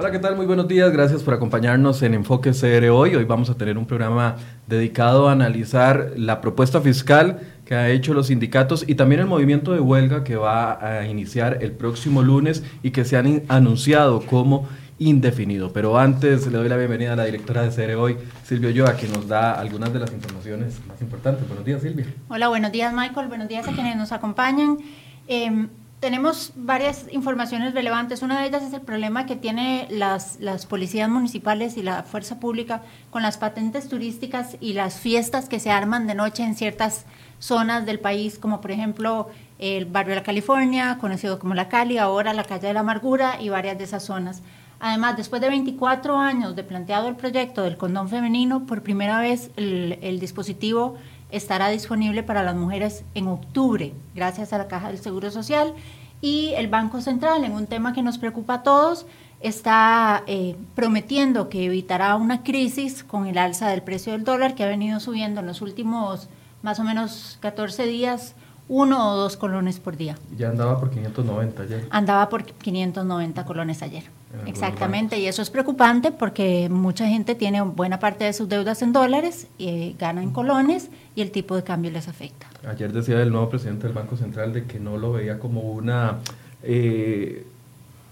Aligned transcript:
Hola, 0.00 0.12
¿qué 0.12 0.20
tal? 0.20 0.36
Muy 0.36 0.46
buenos 0.46 0.68
días. 0.68 0.92
Gracias 0.92 1.24
por 1.24 1.34
acompañarnos 1.34 2.02
en 2.02 2.14
Enfoque 2.14 2.52
CR 2.52 2.88
hoy. 2.90 3.16
Hoy 3.16 3.24
vamos 3.24 3.50
a 3.50 3.56
tener 3.56 3.76
un 3.76 3.84
programa 3.84 4.36
dedicado 4.68 5.28
a 5.28 5.32
analizar 5.32 6.12
la 6.14 6.40
propuesta 6.40 6.80
fiscal 6.80 7.40
que 7.64 7.74
ha 7.74 7.90
hecho 7.90 8.14
los 8.14 8.28
sindicatos 8.28 8.88
y 8.88 8.94
también 8.94 9.22
el 9.22 9.26
movimiento 9.26 9.72
de 9.72 9.80
huelga 9.80 10.22
que 10.22 10.36
va 10.36 11.00
a 11.00 11.08
iniciar 11.08 11.58
el 11.62 11.72
próximo 11.72 12.22
lunes 12.22 12.62
y 12.84 12.92
que 12.92 13.04
se 13.04 13.16
han 13.16 13.42
anunciado 13.48 14.24
como 14.24 14.68
indefinido. 15.00 15.72
Pero 15.72 15.98
antes 15.98 16.46
le 16.46 16.58
doy 16.58 16.68
la 16.68 16.76
bienvenida 16.76 17.14
a 17.14 17.16
la 17.16 17.24
directora 17.24 17.62
de 17.62 17.70
CR 17.70 17.96
hoy, 17.96 18.18
Silvia 18.44 18.68
Oyoa, 18.68 18.96
que 18.96 19.08
nos 19.08 19.26
da 19.26 19.54
algunas 19.54 19.92
de 19.92 19.98
las 19.98 20.12
informaciones 20.12 20.80
más 20.86 21.02
importantes. 21.02 21.44
Buenos 21.48 21.64
días, 21.64 21.82
Silvia. 21.82 22.06
Hola, 22.28 22.46
buenos 22.46 22.70
días, 22.70 22.94
Michael. 22.94 23.26
Buenos 23.26 23.48
días 23.48 23.66
a 23.66 23.72
quienes 23.72 23.96
nos 23.96 24.12
acompañan. 24.12 24.78
Eh, 25.26 25.66
tenemos 26.00 26.52
varias 26.54 27.06
informaciones 27.10 27.74
relevantes. 27.74 28.22
Una 28.22 28.40
de 28.40 28.46
ellas 28.46 28.62
es 28.62 28.72
el 28.72 28.80
problema 28.82 29.26
que 29.26 29.34
tiene 29.34 29.88
las, 29.90 30.38
policías 30.68 31.08
municipales 31.08 31.76
y 31.76 31.82
la 31.82 32.04
fuerza 32.04 32.38
pública 32.38 32.82
con 33.10 33.22
las 33.22 33.36
patentes 33.36 33.88
turísticas 33.88 34.56
y 34.60 34.74
las 34.74 35.00
fiestas 35.00 35.48
que 35.48 35.58
se 35.58 35.70
arman 35.70 36.06
de 36.06 36.14
noche 36.14 36.44
en 36.44 36.54
ciertas 36.54 37.04
zonas 37.40 37.84
del 37.84 37.98
país, 37.98 38.38
como 38.38 38.60
por 38.60 38.70
ejemplo 38.70 39.28
el 39.58 39.86
barrio 39.86 40.10
de 40.10 40.20
la 40.20 40.24
California, 40.24 40.98
conocido 41.00 41.38
como 41.38 41.54
la 41.54 41.68
Cali, 41.68 41.98
ahora 41.98 42.32
la 42.32 42.44
calle 42.44 42.68
de 42.68 42.74
la 42.74 42.80
Amargura 42.80 43.40
y 43.40 43.48
varias 43.48 43.76
de 43.78 43.84
esas 43.84 44.04
zonas. 44.04 44.42
Además, 44.80 45.16
después 45.16 45.42
de 45.42 45.48
24 45.48 46.16
años 46.18 46.54
de 46.54 46.62
planteado 46.62 47.08
el 47.08 47.16
proyecto 47.16 47.62
del 47.62 47.76
condón 47.76 48.08
femenino, 48.08 48.64
por 48.66 48.84
primera 48.84 49.18
vez 49.18 49.50
el 49.56 50.20
dispositivo 50.20 50.96
estará 51.30 51.68
disponible 51.68 52.22
para 52.22 52.42
las 52.42 52.54
mujeres 52.54 53.04
en 53.14 53.28
octubre, 53.28 53.92
gracias 54.14 54.52
a 54.52 54.58
la 54.58 54.68
Caja 54.68 54.88
del 54.88 54.98
Seguro 54.98 55.30
Social. 55.30 55.74
Y 56.20 56.52
el 56.56 56.68
Banco 56.68 57.00
Central, 57.00 57.44
en 57.44 57.52
un 57.52 57.66
tema 57.66 57.92
que 57.92 58.02
nos 58.02 58.18
preocupa 58.18 58.54
a 58.54 58.62
todos, 58.62 59.06
está 59.40 60.24
eh, 60.26 60.56
prometiendo 60.74 61.48
que 61.48 61.66
evitará 61.66 62.16
una 62.16 62.42
crisis 62.42 63.04
con 63.04 63.26
el 63.26 63.38
alza 63.38 63.68
del 63.68 63.82
precio 63.82 64.12
del 64.12 64.24
dólar 64.24 64.54
que 64.54 64.64
ha 64.64 64.68
venido 64.68 64.98
subiendo 64.98 65.40
en 65.40 65.46
los 65.46 65.62
últimos 65.62 66.28
más 66.62 66.80
o 66.80 66.84
menos 66.84 67.38
14 67.40 67.86
días, 67.86 68.34
uno 68.68 69.12
o 69.12 69.16
dos 69.16 69.36
colones 69.36 69.78
por 69.78 69.96
día. 69.96 70.16
Ya 70.36 70.48
andaba 70.48 70.78
por 70.78 70.90
590 70.90 71.62
ayer. 71.62 71.86
Andaba 71.90 72.28
por 72.28 72.44
590 72.44 73.44
colones 73.44 73.82
ayer. 73.82 74.04
Exactamente, 74.46 75.18
y 75.18 75.26
eso 75.26 75.40
es 75.40 75.48
preocupante 75.48 76.12
porque 76.12 76.68
mucha 76.68 77.06
gente 77.06 77.34
tiene 77.34 77.62
buena 77.62 77.98
parte 77.98 78.24
de 78.24 78.34
sus 78.34 78.48
deudas 78.48 78.82
en 78.82 78.92
dólares, 78.92 79.46
y 79.56 79.68
eh, 79.68 79.96
gana 79.98 80.22
en 80.22 80.32
colones 80.32 80.90
y 81.18 81.20
el 81.20 81.32
tipo 81.32 81.56
de 81.56 81.64
cambio 81.64 81.90
les 81.90 82.06
afecta. 82.06 82.46
Ayer 82.64 82.92
decía 82.92 83.20
el 83.20 83.32
nuevo 83.32 83.50
presidente 83.50 83.88
del 83.88 83.92
Banco 83.92 84.16
Central 84.16 84.52
de 84.52 84.66
que 84.66 84.78
no 84.78 84.98
lo 84.98 85.10
veía 85.10 85.40
como 85.40 85.62
una 85.62 86.18
eh, 86.62 87.44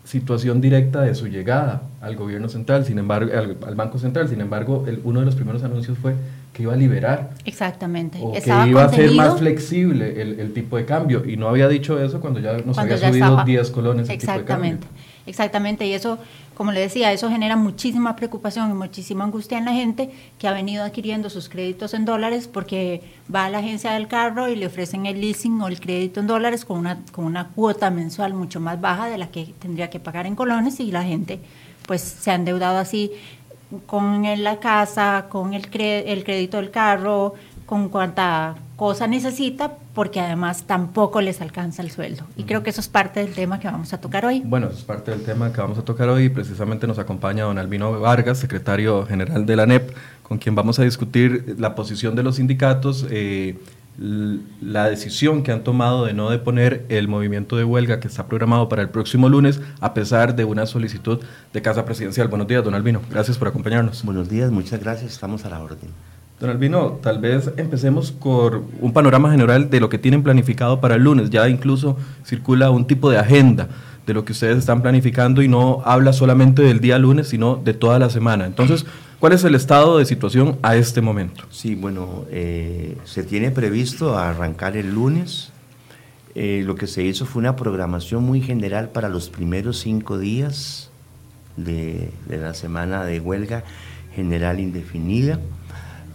situación 0.02 0.60
directa 0.60 1.02
de 1.02 1.14
su 1.14 1.28
llegada 1.28 1.82
al 2.00 2.16
gobierno 2.16 2.48
central, 2.48 2.84
sin 2.84 2.98
embargo, 2.98 3.30
al, 3.32 3.76
Banco 3.76 4.00
Central. 4.00 4.28
Sin 4.28 4.40
embargo, 4.40 4.86
el, 4.88 5.00
uno 5.04 5.20
de 5.20 5.26
los 5.26 5.36
primeros 5.36 5.62
anuncios 5.62 5.96
fue 5.98 6.16
que 6.52 6.64
iba 6.64 6.72
a 6.72 6.76
liberar. 6.76 7.30
Exactamente. 7.44 8.18
O 8.20 8.32
que 8.32 8.68
iba 8.68 8.82
a 8.82 8.88
ser 8.88 9.12
más 9.12 9.38
flexible 9.38 10.20
el, 10.20 10.52
tipo 10.52 10.76
de 10.76 10.84
cambio. 10.84 11.24
Y 11.24 11.36
no 11.36 11.48
había 11.48 11.68
dicho 11.68 12.02
eso 12.02 12.20
cuando 12.20 12.40
ya 12.40 12.58
nos 12.58 12.76
había 12.76 12.98
subido 12.98 13.44
10 13.44 13.70
colones. 13.70 14.10
Exactamente. 14.10 14.84
Exactamente, 15.26 15.84
y 15.86 15.92
eso, 15.92 16.18
como 16.54 16.70
le 16.70 16.80
decía, 16.80 17.12
eso 17.12 17.28
genera 17.28 17.56
muchísima 17.56 18.14
preocupación 18.14 18.70
y 18.70 18.74
muchísima 18.74 19.24
angustia 19.24 19.58
en 19.58 19.64
la 19.64 19.72
gente 19.72 20.10
que 20.38 20.46
ha 20.46 20.52
venido 20.52 20.84
adquiriendo 20.84 21.30
sus 21.30 21.48
créditos 21.48 21.94
en 21.94 22.04
dólares 22.04 22.48
porque 22.48 23.02
va 23.32 23.46
a 23.46 23.50
la 23.50 23.58
agencia 23.58 23.92
del 23.92 24.06
carro 24.06 24.48
y 24.48 24.54
le 24.54 24.66
ofrecen 24.66 25.04
el 25.04 25.20
leasing 25.20 25.60
o 25.60 25.66
el 25.68 25.80
crédito 25.80 26.20
en 26.20 26.28
dólares 26.28 26.64
con 26.64 26.78
una, 26.78 27.00
con 27.10 27.24
una 27.24 27.48
cuota 27.48 27.90
mensual 27.90 28.34
mucho 28.34 28.60
más 28.60 28.80
baja 28.80 29.06
de 29.08 29.18
la 29.18 29.26
que 29.28 29.52
tendría 29.58 29.90
que 29.90 29.98
pagar 29.98 30.26
en 30.26 30.36
colones 30.36 30.78
y 30.78 30.92
la 30.92 31.02
gente 31.02 31.40
pues 31.88 32.02
se 32.02 32.30
ha 32.30 32.34
endeudado 32.36 32.78
así 32.78 33.10
con 33.86 34.22
la 34.42 34.60
casa, 34.60 35.26
con 35.28 35.54
el, 35.54 35.68
el 35.74 36.24
crédito 36.24 36.58
del 36.58 36.70
carro, 36.70 37.34
con 37.66 37.88
cuánta 37.88 38.54
cosa 38.76 39.06
necesita, 39.06 39.74
porque 39.96 40.20
además 40.20 40.64
tampoco 40.66 41.22
les 41.22 41.40
alcanza 41.40 41.80
el 41.80 41.90
sueldo. 41.90 42.24
Y 42.36 42.42
creo 42.42 42.62
que 42.62 42.68
eso 42.68 42.82
es 42.82 42.88
parte 42.88 43.20
del 43.20 43.32
tema 43.32 43.58
que 43.58 43.66
vamos 43.66 43.94
a 43.94 43.98
tocar 43.98 44.26
hoy. 44.26 44.42
Bueno, 44.44 44.66
eso 44.66 44.76
es 44.76 44.84
parte 44.84 45.10
del 45.10 45.22
tema 45.22 45.54
que 45.54 45.60
vamos 45.62 45.78
a 45.78 45.84
tocar 45.86 46.10
hoy. 46.10 46.28
Precisamente 46.28 46.86
nos 46.86 46.98
acompaña 46.98 47.44
don 47.44 47.56
Albino 47.56 47.98
Vargas, 47.98 48.36
secretario 48.36 49.06
general 49.06 49.46
de 49.46 49.56
la 49.56 49.64
NEP, 49.64 49.96
con 50.22 50.36
quien 50.36 50.54
vamos 50.54 50.78
a 50.78 50.82
discutir 50.82 51.56
la 51.58 51.74
posición 51.74 52.14
de 52.14 52.22
los 52.22 52.36
sindicatos, 52.36 53.06
eh, 53.08 53.58
la 53.96 54.90
decisión 54.90 55.42
que 55.42 55.50
han 55.50 55.64
tomado 55.64 56.04
de 56.04 56.12
no 56.12 56.28
deponer 56.28 56.84
el 56.90 57.08
movimiento 57.08 57.56
de 57.56 57.64
huelga 57.64 57.98
que 57.98 58.08
está 58.08 58.26
programado 58.26 58.68
para 58.68 58.82
el 58.82 58.90
próximo 58.90 59.30
lunes, 59.30 59.62
a 59.80 59.94
pesar 59.94 60.36
de 60.36 60.44
una 60.44 60.66
solicitud 60.66 61.20
de 61.54 61.62
Casa 61.62 61.86
Presidencial. 61.86 62.28
Buenos 62.28 62.48
días, 62.48 62.62
don 62.62 62.74
Albino. 62.74 63.00
Gracias 63.10 63.38
por 63.38 63.48
acompañarnos. 63.48 64.04
Buenos 64.04 64.28
días, 64.28 64.50
muchas 64.50 64.78
gracias. 64.78 65.10
Estamos 65.10 65.46
a 65.46 65.48
la 65.48 65.62
orden. 65.62 66.15
Don 66.38 66.50
Albino, 66.50 66.98
tal 67.02 67.18
vez 67.18 67.50
empecemos 67.56 68.12
por 68.12 68.62
un 68.80 68.92
panorama 68.92 69.30
general 69.30 69.70
de 69.70 69.80
lo 69.80 69.88
que 69.88 69.96
tienen 69.96 70.22
planificado 70.22 70.82
para 70.82 70.96
el 70.96 71.02
lunes. 71.02 71.30
Ya 71.30 71.48
incluso 71.48 71.96
circula 72.26 72.70
un 72.70 72.86
tipo 72.86 73.08
de 73.08 73.16
agenda 73.16 73.68
de 74.06 74.12
lo 74.12 74.24
que 74.26 74.32
ustedes 74.32 74.58
están 74.58 74.82
planificando 74.82 75.40
y 75.40 75.48
no 75.48 75.80
habla 75.86 76.12
solamente 76.12 76.60
del 76.60 76.80
día 76.80 76.98
lunes, 76.98 77.28
sino 77.28 77.56
de 77.56 77.72
toda 77.72 77.98
la 77.98 78.10
semana. 78.10 78.44
Entonces, 78.44 78.84
¿cuál 79.18 79.32
es 79.32 79.44
el 79.44 79.54
estado 79.54 79.96
de 79.96 80.04
situación 80.04 80.58
a 80.60 80.76
este 80.76 81.00
momento? 81.00 81.44
Sí, 81.50 81.74
bueno, 81.74 82.26
eh, 82.30 82.98
se 83.04 83.22
tiene 83.22 83.50
previsto 83.50 84.18
arrancar 84.18 84.76
el 84.76 84.92
lunes. 84.92 85.52
Eh, 86.34 86.62
lo 86.66 86.74
que 86.74 86.86
se 86.86 87.02
hizo 87.02 87.24
fue 87.24 87.40
una 87.40 87.56
programación 87.56 88.22
muy 88.22 88.42
general 88.42 88.90
para 88.90 89.08
los 89.08 89.30
primeros 89.30 89.78
cinco 89.78 90.18
días 90.18 90.90
de 91.56 92.10
la 92.28 92.52
semana 92.52 93.04
de 93.06 93.20
huelga 93.20 93.64
general 94.14 94.60
indefinida. 94.60 95.40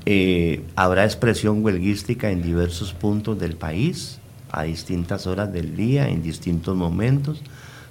Eh, 0.06 0.64
habrá 0.76 1.06
expresión 1.06 1.64
huelguística 1.64 2.32
en 2.32 2.42
diversos 2.42 2.94
puntos 2.94 3.40
del 3.40 3.56
país, 3.56 4.20
a 4.52 4.64
distintas 4.64 5.28
horas 5.28 5.54
del 5.54 5.76
día, 5.76 6.10
en 6.10 6.24
distintos 6.24 6.76
momentos, 6.76 7.42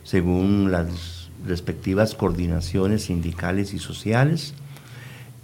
según 0.02 0.70
las 0.70 1.30
respectivas 1.46 2.14
coordinaciones 2.14 3.04
sindicales 3.04 3.72
y 3.72 3.78
sociales. 3.78 4.54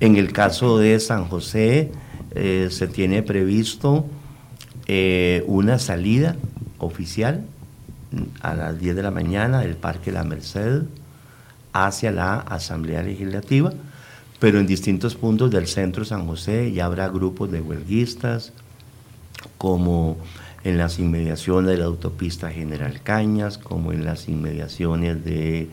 En 0.01 0.17
el 0.17 0.33
caso 0.33 0.79
de 0.79 0.99
San 1.01 1.27
José, 1.27 1.93
eh, 2.35 2.69
se 2.71 2.87
tiene 2.87 3.23
previsto 3.23 4.05
eh, 4.87 5.43
una 5.47 5.79
salida 5.79 6.37
oficial 6.79 7.47
a 8.43 8.55
las 8.55 8.79
10 8.79 8.97
de 8.97 9.03
la 9.03 9.11
mañana 9.11 9.61
del 9.61 9.77
Parque 9.77 10.13
La 10.13 10.25
Merced 10.25 10.83
hacia 11.73 12.11
la 12.11 12.39
Asamblea 12.39 13.03
Legislativa 13.03 13.73
pero 14.39 14.61
en 14.61 14.67
distintos 14.67 15.15
puntos 15.15 15.51
del 15.51 15.67
centro 15.67 16.05
San 16.05 16.27
José 16.27 16.73
ya 16.73 16.87
habrá 16.87 17.09
grupos 17.09 17.51
de 17.51 17.61
huelguistas, 17.61 18.53
como 19.59 20.17
en 20.65 20.79
las 20.79 20.99
inmediaciones 20.99 21.71
de 21.71 21.77
la 21.79 21.85
autopista 21.85 22.51
General 22.51 23.01
Cañas, 23.03 23.57
como 23.57 23.93
en 23.93 24.05
las 24.05 24.29
inmediaciones 24.29 25.25
de 25.25 25.69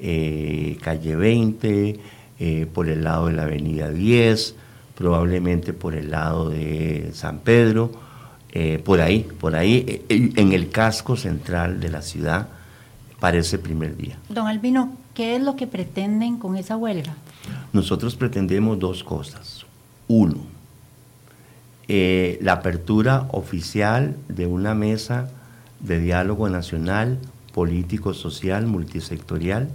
eh, 0.00 0.78
Calle 0.82 1.16
20, 1.16 2.00
eh, 2.38 2.66
por 2.72 2.88
el 2.88 3.02
lado 3.02 3.28
de 3.28 3.32
la 3.32 3.44
Avenida 3.44 3.90
10, 3.90 4.54
probablemente 4.94 5.72
por 5.72 5.94
el 5.94 6.10
lado 6.10 6.50
de 6.50 7.10
San 7.14 7.38
Pedro, 7.38 7.90
eh, 8.52 8.80
por 8.84 9.00
ahí, 9.00 9.26
por 9.40 9.56
ahí, 9.56 10.04
en 10.08 10.52
el 10.52 10.70
casco 10.70 11.16
central 11.16 11.80
de 11.80 11.90
la 11.90 12.02
ciudad 12.02 12.48
para 13.20 13.38
ese 13.38 13.58
primer 13.58 13.96
día. 13.96 14.18
Don 14.28 14.46
Albino, 14.46 14.92
¿qué 15.14 15.36
es 15.36 15.42
lo 15.42 15.56
que 15.56 15.66
pretenden 15.66 16.38
con 16.38 16.56
esa 16.56 16.76
huelga? 16.76 17.16
Nosotros 17.72 18.16
pretendemos 18.16 18.78
dos 18.78 19.04
cosas. 19.04 19.66
Uno, 20.08 20.36
eh, 21.88 22.38
la 22.42 22.54
apertura 22.54 23.28
oficial 23.30 24.16
de 24.28 24.46
una 24.46 24.74
mesa 24.74 25.30
de 25.80 26.00
diálogo 26.00 26.48
nacional, 26.48 27.18
político, 27.52 28.14
social, 28.14 28.66
multisectorial, 28.66 29.68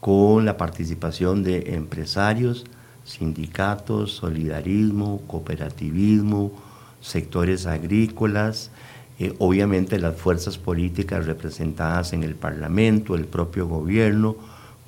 con 0.00 0.44
la 0.44 0.56
participación 0.56 1.42
de 1.42 1.74
empresarios, 1.74 2.64
sindicatos, 3.04 4.12
solidarismo, 4.12 5.22
cooperativismo, 5.26 6.52
sectores 7.00 7.66
agrícolas, 7.66 8.70
eh, 9.18 9.34
obviamente 9.38 9.98
las 9.98 10.16
fuerzas 10.16 10.58
políticas 10.58 11.26
representadas 11.26 12.12
en 12.12 12.22
el 12.22 12.34
Parlamento, 12.34 13.14
el 13.14 13.26
propio 13.26 13.66
gobierno, 13.66 14.36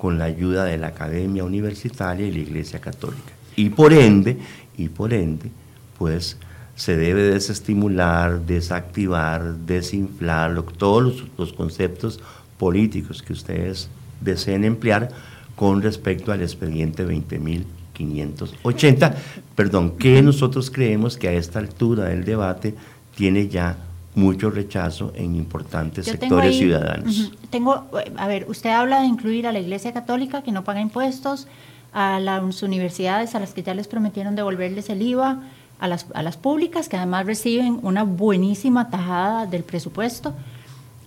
con 0.03 0.19
la 0.19 0.25
ayuda 0.25 0.65
de 0.65 0.77
la 0.77 0.87
Academia 0.87 1.45
Universitaria 1.45 2.27
y 2.27 2.31
la 2.33 2.39
Iglesia 2.39 2.81
Católica. 2.81 3.31
Y 3.55 3.69
por 3.69 3.93
ende, 3.93 4.37
y 4.77 4.89
por 4.89 5.13
ende, 5.13 5.49
pues 5.97 6.35
se 6.75 6.97
debe 6.97 7.23
desestimular, 7.23 8.41
desactivar, 8.41 9.55
desinflar 9.59 10.61
todos 10.77 11.23
los, 11.37 11.53
conceptos 11.53 12.19
políticos 12.57 13.23
que 13.23 13.31
ustedes 13.31 13.87
deseen 14.19 14.65
emplear 14.65 15.07
con 15.55 15.81
respecto 15.81 16.33
al 16.33 16.41
expediente 16.41 17.07
20.580, 17.07 19.15
perdón, 19.55 19.91
que 19.91 20.21
nosotros 20.21 20.69
creemos 20.69 21.15
que 21.15 21.29
a 21.29 21.33
esta 21.33 21.59
altura 21.59 22.09
del 22.09 22.25
debate 22.25 22.75
tiene 23.15 23.47
ya 23.47 23.77
mucho 24.15 24.49
rechazo 24.49 25.11
en 25.15 25.35
importantes 25.35 26.05
sectores 26.05 26.57
ciudadanos. 26.57 27.31
Tengo, 27.49 27.87
a 28.17 28.27
ver, 28.27 28.45
usted 28.47 28.69
habla 28.69 29.01
de 29.01 29.07
incluir 29.07 29.47
a 29.47 29.51
la 29.51 29.59
Iglesia 29.59 29.93
Católica 29.93 30.43
que 30.43 30.51
no 30.51 30.63
paga 30.63 30.81
impuestos, 30.81 31.47
a 31.93 32.19
las 32.19 32.63
universidades 32.63 33.35
a 33.35 33.39
las 33.39 33.53
que 33.53 33.63
ya 33.63 33.73
les 33.73 33.87
prometieron 33.87 34.35
devolverles 34.35 34.89
el 34.89 35.01
IVA, 35.01 35.41
a 35.79 35.87
las, 35.87 36.07
a 36.13 36.23
las 36.23 36.37
públicas 36.37 36.89
que 36.89 36.97
además 36.97 37.25
reciben 37.25 37.79
una 37.83 38.03
buenísima 38.03 38.89
tajada 38.89 39.45
del 39.45 39.63
presupuesto, 39.63 40.33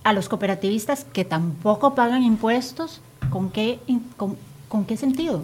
a 0.05 0.13
los 0.13 0.29
cooperativistas 0.29 1.05
que 1.13 1.25
tampoco 1.25 1.95
pagan 1.95 2.23
impuestos, 2.23 3.01
¿con 3.31 3.51
qué, 3.51 3.81
con, 4.17 4.37
con 4.69 4.85
qué 4.85 4.97
sentido? 4.97 5.43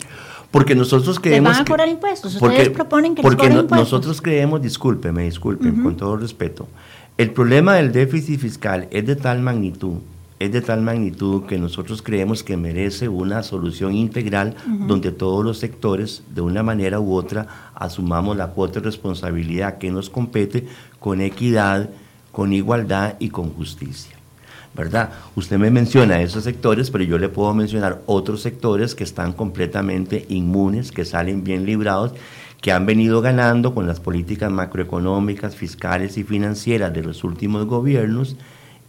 Porque 0.53 0.75
nosotros 0.75 1.19
creemos. 1.19 1.53
van 1.53 1.63
a 1.63 1.65
cobrar 1.65 1.89
impuestos? 1.89 2.35
¿Ustedes 2.35 2.69
proponen 2.69 3.15
que 3.15 3.23
porque 3.23 3.47
impuestos? 3.47 3.79
nosotros 3.79 4.21
creemos, 4.21 4.63
discúlpeme, 4.63 5.25
discúlpeme, 5.25 5.83
con 5.83 5.97
todo 5.97 6.17
respeto. 6.17 6.69
El 7.19 7.31
problema 7.31 7.75
del 7.75 7.93
déficit 7.93 8.41
fiscal 8.41 8.89
es 8.91 9.07
de 9.07 9.17
tal 9.17 9.41
magnitud, 9.43 9.99
es 10.39 10.51
de 10.51 10.63
tal 10.63 10.81
magnitud 10.81 11.45
que 11.45 11.59
nosotros 11.59 12.01
creemos 12.01 12.43
que 12.43 12.57
merece 12.57 13.09
una 13.09 13.43
solución 13.43 13.95
integral 13.95 14.57
donde 14.67 15.13
todos 15.13 15.45
los 15.45 15.59
sectores, 15.59 16.23
de 16.35 16.41
una 16.41 16.63
manera 16.63 17.01
u 17.01 17.15
otra, 17.15 17.71
asumamos 17.75 18.37
la 18.37 18.49
cuota 18.49 18.81
de 18.81 18.87
responsabilidad 18.87 19.77
que 19.77 19.91
nos 19.91 20.09
compete 20.09 20.67
con 20.99 21.21
equidad, 21.21 21.91
con 22.33 22.55
igualdad 22.55 23.17
y 23.19 23.29
con 23.29 23.51
justicia. 23.51 24.17
¿verdad? 24.75 25.11
Usted 25.37 25.59
me 25.59 25.71
menciona 25.71 26.23
esos 26.23 26.45
sectores, 26.45 26.91
pero 26.91 27.05
yo 27.05 27.19
le 27.19 27.29
puedo 27.29 27.53
mencionar 27.55 28.01
otros 28.07 28.41
sectores 28.41 28.95
que 28.95 29.05
están 29.05 29.33
completamente 29.33 30.25
inmunes, 30.29 30.93
que 30.93 31.05
salen 31.05 31.45
bien 31.45 31.67
librados, 31.67 32.13
que 32.63 32.71
han 32.71 32.87
venido 32.87 33.21
ganando 33.21 33.75
con 33.75 33.87
las 33.89 33.99
políticas 34.01 34.51
macroeconómicas, 34.51 35.57
fiscales 35.57 36.17
y 36.17 36.23
financieras 36.23 36.95
de 36.95 37.03
los 37.03 37.25
últimos 37.25 37.67
gobiernos 37.67 38.37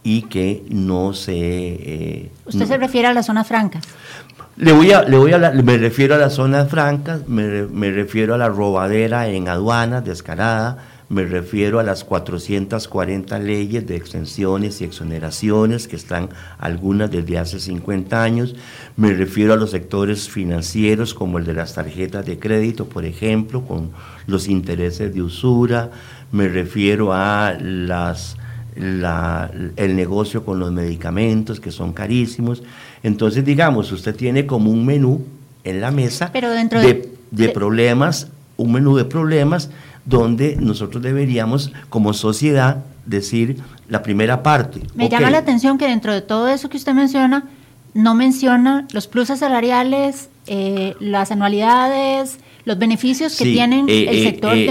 y 0.04 0.22
que 0.22 0.62
no 0.70 1.12
se... 1.12 1.34
Eh, 1.34 2.30
¿Usted 2.46 2.66
se 2.66 2.78
refiere 2.78 3.08
a 3.08 3.12
las 3.12 3.26
zonas 3.26 3.48
francas? 3.48 3.82
Le 4.56 4.72
voy 4.72 4.92
a, 4.92 5.02
le 5.02 5.16
voy 5.16 5.32
a 5.32 5.38
me 5.38 5.76
refiero 5.76 6.14
a 6.14 6.18
las 6.18 6.34
zonas 6.34 6.70
francas, 6.70 7.26
me, 7.26 7.64
me 7.64 7.90
refiero 7.90 8.34
a 8.34 8.38
la 8.38 8.48
robadera 8.48 9.26
en 9.26 9.48
aduanas 9.48 10.04
descarada, 10.04 10.78
me 11.08 11.24
refiero 11.24 11.78
a 11.78 11.82
las 11.82 12.04
440 12.04 13.38
leyes 13.38 13.86
de 13.86 13.96
extensiones 13.96 14.80
y 14.80 14.84
exoneraciones 14.84 15.86
que 15.86 15.96
están 15.96 16.30
algunas 16.58 17.10
desde 17.10 17.38
hace 17.38 17.60
50 17.60 18.22
años, 18.22 18.54
me 18.96 19.12
refiero 19.12 19.52
a 19.52 19.56
los 19.56 19.70
sectores 19.70 20.28
financieros 20.28 21.14
como 21.14 21.38
el 21.38 21.44
de 21.44 21.54
las 21.54 21.74
tarjetas 21.74 22.24
de 22.24 22.38
crédito, 22.38 22.86
por 22.86 23.04
ejemplo, 23.04 23.62
con 23.62 23.90
los 24.26 24.48
intereses 24.48 25.14
de 25.14 25.22
usura, 25.22 25.90
me 26.32 26.48
refiero 26.48 27.12
a 27.12 27.56
las 27.60 28.36
el 28.76 29.94
negocio 29.94 30.44
con 30.44 30.58
los 30.58 30.72
medicamentos 30.72 31.60
que 31.60 31.70
son 31.70 31.92
carísimos. 31.92 32.62
Entonces, 33.04 33.44
digamos, 33.44 33.92
usted 33.92 34.16
tiene 34.16 34.46
como 34.46 34.70
un 34.70 34.84
menú 34.84 35.24
en 35.62 35.80
la 35.80 35.90
mesa 35.92 36.30
de, 36.32 37.08
de, 37.30 37.48
problemas, 37.50 38.28
un 38.56 38.72
menú 38.72 38.96
de 38.96 39.04
problemas 39.04 39.70
donde 40.04 40.56
nosotros 40.60 41.02
deberíamos 41.02 41.72
como 41.88 42.12
sociedad 42.12 42.84
decir 43.06 43.58
la 43.88 44.02
primera 44.02 44.42
parte. 44.42 44.80
Me 44.94 45.08
llama 45.08 45.30
la 45.30 45.38
atención 45.38 45.78
que 45.78 45.86
dentro 45.86 46.12
de 46.12 46.20
todo 46.20 46.48
eso 46.48 46.68
que 46.68 46.76
usted 46.76 46.92
menciona, 46.92 47.44
no 47.94 48.14
menciona 48.14 48.86
los 48.92 49.06
pluses 49.06 49.38
salariales, 49.38 50.28
eh, 50.46 50.94
las 51.00 51.30
anualidades, 51.30 52.38
los 52.64 52.78
beneficios 52.78 53.36
que 53.36 53.44
tienen 53.44 53.88
eh, 53.88 54.08
el 54.08 54.16
eh, 54.16 54.24
sector 54.24 54.54
de, 54.54 54.66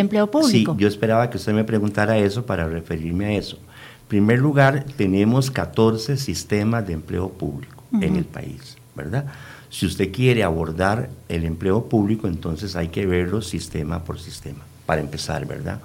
empleo, 0.00 0.30
público. 0.30 0.72
Sí, 0.72 0.80
yo 0.80 0.88
esperaba 0.88 1.28
que 1.30 1.36
usted 1.36 1.52
me 1.52 1.64
preguntara 1.64 2.16
eso 2.18 2.46
para 2.46 2.66
referirme 2.68 3.26
a 3.26 3.32
eso. 3.32 3.56
En 3.56 4.08
primer 4.08 4.38
lugar, 4.38 4.84
tenemos 4.96 5.50
14 5.50 6.16
sistemas 6.16 6.86
de 6.86 6.94
empleo 6.94 7.28
público 7.28 7.84
en 8.00 8.16
el 8.16 8.24
país, 8.24 8.76
¿verdad? 8.94 9.26
Si 9.70 9.86
usted 9.86 10.12
quiere 10.12 10.44
abordar 10.44 11.10
el 11.28 11.44
empleo 11.44 11.84
público, 11.88 12.26
entonces 12.26 12.76
hay 12.76 12.88
que 12.88 13.06
verlo 13.06 13.42
sistema 13.42 14.04
por 14.04 14.18
sistema, 14.18 14.60
para 14.86 15.00
empezar, 15.00 15.46
¿verdad? 15.46 15.80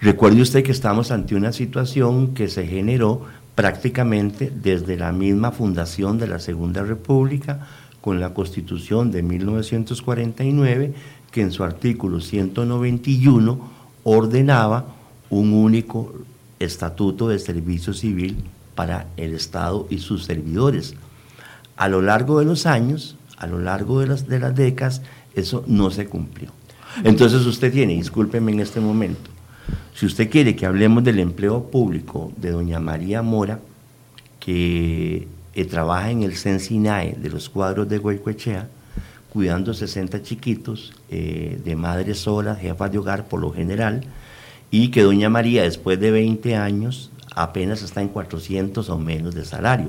Recuerde 0.00 0.40
usted 0.40 0.62
que 0.62 0.72
estamos 0.72 1.10
ante 1.10 1.34
una 1.34 1.52
situación 1.52 2.32
que 2.32 2.48
se 2.48 2.66
generó 2.66 3.26
prácticamente 3.54 4.50
desde 4.50 4.96
la 4.96 5.12
misma 5.12 5.50
fundación 5.50 6.18
de 6.18 6.26
la 6.26 6.38
Segunda 6.38 6.82
República, 6.82 7.66
con 8.00 8.18
la 8.18 8.32
Constitución 8.32 9.10
de 9.10 9.22
1949, 9.22 10.94
que 11.30 11.42
en 11.42 11.52
su 11.52 11.62
artículo 11.62 12.20
191 12.20 13.70
ordenaba 14.04 14.86
un 15.28 15.52
único 15.52 16.14
estatuto 16.58 17.28
de 17.28 17.38
servicio 17.38 17.92
civil 17.92 18.38
para 18.74 19.06
el 19.18 19.34
Estado 19.34 19.86
y 19.90 19.98
sus 19.98 20.24
servidores 20.24 20.94
a 21.80 21.88
lo 21.88 22.02
largo 22.02 22.40
de 22.40 22.44
los 22.44 22.66
años, 22.66 23.16
a 23.38 23.46
lo 23.46 23.58
largo 23.58 24.00
de 24.00 24.06
las, 24.06 24.28
de 24.28 24.38
las 24.38 24.54
décadas, 24.54 25.00
eso 25.34 25.64
no 25.66 25.90
se 25.90 26.04
cumplió. 26.04 26.50
Entonces 27.04 27.46
usted 27.46 27.72
tiene, 27.72 27.94
discúlpeme 27.94 28.52
en 28.52 28.60
este 28.60 28.80
momento, 28.80 29.30
si 29.94 30.04
usted 30.04 30.28
quiere 30.28 30.54
que 30.54 30.66
hablemos 30.66 31.02
del 31.04 31.18
empleo 31.20 31.70
público 31.70 32.34
de 32.36 32.50
doña 32.50 32.80
María 32.80 33.22
Mora, 33.22 33.60
que 34.40 35.26
eh, 35.54 35.64
trabaja 35.64 36.10
en 36.10 36.22
el 36.22 36.36
CENSINAE 36.36 37.16
de 37.18 37.30
los 37.30 37.48
cuadros 37.48 37.88
de 37.88 37.96
Guaycoechea, 37.96 38.68
cuidando 39.32 39.72
60 39.72 40.22
chiquitos 40.22 40.92
eh, 41.08 41.58
de 41.64 41.76
madres 41.76 42.18
solas, 42.18 42.58
jefas 42.58 42.92
de 42.92 42.98
hogar 42.98 43.26
por 43.26 43.40
lo 43.40 43.54
general, 43.54 44.02
y 44.70 44.88
que 44.90 45.00
doña 45.00 45.30
María 45.30 45.62
después 45.62 45.98
de 45.98 46.10
20 46.10 46.56
años 46.56 47.10
apenas 47.34 47.80
está 47.80 48.02
en 48.02 48.08
400 48.08 48.90
o 48.90 48.98
menos 48.98 49.34
de 49.34 49.46
salario 49.46 49.88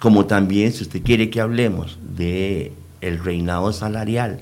como 0.00 0.26
también 0.26 0.72
si 0.72 0.82
usted 0.82 1.02
quiere 1.02 1.30
que 1.30 1.40
hablemos 1.40 1.98
de 2.16 2.72
el 3.00 3.18
reinado 3.22 3.72
salarial 3.72 4.40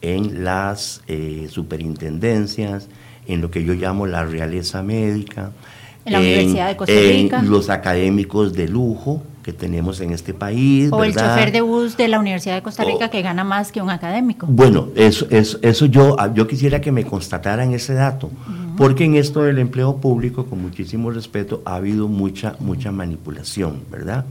en 0.00 0.44
las 0.44 1.02
eh, 1.06 1.46
superintendencias, 1.50 2.88
en 3.26 3.40
lo 3.40 3.50
que 3.50 3.64
yo 3.64 3.74
llamo 3.74 4.06
la 4.06 4.24
realeza 4.24 4.82
médica, 4.82 5.52
en 6.04 6.12
la 6.12 6.18
Universidad 6.18 6.68
de 6.68 6.76
Costa 6.76 6.94
Rica, 6.94 7.40
en 7.40 7.50
los 7.50 7.70
académicos 7.70 8.52
de 8.54 8.68
lujo 8.68 9.22
que 9.42 9.52
tenemos 9.52 10.00
en 10.00 10.12
este 10.12 10.34
país. 10.34 10.90
O 10.92 11.04
el 11.04 11.14
chofer 11.14 11.52
de 11.52 11.60
bus 11.60 11.96
de 11.96 12.08
la 12.08 12.18
Universidad 12.18 12.56
de 12.56 12.62
Costa 12.62 12.84
Rica 12.84 13.08
que 13.08 13.22
gana 13.22 13.44
más 13.44 13.70
que 13.72 13.80
un 13.80 13.90
académico. 13.90 14.46
Bueno, 14.48 14.88
eso, 14.94 15.26
eso, 15.30 15.58
eso 15.62 15.86
yo, 15.86 16.16
yo 16.34 16.46
quisiera 16.46 16.80
que 16.80 16.92
me 16.92 17.04
constataran 17.04 17.72
ese 17.72 17.94
dato, 17.94 18.30
porque 18.76 19.04
en 19.04 19.14
esto 19.14 19.42
del 19.42 19.58
empleo 19.58 19.96
público, 19.96 20.46
con 20.46 20.60
muchísimo 20.60 21.10
respeto, 21.10 21.62
ha 21.64 21.76
habido 21.76 22.08
mucha, 22.08 22.56
mucha 22.58 22.90
manipulación, 22.90 23.82
¿verdad? 23.90 24.24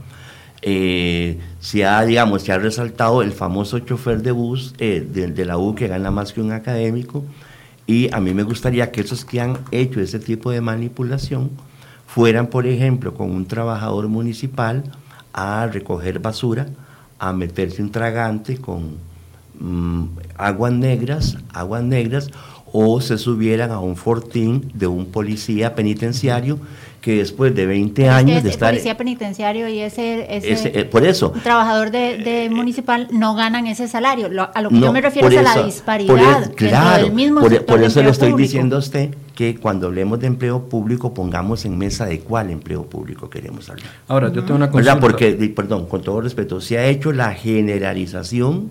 Eh, 0.64 1.40
se 1.58 1.84
ha, 1.84 2.04
digamos, 2.04 2.42
se 2.42 2.52
ha 2.52 2.58
resaltado 2.58 3.22
el 3.22 3.32
famoso 3.32 3.80
chofer 3.80 4.22
de 4.22 4.30
bus 4.30 4.74
eh, 4.78 5.04
de, 5.06 5.44
la 5.44 5.58
U 5.58 5.74
que 5.74 5.88
gana 5.88 6.10
más 6.12 6.32
que 6.32 6.40
un 6.40 6.52
académico. 6.52 7.24
Y 7.86 8.14
a 8.14 8.20
mí 8.20 8.32
me 8.32 8.44
gustaría 8.44 8.92
que 8.92 9.00
esos 9.00 9.24
que 9.24 9.40
han 9.40 9.58
hecho 9.72 10.00
ese 10.00 10.20
tipo 10.20 10.52
de 10.52 10.60
manipulación 10.60 11.50
fueran, 12.06 12.46
por 12.46 12.66
ejemplo, 12.66 13.12
con 13.14 13.32
un 13.32 13.46
trabajador 13.46 14.06
municipal 14.06 14.84
a 15.32 15.66
recoger 15.66 16.20
basura, 16.20 16.68
a 17.18 17.32
meterse 17.32 17.82
un 17.82 17.90
tragante 17.90 18.58
con 18.58 18.98
mm, 19.58 20.04
aguas 20.36 20.72
negras, 20.72 21.38
aguas 21.52 21.82
negras, 21.82 22.30
o 22.72 23.00
se 23.00 23.18
subieran 23.18 23.70
a 23.72 23.80
un 23.80 23.96
fortín 23.96 24.70
de 24.74 24.86
un 24.86 25.06
policía 25.06 25.74
penitenciario 25.74 26.58
que 27.02 27.16
después 27.16 27.52
de 27.54 27.66
20 27.66 28.08
años 28.08 28.44
de 28.44 28.50
estar... 28.50 28.70
policía 28.70 28.96
penitenciario 28.96 29.68
y 29.68 29.80
ese, 29.80 30.24
ese, 30.30 30.84
por 30.84 31.04
eso, 31.04 31.32
trabajador 31.42 31.90
de, 31.90 32.48
municipal 32.50 33.08
no 33.10 33.34
ganan 33.34 33.66
ese 33.66 33.88
salario. 33.88 34.30
a 34.54 34.62
lo 34.62 34.70
que 34.70 34.80
yo 34.80 34.92
me 34.92 35.00
refiero 35.00 35.28
es 35.28 35.36
a 35.36 35.42
la 35.42 35.64
disparidad 35.64 36.54
claro, 36.54 37.02
del 37.02 37.12
mismo 37.12 37.40
por, 37.40 37.66
por 37.66 37.82
eso 37.82 38.02
le 38.02 38.10
estoy 38.10 38.32
diciendo 38.34 38.76
a 38.76 38.78
usted 38.78 39.10
que 39.34 39.56
cuando 39.56 39.88
hablemos 39.88 40.20
de 40.20 40.28
empleo 40.28 40.68
público 40.68 41.12
pongamos 41.12 41.64
en 41.64 41.76
mesa 41.76 42.06
de 42.06 42.20
cuál 42.20 42.50
empleo 42.50 42.84
público 42.84 43.28
queremos 43.28 43.68
hablar. 43.68 43.86
Ahora, 44.06 44.32
yo 44.32 44.44
tengo 44.44 44.54
una 44.54 44.70
consulta. 44.70 45.00
Porque, 45.00 45.32
perdón, 45.56 45.86
con 45.86 46.02
todo 46.02 46.20
respeto, 46.20 46.60
se 46.60 46.78
ha 46.78 46.86
hecho 46.86 47.12
la 47.12 47.34
generalización 47.34 48.70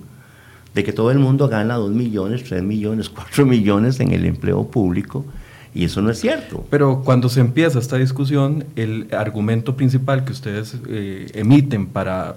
de 0.73 0.83
que 0.85 0.93
todo 0.93 1.11
el 1.11 1.19
mundo 1.19 1.50
gana 1.50 1.75
2 1.75 1.91
millones, 1.91 2.45
3 2.45 2.63
millones, 2.63 3.09
4 3.09 3.45
millones 3.45 4.00
en 4.00 4.13
el 4.13 4.25
empleo 4.25 4.67
público 4.67 5.25
y 5.74 5.86
eso 5.86 6.01
no 6.01 6.12
es 6.12 6.20
cierto. 6.20 6.66
Pero 6.70 7.01
cuando 7.04 7.30
se 7.30 7.40
empieza 7.40 7.80
esta 7.80 7.98
discusión, 7.98 8.66
el 8.75 9.08
argumento 9.18 9.75
principal 9.75 10.25
que 10.25 10.34
ustedes 10.34 10.75
eh, 10.88 11.28
emiten 11.34 11.88
para 11.88 12.36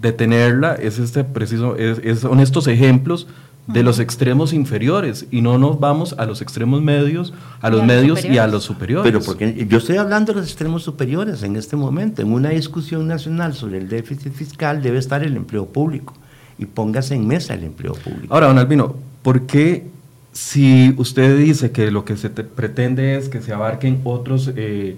detenerla 0.00 0.74
es 0.74 0.98
este 0.98 1.22
preciso, 1.24 1.76
es, 1.76 2.20
son 2.20 2.40
estos 2.40 2.66
ejemplos 2.66 3.26
de 3.66 3.84
los 3.84 4.00
extremos 4.00 4.52
inferiores 4.52 5.26
y 5.30 5.40
no 5.40 5.56
nos 5.56 5.78
vamos 5.78 6.16
a 6.18 6.26
los 6.26 6.42
extremos 6.42 6.82
medios, 6.82 7.32
a 7.60 7.70
los 7.70 7.84
medios 7.84 8.24
y 8.24 8.38
a 8.38 8.48
los 8.48 8.64
superiores. 8.64 9.10
Pero 9.10 9.24
porque 9.24 9.66
yo 9.68 9.78
estoy 9.78 9.98
hablando 9.98 10.32
de 10.32 10.40
los 10.40 10.48
extremos 10.48 10.82
superiores 10.82 11.44
en 11.44 11.54
este 11.54 11.76
momento. 11.76 12.22
En 12.22 12.32
una 12.32 12.50
discusión 12.50 13.06
nacional 13.06 13.54
sobre 13.54 13.78
el 13.78 13.88
déficit 13.88 14.32
fiscal 14.32 14.82
debe 14.82 14.98
estar 14.98 15.22
el 15.22 15.36
empleo 15.36 15.66
público 15.66 16.14
y 16.58 16.66
póngase 16.66 17.14
en 17.14 17.26
mesa 17.26 17.54
el 17.54 17.62
empleo 17.62 17.92
público. 17.94 18.34
Ahora, 18.34 18.48
don 18.48 18.58
Albino, 18.58 18.96
¿por 19.22 19.42
qué 19.42 19.86
si 20.32 20.94
usted 20.96 21.38
dice 21.38 21.72
que 21.72 21.90
lo 21.90 22.04
que 22.04 22.16
se 22.16 22.30
pretende 22.30 23.16
es 23.16 23.28
que 23.28 23.42
se 23.42 23.52
abarquen 23.52 24.00
otros 24.04 24.50
eh, 24.56 24.96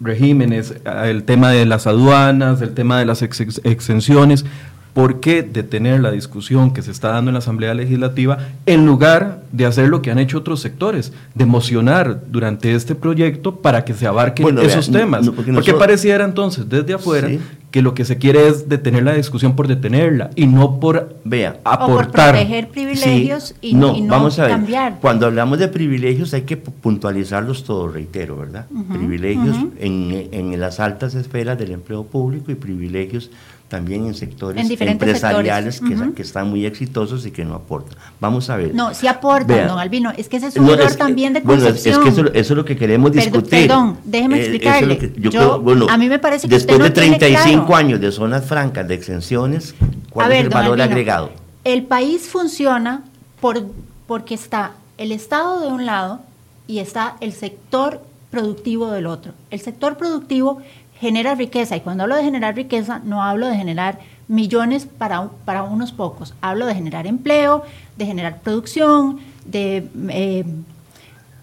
regímenes, 0.00 0.74
el 1.04 1.22
tema 1.22 1.50
de 1.50 1.64
las 1.64 1.86
aduanas, 1.86 2.60
el 2.60 2.74
tema 2.74 2.98
de 2.98 3.06
las 3.06 3.22
exenciones, 3.22 4.44
¿por 4.92 5.20
qué 5.20 5.42
detener 5.42 6.00
la 6.00 6.10
discusión 6.10 6.72
que 6.72 6.82
se 6.82 6.90
está 6.90 7.08
dando 7.08 7.30
en 7.30 7.34
la 7.34 7.38
Asamblea 7.38 7.72
Legislativa 7.74 8.38
en 8.66 8.84
lugar 8.84 9.42
de 9.50 9.66
hacer 9.66 9.88
lo 9.88 10.02
que 10.02 10.10
han 10.10 10.18
hecho 10.18 10.38
otros 10.38 10.60
sectores, 10.60 11.12
de 11.34 11.44
emocionar 11.44 12.22
durante 12.30 12.74
este 12.74 12.94
proyecto 12.94 13.56
para 13.56 13.84
que 13.84 13.94
se 13.94 14.06
abarquen 14.06 14.58
esos 14.58 14.90
temas? 14.90 15.28
porque, 15.30 15.72
pareciera 15.74 16.24
entonces 16.24 16.68
desde 16.68 16.94
afuera 16.94 17.28
que 17.70 17.80
lo 17.80 17.94
que 17.94 18.04
se 18.04 18.18
quiere 18.18 18.48
es 18.48 18.68
detener 18.68 19.02
la 19.02 19.14
discusión 19.14 19.56
por 19.56 19.66
detenerla 19.66 20.28
y 20.36 20.46
no 20.46 20.78
por 20.78 21.16
Vea, 21.24 21.58
aportar. 21.64 21.90
O 21.90 21.96
por 21.96 22.10
proteger 22.10 22.68
privilegios 22.68 23.54
y, 23.62 23.74
no, 23.74 23.96
vamos 24.06 24.38
a 24.38 24.58
ver, 24.58 24.94
Cuando 25.00 25.24
hablamos 25.24 25.58
de 25.58 25.68
privilegios 25.68 26.34
hay 26.34 26.42
que 26.42 26.58
puntualizarlos 26.58 27.64
todos, 27.64 27.94
reitero, 27.94 28.36
¿verdad? 28.36 28.66
privilegios 28.90 29.56
en, 29.80 30.28
en 30.32 30.60
las 30.60 30.80
altas 30.80 31.14
esferas 31.14 31.58
del 31.58 31.70
empleo 31.70 32.04
público 32.04 32.52
y 32.52 32.56
privilegios 32.56 33.30
también 33.72 34.04
en 34.04 34.12
sectores 34.12 34.70
empresariales 34.82 35.80
que, 36.14 36.20
están 36.20 36.50
muy 36.50 36.66
exitosos 36.66 37.24
y 37.24 37.30
que 37.30 37.42
no 37.42 37.54
aportan. 37.54 37.96
Vamos 38.20 38.50
a 38.50 38.56
ver. 38.56 38.74
No, 38.74 38.92
sí 38.92 39.06
aportan, 39.06 39.66
don 39.66 39.78
Albino. 39.78 40.12
Es 40.14 40.28
que 40.28 40.36
ese 40.36 40.48
es 40.48 40.56
un 40.56 40.68
error 40.68 40.94
también 40.94 41.32
de 41.32 41.42
concepción. 41.42 42.02
Bueno, 42.02 42.18
es, 42.18 42.32
que 42.32 42.38
eso, 42.40 42.50
es 42.50 42.50
lo 42.50 42.66
que 42.66 42.76
queremos 42.76 43.12
discutir. 43.12 43.66
Perdón, 43.66 43.96
déjeme 44.04 44.36
eh, 44.36 44.40
explicarle. 44.40 45.12
yo, 45.16 45.64
a 45.88 45.96
mí 45.96 46.06
me 46.10 46.18
parece 46.18 46.46
que 46.46 46.54
Después 46.54 46.80
de 46.80 46.90
35 46.90 47.74
años 47.74 47.98
de 47.98 48.12
zonas 48.12 48.44
francas, 48.44 48.86
de 48.86 48.94
exenciones, 48.94 49.74
¿cuál 50.10 50.32
es 50.32 50.42
el 50.42 50.50
valor 50.50 50.78
agregado? 50.82 51.30
El 51.64 51.84
país 51.84 52.28
funciona 52.28 53.04
por, 53.40 53.64
porque 54.06 54.34
está 54.34 54.72
el 54.98 55.12
Estado 55.12 55.60
de 55.60 55.68
un 55.68 55.86
lado 55.86 56.20
y 56.66 56.80
está 56.80 57.16
el 57.20 57.32
sector 57.32 58.02
productivo 58.30 58.90
del 58.90 59.06
otro. 59.06 59.32
El 59.50 59.60
sector 59.60 59.96
productivo 59.96 60.60
genera 61.02 61.34
riqueza. 61.34 61.76
Y 61.76 61.80
cuando 61.80 62.04
hablo 62.04 62.14
de 62.14 62.22
generar 62.22 62.54
riqueza, 62.54 63.00
no 63.04 63.24
hablo 63.24 63.48
de 63.48 63.56
generar 63.56 63.98
millones 64.28 64.86
para, 64.86 65.28
para 65.44 65.64
unos 65.64 65.90
pocos. 65.90 66.32
Hablo 66.40 66.64
de 66.64 66.76
generar 66.76 67.08
empleo, 67.08 67.64
de 67.96 68.06
generar 68.06 68.38
producción, 68.38 69.18
de 69.44 69.88
eh, 70.10 70.44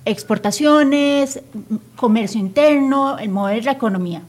exportaciones, 0.05 1.41
comercio 1.97 2.39
interno, 2.39 3.19
el 3.19 3.29
mover 3.29 3.65
la 3.65 3.73
economía. 3.73 4.21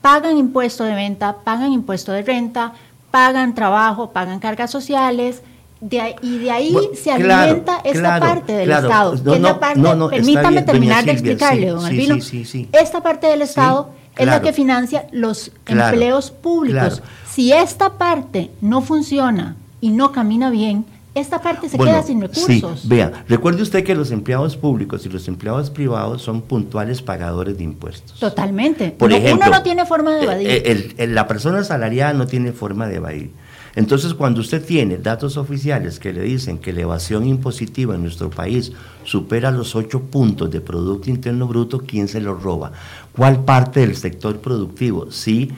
Pagan 0.00 0.36
impuesto 0.36 0.82
de 0.82 0.94
venta, 0.94 1.36
pagan 1.44 1.72
impuesto 1.72 2.10
de 2.10 2.22
renta, 2.22 2.72
pagan 3.12 3.54
trabajo, 3.54 4.10
pagan 4.10 4.40
cargas 4.40 4.72
sociales. 4.72 5.42
y 5.80 6.38
de 6.38 6.50
ahí 6.50 6.76
se 7.00 7.12
alimenta 7.12 7.80
esta 7.84 8.18
parte 8.18 8.54
del 8.54 8.72
Estado. 8.72 10.10
permítame 10.10 10.62
terminar 10.62 11.04
de 11.04 11.12
explicarle, 11.12 11.68
don 11.68 11.84
Albino. 11.84 12.16
esta 12.72 13.02
parte 13.04 13.28
del 13.28 13.42
Estado 13.42 13.92
es 14.16 14.26
lo 14.26 14.42
que 14.42 14.52
financia 14.52 15.06
los 15.12 15.50
empleos 15.66 16.30
públicos. 16.30 17.02
Si 17.30 17.52
esta 17.52 17.98
parte 17.98 18.50
no 18.60 18.82
funciona 18.82 19.56
y 19.80 19.90
no 19.90 20.12
camina 20.12 20.50
bien, 20.50 20.86
esta 21.14 21.40
parte 21.40 21.68
se 21.68 21.78
queda 21.78 22.02
sin 22.02 22.20
recursos. 22.20 22.80
Sí, 22.80 22.88
vea, 22.88 23.24
recuerde 23.28 23.62
usted 23.62 23.84
que 23.84 23.94
los 23.94 24.10
empleados 24.10 24.56
públicos 24.56 25.06
y 25.06 25.08
los 25.08 25.28
empleados 25.28 25.70
privados 25.70 26.22
son 26.22 26.42
puntuales 26.42 27.02
pagadores 27.02 27.56
de 27.56 27.64
impuestos. 27.64 28.18
Totalmente. 28.18 28.90
Por 28.90 29.12
ejemplo, 29.12 29.46
uno 29.46 29.58
no 29.58 29.62
tiene 29.62 29.86
forma 29.86 30.16
de 30.16 30.24
eh, 30.24 30.62
evadir. 30.64 31.10
la 31.10 31.28
persona 31.28 31.62
salariada 31.62 32.12
no 32.14 32.26
tiene 32.26 32.52
forma 32.52 32.88
de 32.88 32.96
evadir. 32.96 33.30
Entonces, 33.76 34.14
cuando 34.14 34.40
usted 34.40 34.64
tiene 34.64 34.98
datos 34.98 35.36
oficiales 35.36 35.98
que 35.98 36.12
le 36.12 36.22
dicen 36.22 36.58
que 36.58 36.72
la 36.72 36.82
evasión 36.82 37.26
impositiva 37.26 37.94
en 37.94 38.02
nuestro 38.02 38.30
país 38.30 38.72
supera 39.02 39.50
los 39.50 39.74
8 39.74 40.00
puntos 40.02 40.50
de 40.50 40.60
Producto 40.60 41.10
Interno 41.10 41.48
Bruto, 41.48 41.80
¿quién 41.80 42.06
se 42.06 42.20
lo 42.20 42.34
roba? 42.34 42.72
¿Cuál 43.16 43.44
parte 43.44 43.80
del 43.80 43.96
sector 43.96 44.40
productivo 44.40 45.10
sí 45.10 45.52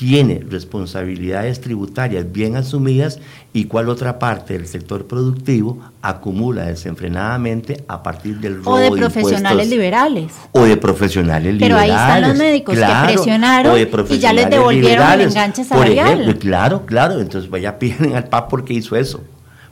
tiene 0.00 0.42
responsabilidades 0.48 1.60
tributarias 1.60 2.32
bien 2.32 2.56
asumidas 2.56 3.20
y 3.52 3.64
cuál 3.64 3.90
otra 3.90 4.18
parte 4.18 4.54
del 4.54 4.66
sector 4.66 5.06
productivo 5.06 5.78
acumula 6.00 6.64
desenfrenadamente 6.64 7.84
a 7.86 8.02
partir 8.02 8.38
del 8.38 8.64
robo 8.64 8.76
o 8.76 8.78
de 8.78 8.90
profesionales 8.92 9.68
liberales 9.68 10.32
o 10.52 10.62
de 10.62 10.78
profesionales 10.78 11.52
liberales. 11.52 11.68
Pero 11.68 11.78
ahí 11.78 11.90
están 11.90 12.30
los 12.30 12.38
médicos 12.38 12.78
que 12.78 13.12
presionaron 13.12 13.78
y 14.08 14.18
ya 14.18 14.32
les 14.32 14.48
devolvieron 14.48 15.12
el 15.12 15.20
enganche 15.20 15.64
salarial. 15.64 16.38
claro, 16.38 16.86
claro, 16.86 17.20
entonces 17.20 17.50
vaya 17.50 17.78
piden 17.78 18.16
al 18.16 18.24
PAP 18.24 18.48
porque 18.48 18.72
hizo 18.72 18.96
eso. 18.96 19.22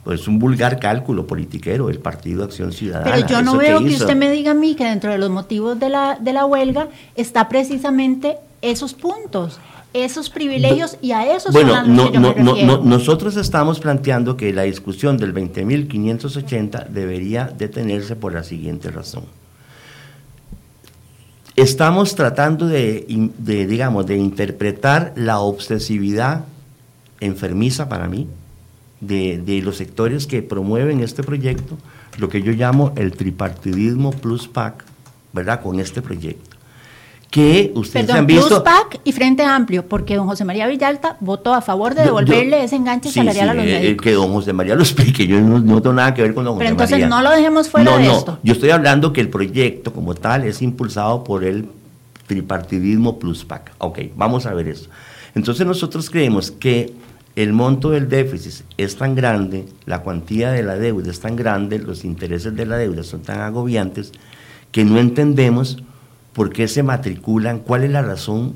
Pues 0.09 0.21
es 0.21 0.27
un 0.27 0.39
vulgar 0.39 0.79
cálculo 0.79 1.27
politiquero 1.27 1.85
del 1.85 1.99
Partido 1.99 2.43
Acción 2.43 2.71
Ciudadana. 2.73 3.11
Pero 3.13 3.27
yo 3.27 3.43
no 3.43 3.57
veo 3.57 3.77
que, 3.77 3.89
usted 3.89 4.15
me 4.15 4.31
diga 4.31 4.49
a 4.49 4.53
mí 4.55 4.73
que 4.73 4.83
dentro 4.83 5.11
de 5.11 5.19
los 5.19 5.29
motivos 5.29 5.79
de 5.79 5.87
la, 5.89 6.17
de 6.19 6.33
la 6.33 6.47
huelga 6.47 6.87
está 7.15 7.47
precisamente 7.47 8.37
esos 8.63 8.95
puntos 8.95 9.59
esos 9.93 10.31
privilegios 10.31 10.97
y 11.03 11.11
a 11.11 11.35
esos 11.35 11.53
bueno, 11.53 11.83
no, 11.83 12.09
no, 12.09 12.33
no, 12.33 12.77
nosotros 12.79 13.37
estamos 13.37 13.79
planteando 13.79 14.35
que 14.35 14.51
la 14.51 14.63
discusión 14.63 15.15
del 15.17 15.31
20.580 15.31 16.87
debería 16.87 17.45
detenerse 17.45 18.15
por 18.15 18.33
la 18.33 18.43
siguiente 18.43 18.89
razón. 18.89 19.25
Estamos 21.55 22.15
tratando 22.15 22.65
de, 22.65 23.05
digamos, 23.37 24.07
de 24.07 24.17
interpretar 24.17 25.13
la 25.15 25.37
obsesividad 25.37 26.45
enfermiza 27.19 27.89
para 27.89 28.07
mí 28.07 28.27
de, 29.01 29.37
de 29.37 29.61
los 29.61 29.77
sectores 29.77 30.27
que 30.27 30.41
promueven 30.41 31.01
este 31.01 31.23
proyecto, 31.23 31.77
lo 32.17 32.29
que 32.29 32.41
yo 32.41 32.51
llamo 32.51 32.93
el 32.95 33.11
tripartidismo 33.13 34.11
plus 34.11 34.47
PAC, 34.47 34.83
¿verdad? 35.33 35.61
Con 35.61 35.79
este 35.79 36.01
proyecto 36.01 36.59
que 37.29 37.71
ustedes 37.75 38.09
han 38.09 38.25
visto. 38.25 38.47
Plus 38.47 38.59
PAC 38.61 39.01
y 39.03 39.11
Frente 39.11 39.43
Amplio, 39.43 39.85
porque 39.85 40.15
don 40.15 40.27
José 40.27 40.45
María 40.45 40.67
Villalta 40.67 41.17
votó 41.19 41.53
a 41.53 41.61
favor 41.61 41.93
de 41.93 42.03
devolverle 42.03 42.63
ese 42.63 42.75
enganche 42.75 43.11
salarial 43.11 43.49
a 43.49 43.53
los 43.53 43.65
eh, 43.65 43.79
médicos. 43.79 44.03
Que 44.03 44.13
don 44.13 44.33
José 44.33 44.53
María 44.53 44.75
lo 44.75 44.81
explique, 44.81 45.27
yo 45.27 45.39
no, 45.39 45.81
tengo 45.81 45.93
nada 45.93 46.13
que 46.13 46.23
ver 46.23 46.33
con 46.33 46.43
don 46.43 46.55
José 46.55 46.65
María. 46.65 46.77
Pero 46.77 46.97
entonces 46.97 47.09
no 47.09 47.21
lo 47.21 47.29
dejemos 47.31 47.69
fuera 47.69 47.97
de 47.97 48.11
esto. 48.11 48.39
Yo 48.43 48.53
estoy 48.53 48.71
hablando 48.71 49.13
que 49.13 49.21
el 49.21 49.29
proyecto 49.29 49.93
como 49.93 50.15
tal 50.15 50.43
es 50.43 50.61
impulsado 50.61 51.23
por 51.23 51.43
el 51.43 51.67
tripartidismo 52.27 53.19
Plus 53.19 53.45
PAC. 53.45 53.73
Ok, 53.77 53.99
vamos 54.15 54.45
a 54.45 54.53
ver 54.53 54.67
eso. 54.67 54.89
Entonces 55.35 55.65
nosotros 55.65 56.09
creemos 56.09 56.49
que 56.49 56.93
el 57.35 57.53
monto 57.53 57.91
del 57.91 58.09
déficit 58.09 58.65
es 58.77 58.97
tan 58.97 59.15
grande, 59.15 59.65
la 59.85 59.99
cuantía 59.99 60.51
de 60.51 60.63
la 60.63 60.75
deuda 60.75 61.11
es 61.11 61.19
tan 61.19 61.35
grande, 61.35 61.79
los 61.79 62.03
intereses 62.03 62.55
de 62.55 62.65
la 62.65 62.77
deuda 62.77 63.03
son 63.03 63.21
tan 63.21 63.41
agobiantes, 63.41 64.11
que 64.71 64.85
no 64.85 64.99
entendemos 64.99 65.83
¿Por 66.39 66.53
qué 66.53 66.69
se 66.69 66.83
matriculan? 66.83 67.59
¿Cuál 67.59 67.83
es 67.83 67.91
la 67.91 68.01
razón 68.01 68.53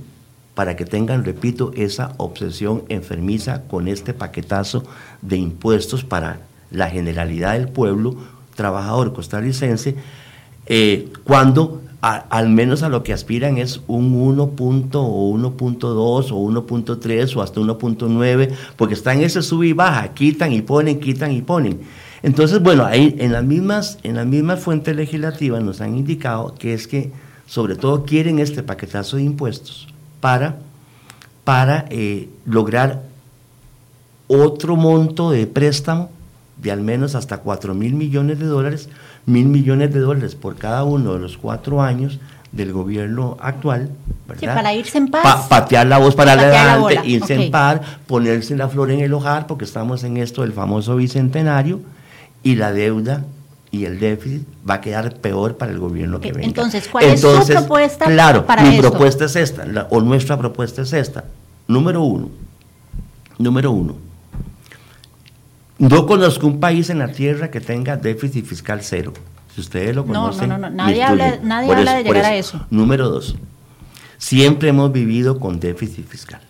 para 0.55 0.77
que 0.77 0.85
tengan, 0.85 1.25
repito, 1.25 1.73
esa 1.75 2.13
obsesión 2.15 2.83
enfermiza 2.87 3.63
con 3.63 3.89
este 3.89 4.13
paquetazo 4.13 4.85
de 5.21 5.35
impuestos 5.35 6.05
para 6.05 6.39
la 6.71 6.89
generalidad 6.89 7.53
del 7.53 7.67
pueblo 7.67 8.15
trabajador 8.55 9.11
costarricense, 9.11 9.95
eh, 10.67 11.11
cuando 11.25 11.81
al 12.03 12.49
menos 12.49 12.83
a 12.83 12.89
lo 12.89 13.01
que 13.01 13.13
aspiran 13.13 13.57
es 13.57 13.79
un 13.87 14.13
1. 14.13 14.43
o 14.43 14.47
1.2 14.47 16.31
o 16.31 16.49
1.3 16.51 17.35
o 17.37 17.41
hasta 17.41 17.61
1.9, 17.61 18.51
porque 18.75 18.93
están 18.93 19.19
en 19.19 19.23
ese 19.23 19.41
sub 19.41 19.63
y 19.63 19.71
baja, 19.71 20.13
quitan 20.13 20.51
y 20.51 20.61
ponen, 20.61 20.99
quitan 20.99 21.31
y 21.31 21.41
ponen. 21.41 21.79
Entonces, 22.21 22.61
bueno, 22.61 22.85
ahí 22.85 23.15
en 23.19 23.31
las 23.31 23.45
mismas, 23.45 23.99
en 24.03 24.15
las 24.15 24.25
mismas 24.25 24.59
fuentes 24.59 24.95
legislativas 24.97 25.63
nos 25.63 25.79
han 25.79 25.95
indicado 25.95 26.55
que 26.55 26.73
es 26.73 26.87
que 26.87 27.11
sobre 27.47 27.75
todo 27.75 28.03
quieren 28.03 28.39
este 28.39 28.63
paquetazo 28.63 29.15
de 29.15 29.23
impuestos 29.23 29.87
para, 30.19 30.57
para 31.45 31.85
eh, 31.89 32.27
lograr 32.45 33.03
otro 34.27 34.75
monto 34.75 35.31
de 35.31 35.47
préstamo 35.47 36.09
de 36.57 36.71
al 36.71 36.81
menos 36.81 37.15
hasta 37.15 37.37
4 37.37 37.73
mil 37.73 37.93
millones 37.93 38.39
de 38.39 38.45
dólares, 38.45 38.89
mil 39.25 39.47
millones 39.47 39.93
de 39.93 39.99
dólares 39.99 40.35
por 40.35 40.55
cada 40.55 40.83
uno 40.83 41.13
de 41.13 41.19
los 41.19 41.37
cuatro 41.37 41.81
años 41.81 42.19
del 42.51 42.71
gobierno 42.71 43.37
actual, 43.41 43.89
¿verdad? 44.27 44.55
para 44.55 44.73
irse 44.73 44.97
en 44.99 45.07
paz. 45.07 45.47
patear 45.47 45.87
la 45.87 45.97
voz 45.97 46.15
para 46.15 46.33
adelante, 46.33 47.01
irse 47.03 47.33
en 47.33 47.51
paz, 47.51 47.81
ponerse 48.05 48.55
la 48.55 48.69
flor 48.69 48.91
en 48.91 48.99
el 48.99 49.11
hogar, 49.13 49.47
porque 49.47 49.65
estamos 49.65 50.03
en 50.03 50.17
esto 50.17 50.43
del 50.43 50.53
famoso 50.53 50.95
bicentenario, 50.95 51.81
y 52.43 52.55
la 52.55 52.71
deuda 52.71 53.23
y 53.71 53.85
el 53.85 53.99
déficit 53.99 54.43
va 54.69 54.75
a 54.75 54.81
quedar 54.81 55.15
peor 55.15 55.57
para 55.57 55.71
el 55.71 55.79
gobierno 55.79 56.19
que 56.19 56.31
venga. 56.31 56.45
Entonces, 56.45 56.87
¿cuál 56.87 57.05
es 57.05 57.21
su 57.21 57.43
propuesta 57.47 58.05
claro, 58.05 58.45
mi 58.61 58.77
propuesta 58.77 59.25
es 59.25 59.35
esta, 59.35 59.87
o 59.89 59.99
nuestra 60.01 60.37
propuesta 60.37 60.83
es 60.83 60.93
esta. 60.93 61.23
Número 61.67 62.03
uno, 62.03 62.29
número 63.39 63.71
uno, 63.71 63.95
no 65.77 66.05
conozco 66.05 66.47
un 66.47 66.59
país 66.59 66.89
en 66.89 66.99
la 66.99 67.11
tierra 67.11 67.49
que 67.51 67.59
tenga 67.59 67.97
déficit 67.97 68.45
fiscal 68.45 68.79
cero. 68.81 69.13
Si 69.53 69.61
ustedes 69.61 69.95
lo 69.95 70.05
conocen. 70.05 70.49
No, 70.49 70.57
no, 70.57 70.69
no, 70.69 70.75
nadie 70.75 71.03
habla, 71.03 71.39
nadie 71.43 71.71
habla 71.73 71.95
de 71.95 72.03
llegar 72.03 72.25
a 72.25 72.35
eso. 72.35 72.65
Número 72.69 73.09
dos, 73.09 73.35
siempre 74.17 74.69
hemos 74.69 74.91
vivido 74.91 75.39
con 75.39 75.59
déficit 75.59 76.07
fiscal. 76.07 76.41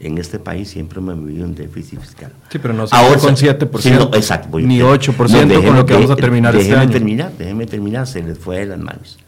en 0.00 0.18
este 0.18 0.38
país 0.38 0.68
siempre 0.68 0.98
hemos 1.00 1.24
vivido 1.24 1.44
un 1.44 1.54
déficit 1.54 2.00
fiscal. 2.00 2.32
Sí, 2.50 2.58
pero 2.58 2.74
no 2.74 2.86
Ahora, 2.90 3.18
con 3.18 3.34
7%, 3.34 3.80
sí, 3.80 3.90
no, 3.90 4.10
exacto, 4.14 4.60
ni 4.60 4.78
8% 4.78 5.64
con 5.64 5.76
lo 5.76 5.86
que 5.86 5.94
vamos 5.94 6.10
a 6.10 6.16
terminar 6.16 6.54
este 6.54 6.68
déjeme 6.68 6.82
año. 6.82 6.92
terminar, 6.92 7.32
déjeme 7.36 7.66
terminar, 7.66 8.06
se 8.06 8.22
les 8.22 8.38
fue 8.38 8.60
de 8.60 8.66
las 8.66 8.78
manos. 8.78 9.18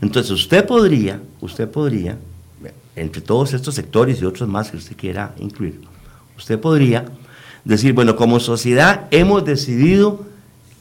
Entonces, 0.00 0.30
usted 0.30 0.66
podría, 0.66 1.20
usted 1.40 1.68
podría, 1.68 2.16
entre 2.94 3.20
todos 3.22 3.52
estos 3.52 3.74
sectores 3.74 4.20
y 4.20 4.24
otros 4.24 4.48
más 4.48 4.70
que 4.70 4.76
usted 4.76 4.96
quiera 4.96 5.34
incluir, 5.38 5.80
usted 6.36 6.58
podría 6.60 7.04
decir, 7.64 7.92
bueno, 7.92 8.16
como 8.16 8.40
sociedad 8.40 9.06
hemos 9.10 9.44
decidido 9.44 10.24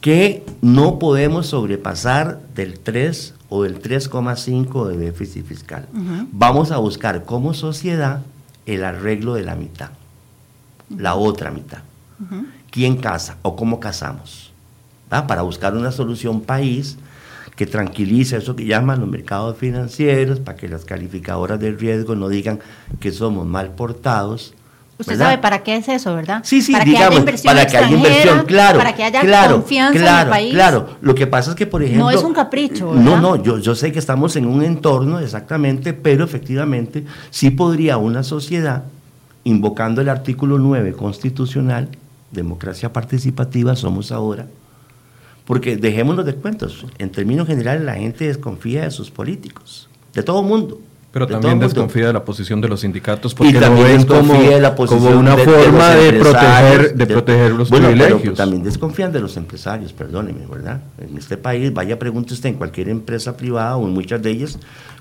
que 0.02 0.44
no 0.62 0.98
podemos 0.98 1.48
sobrepasar 1.48 2.42
del 2.56 2.80
3 2.80 3.36
o 3.50 3.64
del 3.64 3.82
3,5 3.82 4.88
de 4.88 4.98
déficit 4.98 5.46
fiscal. 5.46 5.88
Vamos 6.32 6.72
a 6.72 6.78
buscar 6.78 7.24
como 7.26 7.54
sociedad 7.54 8.22
el 8.66 8.84
arreglo 8.84 9.34
de 9.36 9.44
la 9.44 9.56
mitad, 9.56 9.90
la 10.98 11.16
otra 11.16 11.52
mitad. 11.52 11.80
¿Quién 12.72 12.98
casa 12.98 13.38
o 13.42 13.56
cómo 13.56 13.80
casamos? 13.80 14.52
Para 15.10 15.42
buscar 15.42 15.76
una 15.76 15.92
solución 15.92 16.42
país 16.42 16.98
que 17.56 17.68
tranquilice 17.68 18.38
eso 18.38 18.56
que 18.56 18.66
llaman 18.66 19.02
los 19.02 19.10
mercados 19.10 19.58
financieros, 19.58 20.40
para 20.40 20.58
que 20.58 20.68
las 20.70 20.86
calificadoras 20.86 21.60
de 21.60 21.72
riesgo 21.72 22.16
no 22.16 22.30
digan 22.30 22.60
que 23.00 23.12
somos 23.12 23.46
mal 23.46 23.72
portados. 23.72 24.54
Usted 25.01 25.17
sabe 25.17 25.38
para 25.39 25.63
qué 25.63 25.75
es 25.75 25.89
eso, 25.89 26.15
¿verdad? 26.15 26.41
Sí, 26.43 26.62
sí, 26.62 26.72
para 26.72 26.86
digamos, 26.86 27.20
que 27.20 27.38
para 27.43 27.65
que 27.65 27.77
haya 27.77 27.89
inversión, 27.89 28.46
claro. 28.46 28.77
Para 28.77 28.96
que 28.96 29.03
haya 29.03 29.22
claro, 29.22 29.55
confianza 29.55 30.00
claro, 30.00 30.22
en 30.22 30.27
el 30.27 30.29
país. 30.29 30.53
Claro, 30.53 30.89
lo 31.01 31.15
que 31.15 31.27
pasa 31.27 31.51
es 31.51 31.55
que, 31.55 31.65
por 31.65 31.81
ejemplo. 31.81 32.05
No 32.05 32.12
es 32.12 32.24
un 32.24 32.34
capricho. 32.34 32.91
¿verdad? 32.91 33.03
No, 33.03 33.20
no, 33.20 33.43
yo, 33.43 33.58
yo 33.58 33.75
sé 33.75 33.91
que 33.91 34.00
estamos 34.00 34.36
en 34.36 34.46
un 34.46 34.63
entorno 34.63 35.20
exactamente, 35.20 35.93
pero 35.93 36.24
efectivamente 36.24 37.03
sí 37.31 37.50
podría 37.50 37.98
una 37.98 38.24
sociedad, 38.24 38.84
invocando 39.43 40.01
el 40.01 40.10
artículo 40.10 40.60
9 40.60 40.93
constitucional, 40.93 41.89
democracia 42.31 42.93
participativa, 42.93 43.75
somos 43.75 44.12
ahora, 44.12 44.46
porque 45.46 45.77
dejémonos 45.77 46.25
de 46.25 46.36
cuentos. 46.36 46.86
En 47.00 47.10
términos 47.10 47.48
generales, 47.48 47.84
la 47.84 47.96
gente 47.96 48.27
desconfía 48.27 48.84
de 48.84 48.91
sus 48.91 49.10
políticos, 49.10 49.89
de 50.13 50.24
todo 50.24 50.43
mundo. 50.43 50.79
Pero 51.12 51.25
de 51.25 51.34
también 51.34 51.60
desconfía 51.60 52.08
de 52.08 52.13
la 52.13 52.24
posición 52.24 52.62
de 52.62 52.70
los 52.70 52.80
sindicatos 52.80 53.34
porque 53.36 53.58
y 53.58 53.60
también 53.60 53.86
ven 53.86 54.06
como, 54.06 54.22
desconfía 54.34 54.50
de 54.56 54.62
la 54.62 54.75
posición 54.75 55.03
como 55.03 55.20
una 55.20 55.36
de- 55.36 55.46
de 55.46 55.51
forma 55.63 55.89
de, 55.89 56.08
empresarios, 56.10 56.72
proteger, 56.77 56.96
de 56.96 57.08
proteger 57.08 57.51
los 57.51 57.70
bueno, 57.70 57.88
pero 57.89 57.98
privilegios. 58.06 58.38
también 58.38 58.63
desconfían 58.63 59.12
de 59.12 59.20
los 59.20 59.36
empresarios, 59.36 59.91
perdóneme, 59.91 60.46
¿verdad? 60.50 60.80
En 61.00 61.18
este 61.18 61.36
país, 61.36 61.74
vaya 61.74 62.00
pregunte 62.00 62.34
usted 62.34 62.50
en 62.50 62.56
cualquier 62.56 62.88
empresa 62.88 63.36
privada 63.36 63.75
o 63.75 63.86
en 63.88 63.94
muchas 63.94 64.22
de 64.22 64.32
ellas, 64.32 64.58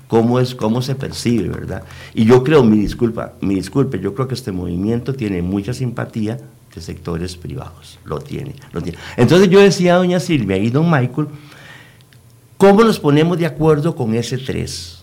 cómo 0.09 0.41
es, 0.41 0.53
cómo 0.53 0.81
se 0.81 0.95
percibe, 0.95 1.47
¿verdad? 1.47 1.83
Y 2.13 2.25
yo 2.25 2.43
creo, 2.43 2.61
mi 2.65 2.77
disculpa, 2.79 3.33
mi 3.39 3.55
disculpe, 3.55 3.97
yo 4.01 4.13
creo 4.13 4.27
que 4.27 4.33
este 4.33 4.51
movimiento 4.51 5.13
tiene 5.13 5.41
mucha 5.41 5.73
simpatía 5.73 6.37
de 6.75 6.81
sectores 6.81 7.37
privados, 7.37 7.99
lo 8.03 8.19
tiene, 8.19 8.53
lo 8.73 8.81
tiene. 8.81 8.97
Entonces 9.15 9.49
yo 9.49 9.61
decía 9.61 9.93
a 9.95 9.97
doña 9.99 10.19
Silvia 10.19 10.57
y 10.57 10.69
don 10.69 10.91
Michael, 10.91 11.27
¿cómo 12.57 12.83
nos 12.83 12.99
ponemos 12.99 13.37
de 13.37 13.45
acuerdo 13.45 13.95
con 13.95 14.13
ese 14.13 14.37
3? 14.37 15.00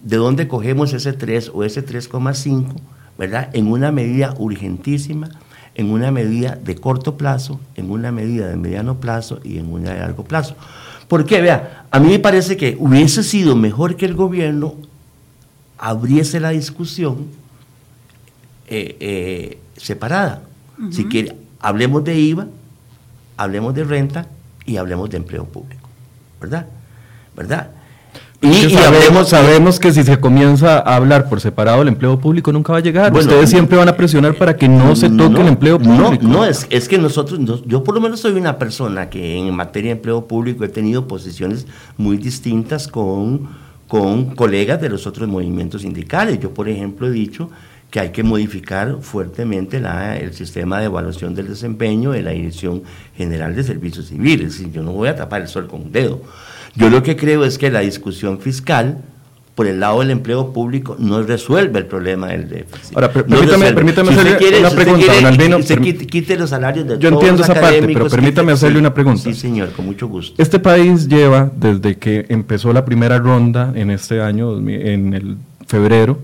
¿De 0.00 0.16
dónde 0.16 0.48
cogemos 0.48 0.92
ese 0.92 1.12
3 1.12 1.50
o 1.54 1.64
ese 1.64 1.84
3,5? 1.84 2.66
¿Verdad? 3.18 3.50
En 3.52 3.66
una 3.66 3.90
medida 3.90 4.34
urgentísima, 4.38 5.28
en 5.74 5.90
una 5.90 6.10
medida 6.10 6.56
de 6.56 6.76
corto 6.76 7.16
plazo, 7.16 7.60
en 7.74 7.90
una 7.90 8.12
medida 8.12 8.48
de 8.48 8.56
mediano 8.56 9.00
plazo 9.00 9.40
y 9.42 9.58
en 9.58 9.72
una 9.72 9.92
de 9.92 10.00
largo 10.00 10.24
plazo. 10.24 10.56
Porque, 11.08 11.40
vea, 11.40 11.86
a 11.90 11.98
mí 11.98 12.08
me 12.08 12.18
parece 12.18 12.56
que 12.56 12.76
hubiese 12.78 13.22
sido 13.22 13.56
mejor 13.56 13.96
que 13.96 14.06
el 14.06 14.14
gobierno 14.14 14.74
abriese 15.78 16.38
la 16.38 16.50
discusión 16.50 17.28
eh, 18.66 18.96
eh, 19.00 19.58
separada. 19.76 20.42
Si 20.90 21.06
quiere, 21.06 21.34
hablemos 21.58 22.04
de 22.04 22.18
IVA, 22.20 22.46
hablemos 23.36 23.74
de 23.74 23.82
renta 23.82 24.26
y 24.64 24.76
hablemos 24.76 25.10
de 25.10 25.16
empleo 25.16 25.44
público. 25.44 25.88
¿Verdad? 26.40 26.66
¿Verdad? 27.34 27.70
Y, 28.40 28.46
y 28.48 28.70
sabemos, 28.70 29.28
sabemos 29.30 29.80
que 29.80 29.92
si 29.92 30.04
se 30.04 30.20
comienza 30.20 30.78
a 30.78 30.94
hablar 30.94 31.28
por 31.28 31.40
separado 31.40 31.82
el 31.82 31.88
empleo 31.88 32.20
público 32.20 32.52
nunca 32.52 32.72
va 32.72 32.78
a 32.78 32.82
llegar. 32.82 33.10
Bueno, 33.10 33.26
Ustedes 33.28 33.50
siempre 33.50 33.76
van 33.76 33.88
a 33.88 33.96
presionar 33.96 34.34
para 34.36 34.54
que 34.54 34.68
no 34.68 34.94
se 34.94 35.10
toque 35.10 35.28
no, 35.30 35.40
el 35.40 35.48
empleo 35.48 35.78
público. 35.80 36.18
No, 36.22 36.28
no 36.28 36.44
es, 36.44 36.66
es 36.70 36.88
que 36.88 36.98
nosotros, 36.98 37.40
no- 37.40 37.64
yo 37.64 37.82
por 37.82 37.96
lo 37.96 38.00
menos 38.00 38.20
soy 38.20 38.32
una 38.32 38.56
persona 38.56 39.10
que 39.10 39.36
en 39.36 39.52
materia 39.56 39.88
de 39.90 39.96
empleo 39.96 40.26
público 40.28 40.64
he 40.64 40.68
tenido 40.68 41.08
posiciones 41.08 41.66
muy 41.96 42.16
distintas 42.16 42.86
con, 42.86 43.48
con 43.88 44.36
colegas 44.36 44.80
de 44.80 44.88
los 44.88 45.08
otros 45.08 45.28
movimientos 45.28 45.82
sindicales. 45.82 46.38
Yo, 46.38 46.54
por 46.54 46.68
ejemplo, 46.68 47.08
he 47.08 47.10
dicho 47.10 47.50
que 47.90 47.98
hay 47.98 48.10
que 48.10 48.22
modificar 48.22 48.98
fuertemente 49.00 49.80
la- 49.80 50.16
el 50.16 50.32
sistema 50.32 50.78
de 50.78 50.84
evaluación 50.84 51.34
del 51.34 51.48
desempeño 51.48 52.12
de 52.12 52.22
la 52.22 52.30
Dirección 52.30 52.84
General 53.16 53.56
de 53.56 53.64
Servicios 53.64 54.06
Civiles. 54.06 54.62
Yo 54.72 54.82
no 54.84 54.92
voy 54.92 55.08
a 55.08 55.16
tapar 55.16 55.40
el 55.42 55.48
sol 55.48 55.66
con 55.66 55.82
un 55.82 55.90
dedo. 55.92 56.20
Yo 56.74 56.90
lo 56.90 57.02
que 57.02 57.16
creo 57.16 57.44
es 57.44 57.58
que 57.58 57.70
la 57.70 57.80
discusión 57.80 58.38
fiscal 58.40 58.98
por 59.54 59.66
el 59.66 59.80
lado 59.80 59.98
del 59.98 60.12
empleo 60.12 60.52
público 60.52 60.94
no 61.00 61.20
resuelve 61.22 61.80
el 61.80 61.86
problema 61.86 62.28
del 62.28 62.48
déficit. 62.48 62.94
Ahora, 62.94 63.08
No 63.08 63.12
permítame- 63.24 63.66
hacerle 63.66 64.60
una 64.60 64.70
pregunta, 64.70 65.12
don 65.14 65.26
Albino, 65.26 65.58
perm- 65.58 65.80
quite, 65.82 66.06
quite 66.06 66.36
los 66.36 66.50
salarios 66.50 66.86
de 66.86 66.94
Yo 66.98 67.10
todos 67.10 67.14
entiendo 67.24 67.38
los 67.40 67.48
esa 67.50 67.60
parte, 67.60 67.82
pero 67.92 68.06
permítame 68.08 68.52
hacerle 68.52 68.76
sí, 68.76 68.78
una 68.80 68.94
pregunta. 68.94 69.20
Sí, 69.22 69.34
señor, 69.34 69.72
con 69.72 69.86
mucho 69.86 70.06
gusto. 70.06 70.40
Este 70.40 70.60
país 70.60 71.08
lleva, 71.08 71.50
desde 71.56 71.96
que 71.98 72.26
empezó 72.28 72.72
la 72.72 72.84
primera 72.84 73.18
ronda 73.18 73.72
en 73.74 73.90
este 73.90 74.22
año, 74.22 74.46
2000 74.52 74.86
en 74.86 75.14
el 75.14 75.36
febrero, 75.66 76.20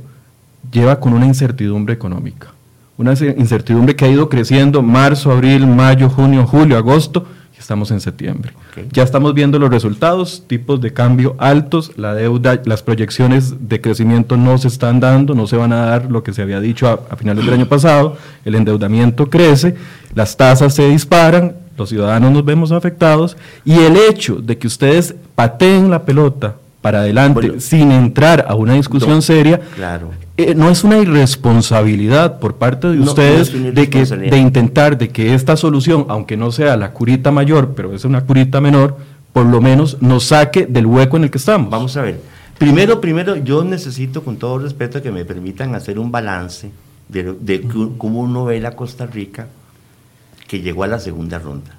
lleva 0.70 1.00
con 1.00 1.12
una 1.12 1.26
incertidumbre 1.26 1.92
económica. 1.94 2.48
Una 2.96 3.16
ce- 3.16 3.34
incertidumbre 3.36 3.96
que 3.96 4.04
ha 4.04 4.08
ido 4.08 4.28
creciendo 4.28 4.80
marzo, 4.80 5.32
abril, 5.32 5.66
mayo, 5.66 6.08
junio, 6.08 6.46
julio, 6.46 6.76
agosto, 6.76 7.26
estamos 7.58 7.90
en 7.90 8.00
septiembre. 8.00 8.52
Ya 8.92 9.02
estamos 9.02 9.32
viendo 9.34 9.58
los 9.58 9.70
resultados, 9.70 10.44
tipos 10.46 10.80
de 10.80 10.92
cambio 10.92 11.34
altos, 11.38 11.92
la 11.96 12.14
deuda, 12.14 12.60
las 12.64 12.82
proyecciones 12.82 13.68
de 13.68 13.80
crecimiento 13.80 14.36
no 14.36 14.58
se 14.58 14.68
están 14.68 15.00
dando, 15.00 15.34
no 15.34 15.46
se 15.46 15.56
van 15.56 15.72
a 15.72 15.86
dar 15.86 16.10
lo 16.10 16.22
que 16.22 16.32
se 16.32 16.42
había 16.42 16.60
dicho 16.60 16.88
a, 16.88 17.00
a 17.10 17.16
finales 17.16 17.44
del 17.44 17.54
año 17.54 17.66
pasado, 17.66 18.16
el 18.44 18.54
endeudamiento 18.54 19.30
crece, 19.30 19.74
las 20.14 20.36
tasas 20.36 20.74
se 20.74 20.88
disparan, 20.88 21.56
los 21.78 21.88
ciudadanos 21.88 22.30
nos 22.32 22.44
vemos 22.44 22.70
afectados 22.72 23.36
y 23.64 23.72
el 23.78 23.96
hecho 23.96 24.36
de 24.36 24.58
que 24.58 24.66
ustedes 24.66 25.14
pateen 25.34 25.90
la 25.90 26.04
pelota 26.04 26.56
para 26.80 27.00
adelante 27.00 27.40
Bueno. 27.48 27.60
sin 27.60 27.90
entrar 27.92 28.44
a 28.46 28.54
una 28.54 28.74
discusión 28.74 29.14
No, 29.16 29.22
seria, 29.22 29.58
claro. 29.74 30.10
Eh, 30.36 30.54
no 30.54 30.68
es 30.70 30.82
una 30.84 30.98
irresponsabilidad 30.98 32.38
por 32.40 32.56
parte 32.56 32.88
de 32.88 32.96
No, 32.96 33.04
no 33.04 33.10
ustedes 33.10 33.52
de, 33.52 33.90
que, 33.90 34.04
de 34.04 34.38
intentar 34.38 34.98
de 34.98 35.10
que 35.10 35.34
esta 35.34 35.56
solución, 35.56 36.06
aunque 36.08 36.36
no 36.36 36.50
sea 36.50 36.76
la 36.76 36.92
curita 36.92 37.30
mayor, 37.30 37.74
pero 37.74 37.92
es 37.94 38.04
una 38.04 38.22
curita 38.22 38.60
menor, 38.60 38.96
por 39.32 39.46
lo 39.46 39.60
menos 39.60 40.02
nos 40.02 40.24
saque 40.24 40.66
del 40.66 40.86
hueco 40.86 41.16
en 41.16 41.24
el 41.24 41.30
que 41.30 41.38
estamos. 41.38 41.70
Vamos 41.70 41.96
a 41.96 42.02
ver. 42.02 42.20
Primero, 42.58 43.00
primero, 43.00 43.36
yo 43.36 43.64
necesito, 43.64 44.22
con 44.22 44.36
todo 44.36 44.58
respeto, 44.58 45.02
que 45.02 45.10
me 45.10 45.24
permitan 45.24 45.74
hacer 45.74 45.98
un 45.98 46.10
balance 46.10 46.70
de, 47.08 47.34
de 47.40 47.62
cómo 47.98 48.20
uno 48.20 48.44
ve 48.44 48.60
la 48.60 48.76
Costa 48.76 49.06
Rica 49.06 49.48
que 50.46 50.60
llegó 50.60 50.84
a 50.84 50.86
la 50.86 51.00
segunda 51.00 51.38
ronda. 51.38 51.76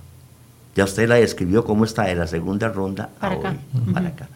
Ya 0.76 0.84
usted 0.84 1.08
la 1.08 1.16
describió 1.16 1.64
cómo 1.64 1.86
está 1.86 2.04
de 2.04 2.16
la 2.16 2.28
segunda 2.28 2.68
ronda 2.68 3.10
a 3.22 3.28
acá. 3.28 3.56
hoy, 3.74 3.94
para 3.94 4.10
acá. 4.10 4.28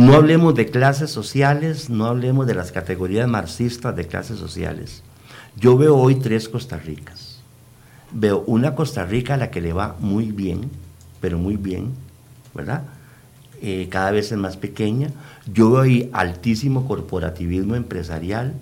No 0.00 0.14
hablemos 0.14 0.54
de 0.54 0.64
clases 0.64 1.10
sociales, 1.10 1.90
no 1.90 2.06
hablemos 2.06 2.46
de 2.46 2.54
las 2.54 2.72
categorías 2.72 3.28
marxistas 3.28 3.94
de 3.94 4.06
clases 4.06 4.38
sociales. 4.38 5.02
Yo 5.56 5.76
veo 5.76 5.94
hoy 5.94 6.14
tres 6.14 6.48
Costa 6.48 6.78
Ricas. 6.78 7.42
Veo 8.10 8.42
una 8.46 8.74
Costa 8.74 9.04
Rica 9.04 9.34
a 9.34 9.36
la 9.36 9.50
que 9.50 9.60
le 9.60 9.74
va 9.74 9.96
muy 10.00 10.32
bien, 10.32 10.70
pero 11.20 11.36
muy 11.36 11.56
bien, 11.56 11.92
¿verdad? 12.54 12.84
Eh, 13.60 13.88
cada 13.90 14.10
vez 14.10 14.32
es 14.32 14.38
más 14.38 14.56
pequeña. 14.56 15.10
Yo 15.52 15.70
veo 15.72 16.08
altísimo 16.14 16.88
corporativismo 16.88 17.74
empresarial, 17.74 18.54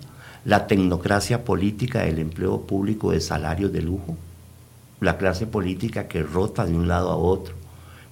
la 0.43 0.67
tecnocracia 0.67 1.45
política 1.45 2.01
del 2.01 2.19
empleo 2.19 2.63
público 2.63 3.13
de 3.13 3.21
salarios 3.21 3.71
de 3.71 3.81
lujo, 3.81 4.17
la 4.99 5.17
clase 5.17 5.47
política 5.47 6.09
que 6.09 6.21
rota 6.21 6.65
de 6.65 6.75
un 6.75 6.89
lado 6.89 7.09
a 7.09 7.15
otro, 7.15 7.55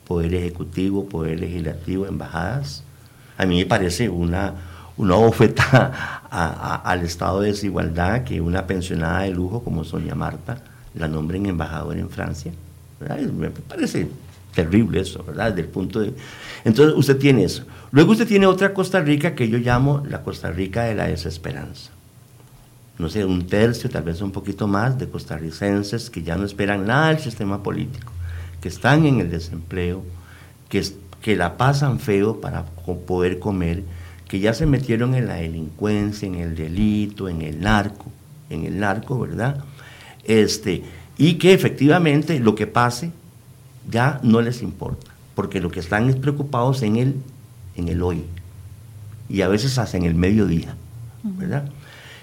poder 0.08 0.34
ejecutivo, 0.34 1.10
poder 1.10 1.42
legislativo, 1.42 2.06
embajadas. 2.06 2.86
A 3.38 3.46
mí 3.46 3.60
me 3.60 3.66
parece 3.66 4.10
una, 4.10 4.54
una 4.98 5.16
bofeta 5.16 6.22
al 6.30 7.02
estado 7.04 7.42
de 7.42 7.50
desigualdad 7.50 8.24
que 8.24 8.42
una 8.42 8.66
pensionada 8.66 9.22
de 9.22 9.32
lujo 9.32 9.64
como 9.64 9.84
Sonia 9.84 10.16
Marta 10.16 10.62
la 10.96 11.08
nombren 11.08 11.46
embajadora 11.46 12.00
en 12.00 12.10
Francia. 12.10 12.52
Me 13.38 13.50
parece 13.50 14.08
terrible 14.54 15.02
eso, 15.02 15.24
¿verdad? 15.24 15.52
Desde 15.52 15.62
el 15.62 15.68
punto 15.68 16.00
de... 16.00 16.14
Entonces 16.66 16.98
usted 16.98 17.18
tiene 17.18 17.44
eso. 17.44 17.64
Luego 17.92 18.12
usted 18.14 18.28
tiene 18.28 18.48
otra 18.48 18.74
Costa 18.74 19.00
Rica 19.00 19.36
que 19.36 19.48
yo 19.48 19.60
llamo 19.60 20.04
la 20.10 20.24
Costa 20.24 20.50
Rica 20.52 20.84
de 20.84 20.96
la 20.96 21.08
desesperanza 21.08 21.92
no 22.98 23.10
sé, 23.10 23.26
un 23.26 23.46
tercio, 23.46 23.90
tal 23.90 24.04
vez 24.04 24.22
un 24.22 24.32
poquito 24.32 24.68
más, 24.68 24.98
de 24.98 25.08
costarricenses 25.08 26.10
que 26.10 26.24
ya 26.24 26.36
no 26.36 26.46
esperan 26.46 26.88
nada 26.88 27.10
del 27.10 27.20
sistema 27.20 27.62
político, 27.62 28.12
que 28.60 28.70
están 28.70 29.06
en 29.06 29.20
el 29.20 29.30
desempleo, 29.30 30.04
que, 30.70 30.84
que 31.28 31.36
la 31.36 31.58
pasan 31.58 32.00
feo 32.00 32.40
para 32.40 32.64
poder 33.06 33.38
comer, 33.40 33.84
que 34.30 34.40
ya 34.40 34.54
se 34.54 34.66
metieron 34.66 35.14
en 35.14 35.28
la 35.28 35.34
delincuencia, 35.34 36.26
en 36.26 36.36
el 36.36 36.56
delito, 36.56 37.28
en 37.28 37.42
el 37.42 37.60
narco, 37.60 38.06
en 38.50 38.64
el 38.64 38.80
narco, 38.80 39.20
¿verdad? 39.20 39.62
Este, 40.24 40.84
y 41.18 41.34
que 41.34 41.52
efectivamente 41.52 42.40
lo 42.40 42.56
que 42.56 42.66
pase 42.66 43.12
ya 43.92 44.22
no 44.24 44.40
les 44.40 44.62
importa, 44.62 45.12
porque 45.36 45.60
lo 45.60 45.70
que 45.70 45.82
están 45.82 46.08
es 46.08 46.16
preocupados 46.16 46.82
en 46.82 46.96
el, 46.96 47.16
en 47.76 47.90
el 47.90 48.02
hoy 48.04 48.24
y 49.28 49.42
a 49.42 49.50
veces 49.50 49.78
hasta 49.78 49.98
en 49.98 50.06
el 50.06 50.16
mediodía, 50.16 50.78
¿verdad? 51.24 51.70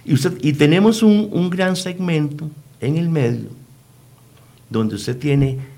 Y, 0.06 0.14
usted, 0.14 0.38
y 0.40 0.54
tenemos 0.54 1.02
un, 1.02 1.28
un 1.30 1.50
gran 1.50 1.76
segmento 1.76 2.48
en 2.80 2.96
el 2.96 3.10
medio 3.10 3.50
donde 4.70 4.94
usted 4.94 5.18
tiene 5.18 5.73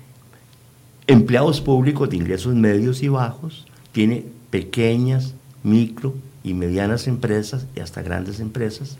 empleados 1.07 1.61
públicos 1.61 2.09
de 2.09 2.17
ingresos 2.17 2.53
medios 2.53 3.01
y 3.01 3.07
bajos, 3.07 3.65
tiene 3.91 4.25
pequeñas, 4.49 5.33
micro 5.63 6.13
y 6.43 6.53
medianas 6.53 7.07
empresas 7.07 7.65
y 7.75 7.79
hasta 7.79 8.01
grandes 8.01 8.39
empresas, 8.39 8.97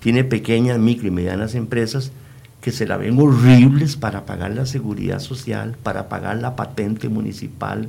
tiene 0.00 0.24
pequeñas, 0.24 0.78
micro 0.78 1.08
y 1.08 1.10
medianas 1.10 1.54
empresas 1.54 2.12
que 2.60 2.72
se 2.72 2.86
la 2.86 2.96
ven 2.96 3.18
horribles 3.18 3.96
para 3.96 4.26
pagar 4.26 4.52
la 4.52 4.66
seguridad 4.66 5.20
social, 5.20 5.76
para 5.82 6.08
pagar 6.08 6.36
la 6.38 6.56
patente 6.56 7.08
municipal, 7.08 7.88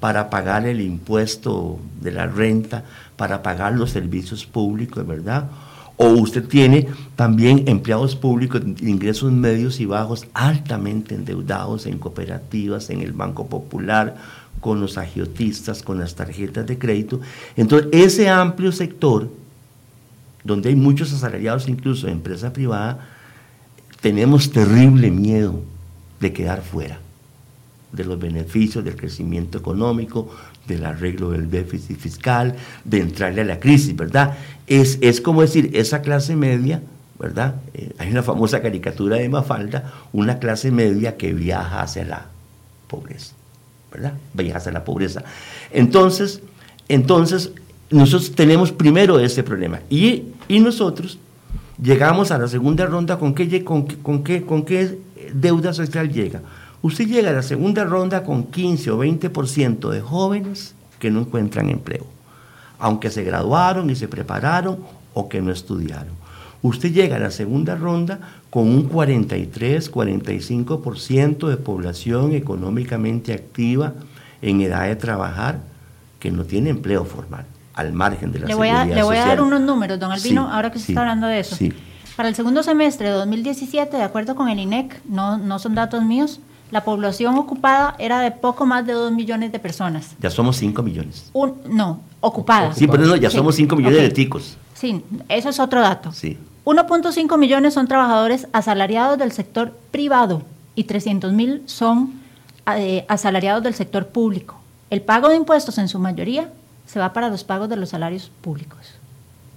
para 0.00 0.30
pagar 0.30 0.66
el 0.66 0.80
impuesto 0.80 1.78
de 2.00 2.12
la 2.12 2.26
renta, 2.26 2.84
para 3.16 3.42
pagar 3.42 3.74
los 3.74 3.90
servicios 3.90 4.46
públicos, 4.46 5.06
¿verdad? 5.06 5.48
O 5.96 6.08
usted 6.08 6.46
tiene 6.48 6.88
también 7.16 7.64
empleados 7.68 8.16
públicos 8.16 8.60
de 8.64 8.88
ingresos 8.88 9.30
medios 9.30 9.78
y 9.80 9.86
bajos 9.86 10.26
altamente 10.34 11.14
endeudados 11.14 11.86
en 11.86 11.98
cooperativas, 11.98 12.90
en 12.90 13.02
el 13.02 13.12
Banco 13.12 13.46
Popular, 13.46 14.16
con 14.60 14.80
los 14.80 14.96
agiotistas, 14.98 15.82
con 15.82 15.98
las 15.98 16.14
tarjetas 16.14 16.66
de 16.66 16.78
crédito. 16.78 17.20
Entonces, 17.56 17.88
ese 17.92 18.28
amplio 18.28 18.72
sector, 18.72 19.28
donde 20.44 20.70
hay 20.70 20.76
muchos 20.76 21.12
asalariados 21.12 21.68
incluso 21.68 22.06
en 22.06 22.14
empresa 22.14 22.52
privada, 22.52 23.06
tenemos 24.00 24.50
terrible 24.50 25.10
miedo 25.10 25.62
de 26.20 26.32
quedar 26.32 26.62
fuera 26.62 26.98
de 27.92 28.04
los 28.04 28.18
beneficios 28.18 28.84
del 28.84 28.96
crecimiento 28.96 29.58
económico, 29.58 30.30
del 30.66 30.84
arreglo 30.84 31.30
del 31.30 31.50
déficit 31.50 31.98
fiscal, 31.98 32.54
de 32.84 33.00
entrarle 33.00 33.42
a 33.42 33.44
la 33.44 33.60
crisis, 33.60 33.96
¿verdad? 33.96 34.36
Es, 34.66 34.98
es 35.00 35.20
como 35.20 35.42
decir, 35.42 35.70
esa 35.74 36.02
clase 36.02 36.36
media, 36.36 36.82
¿verdad? 37.18 37.56
Eh, 37.74 37.92
hay 37.98 38.10
una 38.10 38.22
famosa 38.22 38.62
caricatura 38.62 39.16
de 39.16 39.28
Mafalda, 39.28 39.92
una 40.12 40.38
clase 40.38 40.70
media 40.70 41.16
que 41.16 41.32
viaja 41.32 41.82
hacia 41.82 42.04
la 42.04 42.26
pobreza, 42.86 43.34
¿verdad? 43.92 44.14
Viaja 44.34 44.58
hacia 44.58 44.72
la 44.72 44.84
pobreza. 44.84 45.24
Entonces, 45.72 46.40
entonces 46.88 47.52
nosotros 47.90 48.34
tenemos 48.34 48.72
primero 48.72 49.18
ese 49.18 49.42
problema. 49.42 49.80
Y, 49.90 50.24
y 50.48 50.60
nosotros 50.60 51.18
llegamos 51.82 52.30
a 52.30 52.38
la 52.38 52.48
segunda 52.48 52.86
ronda 52.86 53.18
con 53.18 53.34
qué, 53.34 53.64
con, 53.64 53.86
qué, 53.86 54.42
con 54.42 54.64
qué 54.64 54.98
deuda 55.34 55.72
social 55.72 56.10
llega 56.10 56.40
Usted 56.82 57.06
llega 57.06 57.30
a 57.30 57.32
la 57.32 57.42
segunda 57.42 57.84
ronda 57.84 58.24
con 58.24 58.44
15 58.44 58.90
o 58.90 58.98
20% 58.98 59.88
de 59.88 60.00
jóvenes 60.00 60.74
que 60.98 61.10
no 61.10 61.20
encuentran 61.20 61.70
empleo, 61.70 62.04
aunque 62.78 63.10
se 63.10 63.22
graduaron 63.22 63.88
y 63.88 63.94
se 63.94 64.08
prepararon 64.08 64.78
o 65.14 65.28
que 65.28 65.40
no 65.40 65.52
estudiaron. 65.52 66.22
Usted 66.62 66.92
llega 66.92 67.16
a 67.16 67.20
la 67.20 67.30
segunda 67.30 67.76
ronda 67.76 68.20
con 68.50 68.68
un 68.68 68.84
43, 68.84 69.92
45% 69.92 71.48
de 71.48 71.56
población 71.56 72.32
económicamente 72.32 73.32
activa 73.32 73.94
en 74.40 74.60
edad 74.60 74.86
de 74.86 74.96
trabajar 74.96 75.60
que 76.18 76.30
no 76.30 76.44
tiene 76.44 76.70
empleo 76.70 77.04
formal, 77.04 77.46
al 77.74 77.92
margen 77.92 78.30
de 78.32 78.40
la 78.40 78.46
le 78.46 78.54
voy 78.54 78.68
a, 78.68 78.84
Le 78.84 79.02
voy 79.02 79.16
a 79.16 79.26
dar 79.26 79.40
unos 79.40 79.60
números, 79.60 79.98
don 79.98 80.12
Albino, 80.12 80.48
ahora 80.52 80.70
que 80.70 80.78
se 80.78 80.92
está 80.92 81.00
hablando 81.00 81.26
de 81.26 81.40
eso. 81.40 81.56
Sí. 81.56 81.72
Para 82.16 82.28
el 82.28 82.34
segundo 82.34 82.62
semestre 82.62 83.08
de 83.08 83.14
2017, 83.14 83.96
de 83.96 84.02
acuerdo 84.02 84.36
con 84.36 84.48
el 84.48 84.58
INEC, 84.58 85.00
no, 85.04 85.38
no 85.38 85.58
son 85.58 85.74
datos 85.74 86.04
míos, 86.04 86.40
la 86.72 86.82
población 86.84 87.36
ocupada 87.36 87.94
era 87.98 88.20
de 88.20 88.30
poco 88.30 88.64
más 88.64 88.86
de 88.86 88.94
2 88.94 89.12
millones 89.12 89.52
de 89.52 89.58
personas. 89.58 90.16
Ya 90.20 90.30
somos 90.30 90.56
5 90.56 90.82
millones. 90.82 91.30
Un, 91.34 91.54
no, 91.68 92.00
ocupada. 92.20 92.74
Sí, 92.74 92.86
pero 92.88 93.04
no, 93.04 93.14
ya 93.14 93.28
somos 93.28 93.54
5 93.56 93.76
millones 93.76 94.00
de 94.00 94.08
ticos. 94.08 94.56
Sí, 94.72 95.04
eso 95.28 95.50
es 95.50 95.60
otro 95.60 95.82
dato. 95.82 96.12
Sí. 96.12 96.38
1.5 96.64 97.38
millones 97.38 97.74
son 97.74 97.86
trabajadores 97.86 98.48
asalariados 98.54 99.18
del 99.18 99.32
sector 99.32 99.76
privado 99.90 100.42
y 100.74 100.84
300 100.84 101.32
mil 101.34 101.62
son 101.66 102.14
eh, 102.74 103.04
asalariados 103.06 103.62
del 103.62 103.74
sector 103.74 104.08
público. 104.08 104.56
El 104.88 105.02
pago 105.02 105.28
de 105.28 105.36
impuestos 105.36 105.76
en 105.76 105.88
su 105.88 105.98
mayoría 105.98 106.48
se 106.86 106.98
va 106.98 107.12
para 107.12 107.28
los 107.28 107.44
pagos 107.44 107.68
de 107.68 107.76
los 107.76 107.90
salarios 107.90 108.30
públicos. 108.40 108.94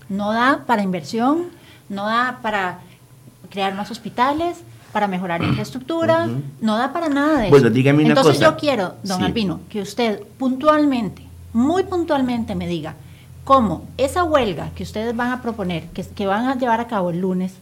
No 0.09 0.33
da 0.33 0.65
para 0.67 0.83
inversión, 0.83 1.45
no 1.87 2.07
da 2.07 2.39
para 2.41 2.79
crear 3.49 3.73
más 3.73 3.89
hospitales, 3.89 4.57
para 4.95 5.09
mejorar 5.09 5.43
infraestructura, 5.43 6.29
no 6.61 6.77
da 6.77 6.93
para 6.93 7.09
nada 7.09 7.41
de 7.41 7.49
bueno, 7.49 7.69
dígame 7.69 7.99
una 8.05 8.11
Entonces 8.11 8.35
cosa. 8.35 8.51
yo 8.51 8.55
quiero, 8.55 8.93
don 9.03 9.21
Albino, 9.21 9.59
que 9.67 9.81
usted 9.81 10.21
puntualmente, 10.37 11.21
muy 11.51 11.83
puntualmente 11.83 12.55
me 12.55 12.65
diga 12.65 12.95
cómo 13.43 13.83
esa 13.97 14.23
huelga 14.23 14.69
que 14.73 14.83
ustedes 14.83 15.13
van 15.13 15.33
a 15.33 15.41
proponer, 15.41 15.87
que, 15.87 16.01
que 16.05 16.25
van 16.27 16.45
a 16.45 16.57
llevar 16.57 16.79
a 16.79 16.87
cabo 16.87 17.09
el 17.09 17.19
lunes, 17.19 17.55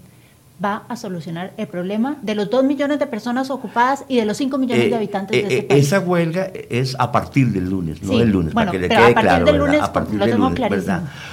va 0.64 0.84
a 0.88 0.96
solucionar 0.96 1.54
el 1.58 1.66
problema 1.66 2.18
de 2.22 2.36
los 2.36 2.52
2 2.52 2.66
millones 2.66 3.00
de 3.00 3.08
personas 3.08 3.50
ocupadas 3.50 4.06
y 4.08 4.18
de 4.18 4.26
los 4.26 4.38
5 4.38 4.56
millones 4.60 4.86
Eh, 4.86 4.90
de 4.90 4.96
habitantes 4.96 5.36
eh, 5.36 5.42
de 5.42 5.48
este 5.48 5.60
eh, 5.66 5.68
país. 5.70 5.88
Esa 5.88 6.02
huelga 6.02 6.52
es 6.70 6.96
a 7.00 7.12
partir 7.12 7.48
del 7.48 7.68
lunes, 7.68 8.00
no 8.04 8.14
Sí, 8.14 8.20
del 8.20 8.30
lunes, 8.30 8.54
bueno, 8.54 8.70
para 8.70 8.72
que 8.74 8.78
le 8.78 8.90
quede 8.90 9.06
a 9.06 9.14
claro. 9.16 9.46
del 9.46 9.58
lunes, 9.58 9.82
a 9.82 9.92
partir 9.92 10.20
lo 10.20 10.26
del 10.28 10.38
lunes. 10.38 10.86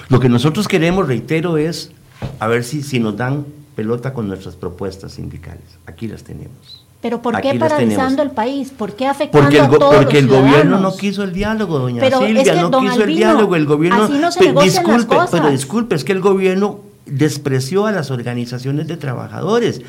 Lo 0.09 0.19
que 0.19 0.31
nosotros 0.31 0.67
queremos, 0.67 1.07
reitero, 1.07 1.59
es 1.59 1.93
a 2.39 2.47
ver 2.47 2.65
si, 2.65 2.83
si 2.83 2.99
nos 3.01 3.19
dan 3.19 3.45
pelota 3.81 4.13
con 4.13 4.29
nuestras 4.29 4.57
propuestas 4.57 5.13
sindicales. 5.13 5.63
Aquí 5.87 6.07
las 6.07 6.23
tenemos. 6.23 6.85
Pero 7.01 7.23
¿por 7.23 7.35
Aquí 7.35 7.49
qué 7.49 7.59
las 7.59 7.71
paralizando 7.73 8.23
el 8.23 8.31
país? 8.33 8.71
¿Por 8.77 8.93
qué 8.93 9.07
afectando 9.07 9.41
Porque 9.49 9.57
el, 9.59 9.65
a 9.65 9.71
todos 9.71 9.95
porque 9.97 10.19
el 10.19 10.29
gobierno 10.29 10.79
no 10.81 10.95
quiso 10.95 11.23
el 11.23 11.33
diálogo, 11.33 11.79
doña 11.79 11.99
Pero 12.03 12.21
es 12.21 12.27
Silvia, 12.27 12.45
que, 12.53 12.61
no 12.61 12.81
quiso 12.81 13.05
el 13.05 13.17
diálogo. 13.17 13.57
El 13.57 13.65
gobierno. 13.65 14.05
así 14.05 14.19
no 14.19 14.31
se 14.31 14.39
Pe- 14.41 14.47
negocian 14.49 14.75
las 14.75 14.85
disculpe, 14.85 15.17
cosas. 15.17 15.31
pero 15.31 15.51
disculpe, 15.51 15.95
es 15.95 16.05
que 16.05 16.13
el 16.13 16.21
gobierno 16.21 16.81
despreció 17.07 17.87
a 17.87 17.93
las 17.93 18.11
organizaciones 18.11 18.87
de 18.87 18.99
trabajadores. 18.99 19.81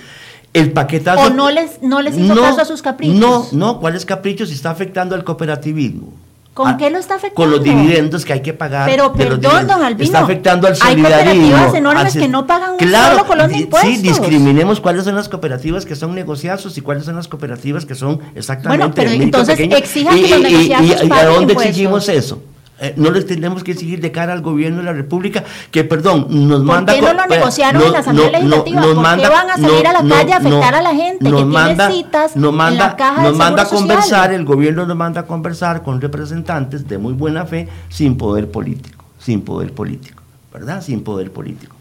El 0.54 0.71
paquetazo. 0.71 1.23
¿O 1.23 1.30
no 1.32 1.51
les- 1.51 1.82
no 1.82 2.01
les 2.01 2.17
hizo 2.17 2.34
caso 2.41 2.62
a 2.62 2.65
sus 2.65 2.82
caprichos? 2.82 3.19
No, 3.19 3.45
no, 3.51 3.80
¿cuáles 3.82 4.06
caprichos? 4.06 4.47
Si 4.47 4.56
está 4.56 4.69
afectando 4.71 5.13
al 5.15 5.25
cooperativismo. 5.25 6.13
¿Con 6.53 6.67
Ah, 6.67 6.75
qué 6.77 6.89
lo 6.89 6.97
está 6.97 7.15
afectando? 7.15 7.35
Con 7.35 7.51
los 7.51 7.63
dividendos 7.63 8.25
que 8.25 8.33
hay 8.33 8.41
que 8.41 8.53
pagar. 8.53 8.89
Pero 8.89 9.13
perdón, 9.13 9.67
don 9.67 9.81
Albino, 9.83 10.03
Está 10.03 10.19
afectando 10.19 10.67
al 10.67 10.73
hay 10.73 10.79
solidarismo. 10.79 11.33
cooperativas 11.33 11.73
enormes 11.75 12.15
al- 12.15 12.21
que 12.21 12.27
no 12.27 12.45
pagan 12.45 12.71
un 12.71 12.77
claro, 12.77 13.15
solo 13.15 13.27
colón 13.27 13.51
de 13.51 13.57
impuestos. 13.59 13.89
Sí, 13.95 14.01
discriminemos 14.01 14.81
cuáles 14.81 15.05
son 15.05 15.15
las 15.15 15.29
cooperativas 15.29 15.85
que 15.85 15.95
son 15.95 16.13
negociazos 16.13 16.77
y 16.77 16.81
cuáles 16.81 17.05
son 17.05 17.15
las 17.15 17.29
cooperativas 17.29 17.85
que 17.85 17.95
son 17.95 18.19
exactamente 18.35 18.83
Bueno, 18.83 18.93
pero 18.93 19.11
entonces 19.11 19.57
exijan 19.59 20.15
que 20.15 20.21
los 20.27 20.29
y- 20.29 20.33
y- 20.33 20.43
negociazos 20.43 21.03
y- 21.03 21.07
¿Y 21.07 21.11
a 21.13 21.25
dónde 21.25 21.39
impuestos. 21.53 21.65
exigimos 21.65 22.09
eso? 22.09 22.43
Eh, 22.83 22.95
no 22.97 23.11
les 23.11 23.27
tenemos 23.27 23.63
que 23.63 23.73
exigir 23.73 24.01
de 24.01 24.11
cara 24.11 24.33
al 24.33 24.41
gobierno 24.41 24.79
de 24.79 24.85
la 24.85 24.93
República 24.93 25.43
que, 25.69 25.83
perdón, 25.83 26.25
nos 26.29 26.61
¿Por 26.61 26.65
manda... 26.65 26.95
qué 26.95 27.01
no 27.01 27.13
lo 27.13 27.27
negociaron 27.27 27.79
en 27.79 27.91
la 27.91 27.99
Asamblea 27.99 28.31
Legislativa? 28.31 28.81
¿Por 28.81 29.17
qué 29.19 29.29
van 29.29 29.49
a 29.51 29.57
salir 29.57 29.85
a 29.85 29.93
la 29.93 30.09
calle 30.09 30.33
a 30.33 30.37
afectar 30.37 30.73
a 30.73 30.81
la 30.81 30.95
gente 30.95 31.23
que 31.23 31.31
tiene 31.31 31.91
citas 31.91 32.35
nos 32.35 32.49
en 32.49 32.57
manda, 32.57 32.87
la 32.87 32.95
caja 32.95 33.21
nos 33.21 33.37
manda 33.37 33.61
a 33.61 33.65
conversar, 33.67 34.03
Social? 34.03 34.33
el 34.33 34.45
gobierno 34.45 34.87
nos 34.87 34.97
manda 34.97 35.21
a 35.21 35.25
conversar 35.27 35.83
con 35.83 36.01
representantes 36.01 36.87
de 36.87 36.97
muy 36.97 37.13
buena 37.13 37.45
fe 37.45 37.67
sin 37.89 38.17
poder 38.17 38.49
político, 38.49 39.05
sin 39.19 39.41
poder 39.41 39.73
político, 39.73 40.23
¿verdad? 40.51 40.81
Sin 40.81 41.03
poder 41.03 41.31
político. 41.31 41.75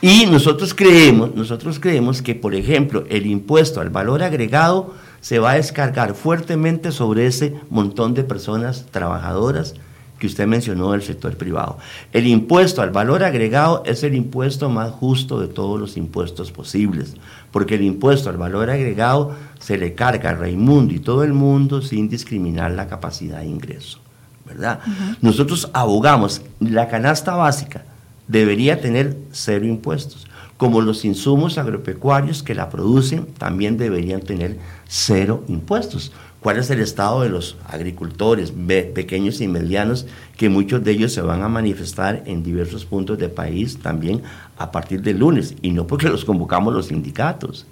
Y 0.00 0.24
nosotros 0.24 0.72
creemos, 0.72 1.34
nosotros 1.34 1.78
creemos 1.78 2.22
que, 2.22 2.34
por 2.34 2.54
ejemplo, 2.54 3.04
el 3.10 3.26
impuesto 3.26 3.82
al 3.82 3.90
valor 3.90 4.22
agregado 4.22 4.94
se 5.20 5.38
va 5.38 5.50
a 5.50 5.54
descargar 5.56 6.14
fuertemente 6.14 6.92
sobre 6.92 7.26
ese 7.26 7.60
montón 7.68 8.14
de 8.14 8.24
personas 8.24 8.86
trabajadoras 8.90 9.74
que 10.18 10.26
usted 10.26 10.46
mencionó 10.46 10.92
del 10.92 11.02
sector 11.02 11.36
privado. 11.36 11.78
El 12.12 12.26
impuesto 12.26 12.82
al 12.82 12.90
valor 12.90 13.22
agregado 13.22 13.82
es 13.84 14.02
el 14.02 14.14
impuesto 14.14 14.70
más 14.70 14.90
justo 14.90 15.40
de 15.40 15.48
todos 15.48 15.78
los 15.78 15.96
impuestos 15.96 16.52
posibles, 16.52 17.14
porque 17.50 17.74
el 17.74 17.82
impuesto 17.82 18.30
al 18.30 18.36
valor 18.36 18.70
agregado 18.70 19.34
se 19.58 19.78
le 19.78 19.94
carga 19.94 20.30
a 20.30 20.34
Raimundo 20.34 20.94
y 20.94 21.00
todo 21.00 21.24
el 21.24 21.32
mundo 21.32 21.82
sin 21.82 22.08
discriminar 22.08 22.70
la 22.72 22.86
capacidad 22.86 23.40
de 23.40 23.46
ingreso, 23.46 23.98
¿verdad? 24.44 24.80
Nosotros 25.20 25.70
abogamos, 25.72 26.42
la 26.60 26.88
canasta 26.88 27.34
básica 27.34 27.84
debería 28.28 28.80
tener 28.80 29.16
cero 29.32 29.66
impuestos, 29.66 30.26
como 30.56 30.80
los 30.80 31.04
insumos 31.04 31.58
agropecuarios 31.58 32.42
que 32.42 32.54
la 32.54 32.70
producen 32.70 33.26
también 33.26 33.76
deberían 33.76 34.22
tener 34.22 34.58
cero 34.88 35.44
impuestos. 35.48 36.12
¿Cuál 36.40 36.58
es 36.58 36.70
el 36.70 36.80
estado 36.80 37.22
de 37.22 37.28
los 37.28 37.56
agricultores 37.66 38.52
pequeños 38.94 39.40
y 39.40 39.48
medianos 39.48 40.06
que 40.36 40.48
muchos 40.48 40.84
de 40.84 40.92
ellos 40.92 41.12
se 41.12 41.20
van 41.20 41.42
a 41.42 41.48
manifestar 41.48 42.22
en 42.26 42.42
diversos 42.42 42.84
puntos 42.84 43.18
del 43.18 43.30
país 43.30 43.78
también 43.78 44.22
a 44.56 44.70
partir 44.70 45.02
del 45.02 45.18
lunes? 45.18 45.54
Y 45.62 45.70
no 45.70 45.86
porque 45.86 46.08
los 46.08 46.24
convocamos 46.24 46.72
los 46.72 46.86
sindicatos, 46.86 47.66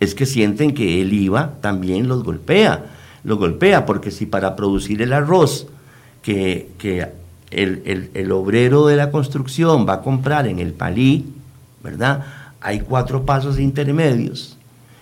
es 0.00 0.14
que 0.14 0.26
sienten 0.26 0.74
que 0.74 1.00
el 1.00 1.12
IVA 1.12 1.60
también 1.60 2.08
los 2.08 2.24
golpea, 2.24 2.86
los 3.22 3.38
golpea, 3.38 3.86
porque 3.86 4.10
si 4.10 4.26
para 4.26 4.56
producir 4.56 5.00
el 5.02 5.12
arroz 5.12 5.66
que, 6.22 6.70
que 6.78 7.08
el, 7.50 8.10
el, 8.14 8.32
obrero 8.32 8.86
de 8.86 8.96
la 8.96 9.10
construcción 9.10 9.86
va 9.88 9.94
a 9.94 10.00
comprar 10.02 10.46
en 10.46 10.58
el 10.58 10.72
palí, 10.72 11.26
¿verdad? 11.82 12.24
Hay 12.60 12.80
cuatro 12.80 13.24
pasos 13.24 13.58
intermedios 13.58 14.56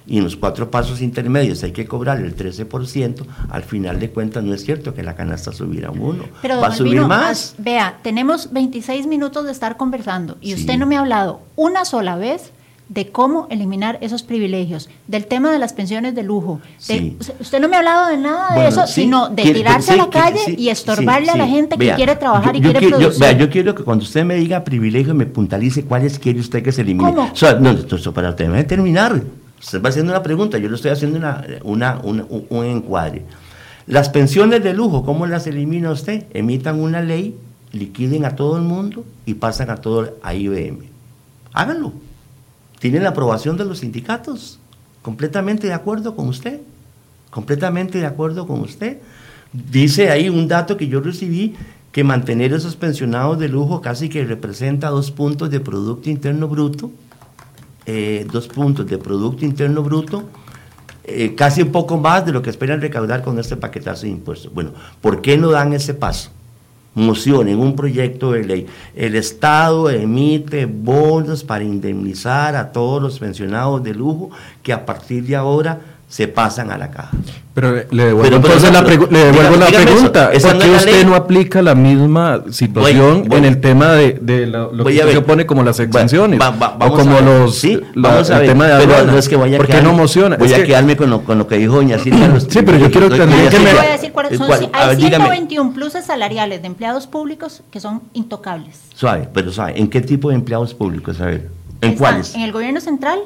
y 0.08 0.18
en 0.18 0.24
los 0.24 0.36
cuatro 0.36 0.70
pasos 0.70 1.00
intermedios 1.02 1.62
hay 1.62 1.72
que 1.72 1.86
cobrar 1.86 2.18
el 2.18 2.34
13%, 2.34 3.26
al 3.50 3.62
final 3.62 4.00
de 4.00 4.10
cuentas 4.10 4.42
no 4.42 4.54
es 4.54 4.64
cierto 4.64 4.94
que 4.94 5.02
la 5.02 5.14
canasta 5.14 5.52
subiera 5.52 5.90
un 5.90 6.00
1, 6.00 6.24
va 6.60 6.66
a 6.68 6.74
subir 6.74 7.02
más. 7.02 7.54
Vea, 7.58 7.98
tenemos 8.02 8.52
26 8.52 9.06
minutos 9.06 9.44
de 9.44 9.52
estar 9.52 9.76
conversando 9.76 10.38
y 10.40 10.54
usted 10.54 10.78
no 10.78 10.86
me 10.86 10.96
ha 10.96 11.00
hablado 11.00 11.40
una 11.56 11.84
sola 11.84 12.16
vez 12.16 12.52
de 12.88 13.08
cómo 13.08 13.46
eliminar 13.50 13.98
esos 14.00 14.22
privilegios, 14.22 14.88
del 15.06 15.26
tema 15.26 15.52
de 15.52 15.58
las 15.58 15.74
pensiones 15.74 16.14
de 16.14 16.22
lujo. 16.22 16.60
Usted 16.78 17.60
no 17.60 17.68
me 17.68 17.76
ha 17.76 17.80
hablado 17.80 18.08
de 18.08 18.16
nada 18.16 18.54
de 18.54 18.68
eso, 18.68 18.86
sino 18.86 19.28
de 19.28 19.42
tirarse 19.42 19.92
a 19.92 19.96
la 19.96 20.08
calle 20.08 20.40
y 20.56 20.70
estorbarle 20.70 21.30
a 21.30 21.36
la 21.36 21.46
gente 21.46 21.76
que 21.76 21.92
quiere 21.94 22.16
trabajar 22.16 22.56
y 22.56 22.62
quiere 22.62 22.88
producir. 22.88 23.26
Yo, 23.26 23.32
yo 23.32 23.50
quiero 23.50 23.74
que 23.74 23.84
cuando 23.84 24.04
usted 24.04 24.24
me 24.24 24.36
diga 24.36 24.64
privilegio 24.64 25.14
me 25.14 25.26
puntalice 25.26 25.84
cuáles 25.84 26.18
quiere 26.18 26.40
usted 26.40 26.62
que 26.62 26.72
se 26.72 26.80
elimine. 26.80 27.10
¿Cómo? 27.10 27.30
no, 27.60 27.70
esto, 27.70 28.14
para 28.14 28.34
terminar. 28.34 29.22
Usted 29.60 29.82
va 29.82 29.88
haciendo 29.88 30.12
una 30.12 30.22
pregunta, 30.22 30.58
yo 30.58 30.68
le 30.68 30.76
estoy 30.76 30.90
haciendo 30.90 31.18
una, 31.64 32.00
un 32.02 32.64
encuadre. 32.64 33.24
Las 33.86 34.08
pensiones 34.08 34.62
de 34.62 34.74
lujo, 34.74 35.04
¿cómo 35.04 35.26
las 35.26 35.46
elimina 35.46 35.90
usted? 35.90 36.26
Emitan 36.32 36.80
una 36.80 37.00
ley, 37.00 37.36
liquiden 37.72 38.24
a 38.24 38.36
todo 38.36 38.56
el 38.56 38.62
mundo 38.62 39.04
y 39.26 39.34
pasan 39.34 39.70
a 39.70 39.76
todo 39.76 40.16
a 40.22 40.34
IBM. 40.34 40.84
Háganlo 41.52 41.92
tiene 42.78 43.00
la 43.00 43.10
aprobación 43.10 43.56
de 43.56 43.64
los 43.64 43.78
sindicatos. 43.78 44.58
Completamente 45.02 45.66
de 45.66 45.74
acuerdo 45.74 46.14
con 46.14 46.28
usted. 46.28 46.60
Completamente 47.30 47.98
de 47.98 48.06
acuerdo 48.06 48.46
con 48.46 48.60
usted. 48.60 48.98
Dice 49.52 50.10
ahí 50.10 50.28
un 50.28 50.48
dato 50.48 50.76
que 50.76 50.88
yo 50.88 51.00
recibí 51.00 51.54
que 51.92 52.04
mantener 52.04 52.52
esos 52.52 52.76
pensionados 52.76 53.38
de 53.38 53.48
lujo 53.48 53.80
casi 53.80 54.08
que 54.08 54.24
representa 54.24 54.90
dos 54.90 55.10
puntos 55.10 55.50
de 55.50 55.58
Producto 55.58 56.10
Interno 56.10 56.46
Bruto, 56.46 56.90
eh, 57.88 58.26
dos 58.30 58.46
puntos 58.48 58.86
de 58.86 58.98
Producto 58.98 59.46
Interno 59.46 59.82
Bruto, 59.82 60.24
eh, 61.04 61.34
casi 61.34 61.62
un 61.62 61.72
poco 61.72 61.96
más 61.96 62.26
de 62.26 62.32
lo 62.32 62.42
que 62.42 62.50
esperan 62.50 62.82
recaudar 62.82 63.22
con 63.22 63.38
este 63.38 63.56
paquetazo 63.56 64.02
de 64.02 64.10
impuestos. 64.10 64.52
Bueno, 64.52 64.72
¿por 65.00 65.22
qué 65.22 65.38
no 65.38 65.50
dan 65.50 65.72
ese 65.72 65.94
paso? 65.94 66.30
moción, 66.94 67.48
en 67.48 67.60
un 67.60 67.76
proyecto 67.76 68.32
de 68.32 68.44
ley, 68.44 68.66
el 68.94 69.14
Estado 69.14 69.88
emite 69.88 70.66
bonos 70.66 71.44
para 71.44 71.64
indemnizar 71.64 72.56
a 72.56 72.72
todos 72.72 73.00
los 73.00 73.18
pensionados 73.18 73.82
de 73.82 73.94
lujo 73.94 74.30
que 74.62 74.72
a 74.72 74.84
partir 74.84 75.24
de 75.24 75.36
ahora 75.36 75.80
se 76.08 76.26
pasan 76.26 76.70
a 76.70 76.78
la 76.78 76.90
caja. 76.90 77.10
Pero 77.52 77.74
le 77.90 78.04
devuelvo, 78.06 78.36
entonces 78.36 78.72
la, 78.72 78.82
devuelvo 78.82 79.56
la 79.56 79.66
pregunta. 79.66 80.30
¿Por 80.30 80.58
qué 80.58 80.70
usted 80.70 81.06
no 81.06 81.14
aplica 81.14 81.60
la 81.60 81.74
misma 81.74 82.44
situación 82.50 83.30
en 83.32 83.44
el 83.44 83.60
tema 83.60 83.92
de, 83.92 84.46
lo, 84.46 84.84
que 84.84 84.94
se 84.94 85.18
opone 85.18 85.44
como 85.44 85.62
las 85.62 85.78
exenciones? 85.80 86.40
o 86.40 86.92
como 86.92 87.20
los, 87.20 87.58
sí, 87.58 87.80
vamos 87.94 88.30
a 88.30 88.38
ver. 88.38 88.48
tema 88.48 88.66
de 88.66 88.86
pero 88.86 89.04
no 89.04 89.18
es 89.18 89.28
que 89.28 89.36
vaya 89.36 89.58
¿Por 89.58 89.66
qué 89.66 89.82
no 89.82 89.90
emociona? 89.90 90.36
Voy 90.36 90.52
a 90.52 90.64
quedarme 90.64 90.96
con 90.96 91.10
lo, 91.10 91.22
con 91.24 91.36
lo 91.36 91.46
que 91.46 91.58
dijo 91.58 91.74
doña 91.74 91.98
Silvia. 91.98 92.40
sí, 92.48 92.60
pero 92.64 92.78
yo 92.78 92.90
quiero 92.90 93.10
también 93.10 93.48
que 93.48 93.58
me... 93.58 93.74
Voy 93.74 93.86
a 93.86 93.92
decir 93.92 94.12
cuáles 94.12 94.38
son, 94.38 94.50
hay 94.72 94.96
121 94.96 95.72
pluses 95.72 96.06
salariales 96.06 96.62
de 96.62 96.68
empleados 96.68 97.06
públicos 97.06 97.62
que 97.70 97.80
son 97.80 98.02
intocables. 98.14 98.80
Suave, 98.94 99.28
pero 99.32 99.52
suave. 99.52 99.78
¿En 99.78 99.88
qué 99.88 100.00
tipo 100.00 100.30
de 100.30 100.36
empleados 100.36 100.74
públicos? 100.74 101.20
A 101.20 101.26
ver, 101.26 101.50
¿en 101.82 101.96
cuáles? 101.96 102.34
En 102.34 102.42
el 102.42 102.52
gobierno 102.52 102.80
central, 102.80 103.18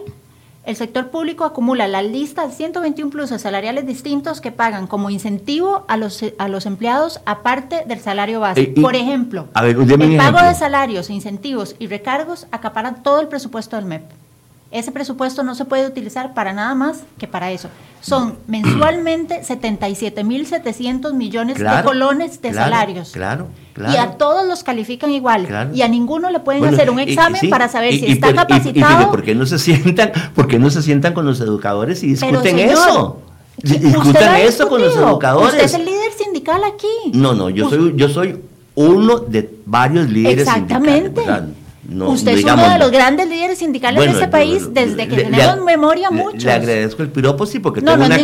el 0.64 0.76
sector 0.76 1.08
público 1.08 1.44
acumula 1.44 1.88
la 1.88 2.02
lista 2.02 2.46
de 2.46 2.52
121 2.52 3.10
pluses 3.10 3.42
salariales 3.42 3.86
distintos 3.86 4.40
que 4.40 4.52
pagan 4.52 4.86
como 4.86 5.10
incentivo 5.10 5.84
a 5.88 5.96
los, 5.96 6.24
a 6.38 6.48
los 6.48 6.66
empleados 6.66 7.20
aparte 7.26 7.84
del 7.86 7.98
salario 8.00 8.40
base. 8.40 8.62
Eh, 8.62 8.74
Por 8.80 8.94
ejemplo, 8.94 9.48
el 9.60 10.16
pago 10.16 10.40
de 10.46 10.54
salarios, 10.54 11.10
incentivos 11.10 11.74
y 11.78 11.88
recargos 11.88 12.46
acaparan 12.52 13.02
todo 13.02 13.20
el 13.20 13.28
presupuesto 13.28 13.76
del 13.76 13.86
MEP. 13.86 14.21
Ese 14.72 14.90
presupuesto 14.90 15.42
no 15.42 15.54
se 15.54 15.66
puede 15.66 15.86
utilizar 15.86 16.32
para 16.32 16.54
nada 16.54 16.74
más 16.74 17.02
que 17.18 17.28
para 17.28 17.50
eso. 17.50 17.68
Son 18.00 18.38
mensualmente 18.46 19.42
77.700 19.42 21.12
millones 21.12 21.58
de 21.58 21.82
colones 21.84 22.40
de 22.40 22.54
salarios. 22.54 23.10
Claro, 23.12 23.48
Y 23.76 23.96
a 23.96 24.12
todos 24.12 24.46
los 24.48 24.64
califican 24.64 25.10
igual. 25.10 25.70
Y 25.74 25.82
a 25.82 25.88
ninguno 25.88 26.30
le 26.30 26.40
pueden 26.40 26.64
hacer 26.64 26.90
un 26.90 27.00
examen 27.00 27.50
para 27.50 27.68
saber 27.68 27.92
si 27.92 28.06
está 28.12 28.34
capacitado. 28.34 29.02
Y, 29.02 29.06
por 29.06 29.22
qué 29.22 29.34
no 29.34 29.44
se 29.44 29.58
sientan, 29.58 30.10
por 30.34 30.52
no 30.58 30.70
se 30.70 30.82
sientan 30.82 31.12
con 31.12 31.26
los 31.26 31.40
educadores 31.40 32.02
y 32.02 32.08
discuten 32.08 32.58
eso? 32.58 33.20
Discutan 33.58 34.36
eso 34.36 34.68
con 34.68 34.80
los 34.80 34.96
educadores. 34.96 35.52
Usted 35.52 35.64
es 35.64 35.74
el 35.74 35.84
líder 35.84 36.12
sindical 36.16 36.62
aquí. 36.64 37.12
No, 37.12 37.34
no, 37.34 37.50
yo 37.50 37.68
soy, 37.68 37.92
yo 37.94 38.08
soy 38.08 38.40
uno 38.74 39.18
de 39.18 39.50
varios 39.66 40.08
líderes 40.08 40.48
Exactamente. 40.48 41.20
sindicales. 41.20 41.61
Usted 42.00 42.38
es 42.38 42.44
uno 42.44 42.68
de 42.68 42.78
los 42.78 42.90
grandes 42.90 43.28
líderes 43.28 43.58
sindicales 43.58 44.04
de 44.04 44.10
este 44.10 44.28
país 44.28 44.72
desde 44.72 45.08
que 45.08 45.16
tenemos 45.16 45.64
memoria 45.64 46.10
mucho. 46.10 46.46
Le, 46.46 46.52
agradezco 46.52 47.02
el 47.02 47.10
piropo, 47.10 47.46
sí, 47.46 47.58
porque 47.58 47.80
tengo, 47.80 48.04
una 48.04 48.18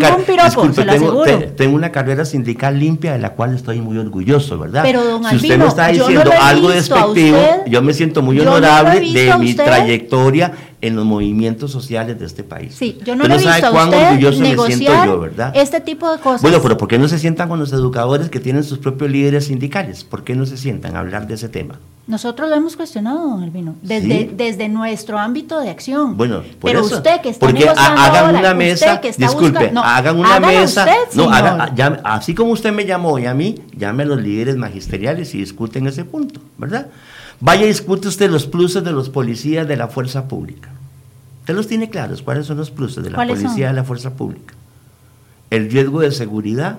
tengo, 1.56 1.74
una 1.74 1.92
carrera 1.92 2.24
sindical 2.24 2.78
limpia 2.78 3.12
de 3.12 3.18
la 3.18 3.30
cual 3.30 3.54
estoy 3.54 3.80
muy 3.80 3.98
orgulloso, 3.98 4.58
¿verdad? 4.58 4.82
Pero 4.84 5.04
don 5.04 5.24
si 5.24 5.36
usted 5.36 5.58
me 5.58 5.66
está 5.66 5.88
diciendo 5.88 6.30
algo 6.40 6.70
despectivo, 6.70 7.38
yo 7.66 7.82
me 7.82 7.94
siento 7.94 8.22
muy 8.22 8.38
honorable 8.40 9.00
de 9.00 9.38
mi 9.38 9.54
trayectoria 9.54 10.52
en 10.80 10.96
los 10.96 11.04
movimientos 11.04 11.72
sociales 11.72 12.18
de 12.18 12.26
este 12.26 12.44
país. 12.44 12.74
Sí, 12.74 12.98
yo 13.04 13.16
no 13.16 13.24
he 13.24 13.28
visto 13.28 13.66
a 13.66 13.84
usted 13.84 14.40
negociar 14.40 15.06
yo, 15.06 15.20
¿verdad? 15.20 15.52
este 15.54 15.80
tipo 15.80 16.10
de 16.10 16.18
cosas. 16.18 16.42
Bueno, 16.42 16.60
pero 16.62 16.76
¿por 16.76 16.88
qué 16.88 16.98
no 16.98 17.08
se 17.08 17.18
sientan 17.18 17.48
con 17.48 17.58
los 17.58 17.72
educadores 17.72 18.30
que 18.30 18.40
tienen 18.40 18.64
sus 18.64 18.78
propios 18.78 19.10
líderes 19.10 19.46
sindicales? 19.46 20.04
¿Por 20.04 20.24
qué 20.24 20.34
no 20.34 20.46
se 20.46 20.56
sientan 20.56 20.96
a 20.96 21.00
hablar 21.00 21.26
de 21.26 21.34
ese 21.34 21.48
tema? 21.48 21.80
Nosotros 22.08 22.48
lo 22.48 22.56
hemos 22.56 22.74
cuestionado, 22.74 23.18
don 23.28 23.42
Albino, 23.42 23.76
desde, 23.82 24.30
desde 24.34 24.70
nuestro 24.70 25.18
ámbito 25.18 25.60
de 25.60 25.68
acción. 25.68 26.16
Bueno, 26.16 26.42
pero 26.58 26.82
usted 26.82 27.20
que 27.20 27.28
está 27.28 27.46
porque 27.46 27.68
hagan 27.68 28.34
una 28.34 28.54
mesa, 28.54 28.98
disculpe, 29.18 29.70
hagan 29.76 30.18
una 30.18 30.40
mesa, 30.40 30.86
no, 31.14 31.28
así 32.04 32.34
como 32.34 32.52
usted 32.52 32.72
me 32.72 32.86
llamó 32.86 33.18
y 33.18 33.26
a 33.26 33.34
mí, 33.34 33.56
llame 33.76 34.04
a 34.04 34.06
los 34.06 34.22
líderes 34.22 34.56
magisteriales 34.56 35.34
y 35.34 35.40
discuten 35.40 35.86
ese 35.86 36.06
punto, 36.06 36.40
¿verdad? 36.56 36.86
Vaya 37.40 37.64
y 37.64 37.68
discute 37.68 38.08
usted 38.08 38.30
los 38.30 38.46
pluses 38.46 38.82
de 38.82 38.92
los 38.92 39.10
policías 39.10 39.68
de 39.68 39.76
la 39.76 39.88
fuerza 39.88 40.28
pública. 40.28 40.70
Usted 41.40 41.54
los 41.54 41.66
tiene 41.66 41.90
claros, 41.90 42.22
¿cuáles 42.22 42.46
son 42.46 42.56
los 42.56 42.70
pluses 42.70 43.04
de 43.04 43.10
la 43.10 43.18
policía 43.18 43.66
de 43.66 43.74
la 43.74 43.84
fuerza 43.84 44.14
pública? 44.14 44.54
El 45.50 45.70
riesgo 45.70 46.00
de 46.00 46.10
seguridad. 46.12 46.78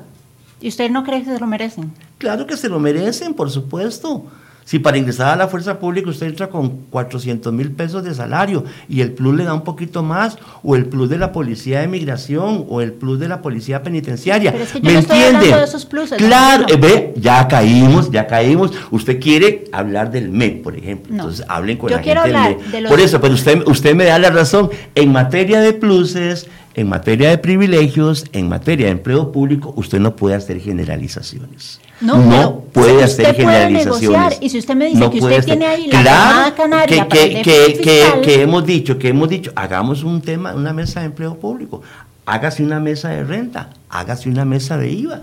¿Y 0.60 0.70
usted 0.70 0.90
no 0.90 1.04
cree 1.04 1.24
que 1.24 1.32
se 1.34 1.40
lo 1.40 1.46
merecen? 1.46 1.94
Claro 2.18 2.48
que 2.48 2.58
se 2.58 2.68
lo 2.68 2.80
merecen, 2.80 3.36
por 3.36 3.52
supuesto. 3.52 4.26
Si 4.70 4.78
para 4.78 5.00
ingresar 5.00 5.30
a 5.30 5.36
la 5.36 5.48
fuerza 5.48 5.80
pública 5.80 6.12
usted 6.12 6.28
entra 6.28 6.48
con 6.48 6.70
400 6.92 7.52
mil 7.52 7.72
pesos 7.72 8.04
de 8.04 8.14
salario 8.14 8.66
y 8.88 9.02
el 9.02 9.14
plus 9.14 9.36
le 9.36 9.44
da 9.44 9.56
un 9.56 9.64
poquito 9.64 10.04
más, 10.04 10.38
o 10.62 10.76
el 10.76 10.86
plus 10.86 11.10
de 11.10 11.18
la 11.18 11.32
policía 11.32 11.80
de 11.80 11.88
migración, 11.88 12.68
o 12.70 12.80
el 12.80 12.94
plus 12.94 13.20
de 13.20 13.28
la 13.28 13.42
policía 13.42 13.82
penitenciaria. 13.82 14.52
Pero 14.52 14.64
es 14.66 14.72
que 14.72 14.80
yo 14.80 14.86
¿Me 14.86 14.94
no 14.94 15.00
entiende? 15.00 15.48
de 15.48 15.64
esos 15.64 15.88
pluses. 15.88 16.20
Claro, 16.20 16.68
eh, 16.70 16.78
ve, 16.80 17.14
ya 17.18 17.48
caímos, 17.48 18.12
ya 18.12 18.28
caímos. 18.28 18.72
Usted 18.92 19.20
quiere 19.20 19.64
hablar 19.72 20.12
del 20.12 20.30
MEP, 20.30 20.62
por 20.62 20.78
ejemplo. 20.78 21.16
Entonces 21.16 21.44
hablen 21.50 21.76
con 21.76 21.90
la 21.90 22.04
gente 22.04 22.32
del 22.32 22.84
MEP. 22.84 22.90
Por 22.90 23.00
eso, 23.00 23.20
pero 23.20 23.34
usted, 23.34 23.64
usted 23.66 23.96
me 23.96 24.04
da 24.04 24.20
la 24.20 24.30
razón. 24.30 24.70
En 24.94 25.12
materia 25.12 25.62
de 25.62 25.74
pluses, 25.74 26.46
en 26.76 26.90
materia 26.90 27.32
de 27.32 27.40
privilegios, 27.40 28.26
en 28.34 28.48
materia 28.50 28.86
de 28.86 28.92
empleo 28.92 29.32
público, 29.32 29.74
usted 29.76 30.00
no 30.00 30.16
puede 30.16 30.36
hacer 30.36 30.60
generalizaciones. 30.60 31.80
No, 32.02 32.64
puede 32.72 33.04
hacer 33.04 33.36
generalizaciones. 33.36 34.38
y 34.42 34.50
si 34.50 34.60
usted 34.60 34.76
me 34.76 34.86
dice 34.86 35.10
que 35.10 35.20
usted 35.20 35.44
tiene 35.44 35.66
ahí 35.66 35.88
la 35.88 36.02
claro, 36.02 36.56
canaria 36.56 37.08
que, 37.08 37.42
que, 37.42 38.22
que, 38.24 38.42
hemos 38.42 38.66
dicho, 38.66 38.98
que 38.98 39.10
hemos 39.10 39.28
dicho, 39.28 39.52
hagamos 39.56 40.04
un 40.04 40.22
tema, 40.22 40.54
una 40.54 40.72
mesa 40.72 41.02
de 41.02 41.08
empleo 41.08 41.36
público, 41.36 41.82
hágase 42.26 42.64
una 42.64 42.80
mesa 42.80 43.10
de 43.10 43.24
renta, 43.24 43.72
hágase 43.90 44.30
una 44.30 44.46
mesa 44.46 44.78
de 44.78 44.92
IVA. 44.92 45.20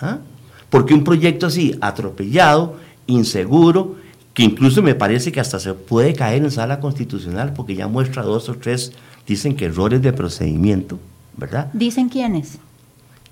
¿Ah? 0.00 0.18
Porque 0.70 0.94
un 0.94 1.04
proyecto 1.04 1.46
así, 1.46 1.76
atropellado, 1.80 2.76
inseguro, 3.06 3.96
que 4.34 4.42
incluso 4.44 4.82
me 4.82 4.94
parece 4.94 5.32
que 5.32 5.40
hasta 5.40 5.58
se 5.58 5.74
puede 5.74 6.14
caer 6.14 6.42
en 6.42 6.50
sala 6.50 6.80
constitucional 6.80 7.52
porque 7.52 7.74
ya 7.74 7.88
muestra 7.88 8.22
dos 8.22 8.48
o 8.48 8.54
tres, 8.54 8.92
dicen 9.26 9.56
que 9.56 9.66
errores 9.66 10.00
de 10.00 10.12
procedimiento, 10.12 10.98
¿verdad? 11.36 11.68
¿Dicen 11.72 12.08
quiénes? 12.08 12.58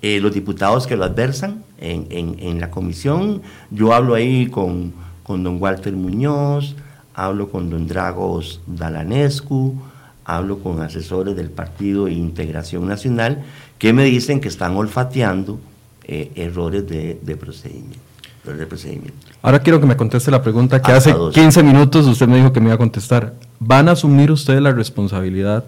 Eh, 0.01 0.21
los 0.21 0.33
diputados 0.33 0.87
que 0.87 0.95
lo 0.95 1.03
adversan 1.03 1.63
en, 1.77 2.07
en, 2.39 2.59
la 2.61 2.71
comisión. 2.71 3.41
Yo 3.69 3.93
hablo 3.93 4.15
ahí 4.15 4.47
con, 4.47 4.93
con, 5.23 5.43
don 5.43 5.61
Walter 5.61 5.91
Muñoz, 5.91 6.75
hablo 7.13 7.49
con 7.49 7.69
don 7.69 7.85
Dragos 7.85 8.61
Dalanescu, 8.65 9.75
hablo 10.23 10.59
con 10.59 10.81
asesores 10.81 11.35
del 11.35 11.49
Partido 11.49 12.05
de 12.05 12.13
Integración 12.13 12.87
Nacional, 12.87 13.43
que 13.77 13.91
me 13.91 14.05
dicen 14.05 14.39
que 14.39 14.47
están 14.47 14.77
olfateando 14.77 15.59
eh, 16.05 16.31
errores 16.35 16.87
de, 16.87 17.19
de 17.21 17.35
procedimiento. 17.35 17.99
De 18.45 18.65
procedimiento. 18.65 19.13
Ahora 19.41 19.59
quiero 19.59 19.81
que 19.81 19.85
me 19.85 19.97
conteste 19.97 20.31
la 20.31 20.41
pregunta 20.41 20.81
que 20.81 20.91
hace 20.91 21.13
15 21.33 21.61
minutos 21.61 22.07
usted 22.07 22.27
me 22.27 22.37
dijo 22.37 22.51
que 22.53 22.61
me 22.61 22.67
iba 22.67 22.75
a 22.75 22.79
contestar. 22.79 23.35
¿Van 23.59 23.89
a 23.89 23.91
asumir 23.91 24.31
ustedes 24.31 24.61
la 24.61 24.71
responsabilidad 24.71 25.65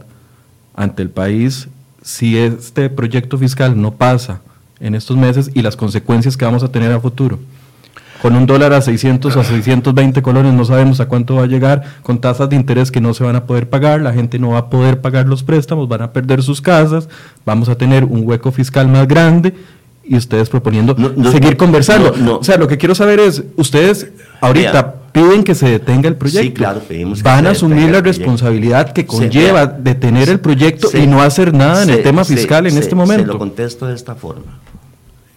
ante 0.74 1.04
el 1.04 1.10
país 1.10 1.68
si 2.02 2.38
este 2.38 2.90
proyecto 2.90 3.38
fiscal 3.38 3.80
no 3.80 3.92
pasa 3.92 4.42
en 4.80 4.96
estos 4.96 5.18
meses 5.18 5.52
y 5.54 5.62
las 5.62 5.76
consecuencias 5.76 6.38
que 6.38 6.46
vamos 6.46 6.64
a 6.64 6.72
tener 6.72 6.92
a 6.92 7.00
futuro? 7.00 7.40
con 8.22 8.36
un 8.36 8.46
dólar 8.46 8.72
a 8.74 8.82
600 8.82 9.36
a 9.36 9.44
620 9.44 10.22
colones, 10.22 10.54
no 10.54 10.64
sabemos 10.64 11.00
a 11.00 11.08
cuánto 11.08 11.36
va 11.36 11.44
a 11.44 11.48
llegar, 11.48 11.84
con 12.04 12.22
tasas 12.22 12.50
de 12.50 12.56
interés 12.56 12.92
que 12.92 13.02
no 13.02 13.16
se 13.16 13.24
van 13.24 13.36
a 13.36 13.46
poder 13.46 13.68
pagar, 13.68 14.02
la 14.02 14.14
gente 14.14 14.38
no 14.38 14.50
va 14.50 14.60
a 14.60 14.70
poder 14.70 15.02
pagar 15.02 15.28
los 15.28 15.42
préstamos, 15.42 15.88
van 15.88 16.04
a 16.04 16.14
perder 16.14 16.44
sus 16.44 16.62
casas, 16.62 17.10
vamos 17.48 17.68
a 17.68 17.76
tener 17.76 18.04
un 18.04 18.22
hueco 18.24 18.52
fiscal 18.52 18.88
más 18.88 19.08
grande 19.08 19.56
y 20.04 20.16
ustedes 20.16 20.50
proponiendo 20.50 20.96
seguir 21.32 21.58
conversando. 21.58 22.40
o 22.40 22.44
sea, 22.44 22.58
lo 22.58 22.68
que 22.68 22.78
quiero 22.78 22.96
saber 22.96 23.20
es, 23.20 23.44
ustedes 23.56 24.08
ahorita 24.40 24.96
piden 25.12 25.44
que 25.44 25.56
se 25.56 25.70
detenga 25.70 26.08
el 26.08 26.16
proyecto. 26.16 26.48
Sí, 26.48 26.54
claro, 26.54 26.80
pedimos 26.80 27.22
Van 27.22 27.46
a 27.48 27.52
asumir 27.52 27.90
la 27.90 28.02
responsabilidad 28.02 28.94
que 28.94 29.06
conlleva 29.06 29.66
detener 29.66 30.30
el 30.30 30.40
proyecto 30.40 30.90
y 30.98 31.08
no 31.08 31.22
hacer 31.22 31.54
nada 31.54 31.84
en 31.84 31.90
el 31.90 32.04
tema 32.04 32.24
fiscal 32.24 32.68
en 32.68 32.78
este 32.78 32.96
momento. 32.96 33.26
Se 33.26 33.34
lo 33.34 33.40
contesto 33.40 33.88
de 33.88 33.96
esta 33.96 34.16
forma. 34.16 34.60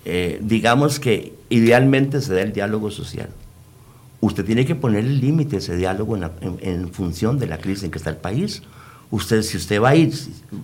Eh, 0.05 0.38
digamos 0.42 1.00
que 1.00 1.33
idealmente 1.48 2.20
se 2.20 2.35
da 2.35 2.42
el 2.42 2.53
diálogo 2.53 2.90
social. 2.90 3.29
Usted 4.20 4.44
tiene 4.44 4.64
que 4.64 4.74
poner 4.74 5.05
el 5.05 5.20
límite 5.20 5.57
a 5.57 5.59
ese 5.59 5.77
diálogo 5.77 6.16
en 6.16 6.88
función 6.90 7.38
de 7.38 7.46
la 7.46 7.59
crisis 7.59 7.85
en 7.85 7.90
que 7.90 7.98
está 7.98 8.11
el 8.11 8.16
país 8.16 8.62
usted, 9.14 9.42
si 9.42 9.57
usted 9.57 9.81
va 9.81 9.90
a 9.90 9.96
ir, 9.96 10.12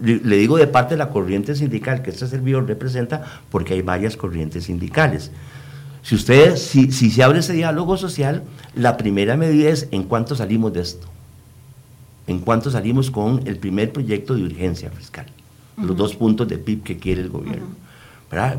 le 0.02 0.36
digo 0.36 0.56
de 0.56 0.66
parte 0.66 0.94
de 0.94 0.98
la 0.98 1.10
corriente 1.10 1.54
sindical 1.54 2.02
que 2.02 2.10
este 2.10 2.26
servidor 2.26 2.66
representa, 2.66 3.24
porque 3.50 3.74
hay 3.74 3.82
varias 3.82 4.16
corrientes 4.16 4.64
sindicales. 4.64 5.30
Si 6.02 6.16
usted, 6.16 6.56
si, 6.56 6.90
se 6.90 7.22
abre 7.22 7.38
ese 7.38 7.52
diálogo 7.52 7.96
social, 7.96 8.42
la 8.74 8.96
primera 8.96 9.36
medida 9.36 9.70
es 9.70 9.86
en 9.92 10.02
cuánto 10.02 10.34
salimos 10.34 10.72
de 10.72 10.80
esto, 10.80 11.06
en 12.26 12.40
cuánto 12.40 12.70
salimos 12.70 13.10
con 13.10 13.46
el 13.46 13.56
primer 13.56 13.92
proyecto 13.92 14.34
de 14.34 14.42
urgencia 14.42 14.90
fiscal, 14.90 15.26
los 15.76 15.96
dos 15.96 16.16
puntos 16.16 16.48
de 16.48 16.58
PIB 16.58 16.82
que 16.82 16.98
quiere 16.98 17.20
el 17.20 17.28
gobierno. 17.28 17.68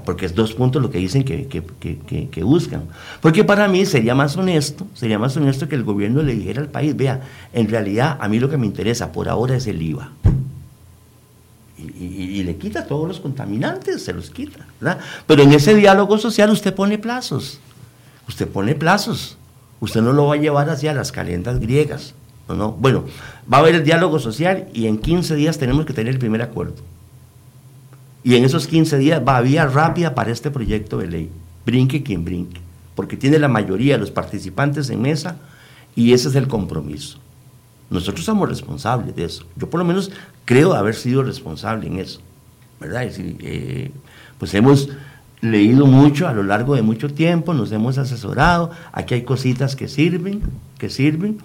Porque 0.04 0.26
es 0.26 0.36
dos 0.36 0.54
puntos 0.54 0.82
lo 0.82 0.92
que 0.92 0.98
dicen 0.98 1.24
que, 1.24 1.48
que, 1.48 2.44
buscan. 2.44 2.84
Porque 3.22 3.46
para 3.46 3.70
mí 3.70 3.86
sería 3.86 4.14
más 4.14 4.36
honesto, 4.36 4.86
sería 4.94 5.18
más 5.18 5.38
honesto 5.38 5.70
que 5.70 5.76
el 5.76 5.84
gobierno 5.84 6.22
le 6.24 6.36
dijera 6.36 6.62
al 6.62 6.68
país, 6.68 6.96
vea, 6.96 7.22
en 7.54 7.70
realidad 7.70 8.18
a 8.20 8.28
mí 8.28 8.38
lo 8.38 8.50
que 8.50 8.58
me 8.58 8.66
interesa 8.66 9.14
por 9.14 9.30
ahora 9.30 9.56
es 9.56 9.68
el 9.68 9.82
IVA. 9.82 10.12
Y, 11.78 12.44
le 12.44 12.58
quita 12.58 12.86
todos 12.86 13.08
los 13.08 13.20
contaminantes, 13.20 14.04
se 14.04 14.14
los 14.14 14.30
quita. 14.30 14.68
Pero 15.26 15.42
en 15.42 15.54
ese 15.54 15.74
diálogo 15.74 16.18
social 16.18 16.50
usted 16.50 16.76
pone 16.76 16.98
plazos. 16.98 17.60
Usted 18.28 18.48
pone 18.48 18.76
plazos. 18.76 19.38
Usted 19.80 20.02
no 20.02 20.12
lo 20.12 20.28
va 20.28 20.36
a 20.36 20.38
llevar 20.38 20.70
hacia 20.70 20.94
las 20.94 21.12
calentas 21.12 21.60
griegas. 21.60 22.14
¿no? 22.50 22.74
Bueno, 22.74 23.06
va 23.52 23.58
a 23.58 23.60
haber 23.62 23.76
el 23.76 23.84
diálogo 23.86 24.20
social 24.20 24.68
y 24.74 24.88
en 24.88 24.98
15 24.98 25.36
días 25.36 25.58
tenemos 25.58 25.86
que 25.86 25.94
tener 25.94 26.14
el 26.14 26.20
primer 26.20 26.42
acuerdo. 26.42 26.76
Y 28.24 28.36
en 28.36 28.46
esos 28.46 28.68
15 28.68 28.98
días 28.98 29.22
va 29.28 29.38
a 29.38 29.42
vía 29.42 29.66
rápida 29.66 30.14
para 30.14 30.32
este 30.32 30.52
proyecto 30.52 30.98
de 30.98 31.08
ley. 31.08 31.30
Brinque 31.66 32.04
quien 32.04 32.24
brinque. 32.24 32.62
Porque 32.96 33.18
tiene 33.18 33.40
la 33.40 33.48
mayoría 33.48 33.96
de 33.96 34.00
los 34.00 34.12
participantes 34.12 34.90
en 34.90 35.02
mesa 35.02 35.38
y 35.96 36.14
ese 36.14 36.30
es 36.30 36.36
el 36.36 36.48
compromiso. 36.48 37.20
Nosotros 37.90 38.26
somos 38.26 38.48
responsables 38.48 39.16
de 39.16 39.26
eso. 39.26 39.46
Yo 39.56 39.70
por 39.70 39.80
lo 39.80 39.86
menos 39.86 40.12
creo 40.46 40.74
haber 40.74 40.96
sido 40.96 41.24
responsable 41.24 41.88
en 41.88 42.00
eso. 42.00 42.22
¿Verdad? 42.80 43.04
Eh, 43.08 43.92
pues 44.38 44.54
hemos 44.54 44.90
leído 45.42 45.86
mucho 45.86 46.28
a 46.28 46.34
lo 46.34 46.44
largo 46.44 46.76
de 46.76 46.84
mucho 46.84 47.10
tiempo, 47.10 47.54
nos 47.54 47.72
hemos 47.72 47.98
asesorado, 47.98 48.72
aquí 48.92 49.16
hay 49.16 49.24
cositas 49.24 49.76
que 49.76 49.88
sirven, 49.88 50.42
que 50.78 50.90
sirven, 50.90 51.40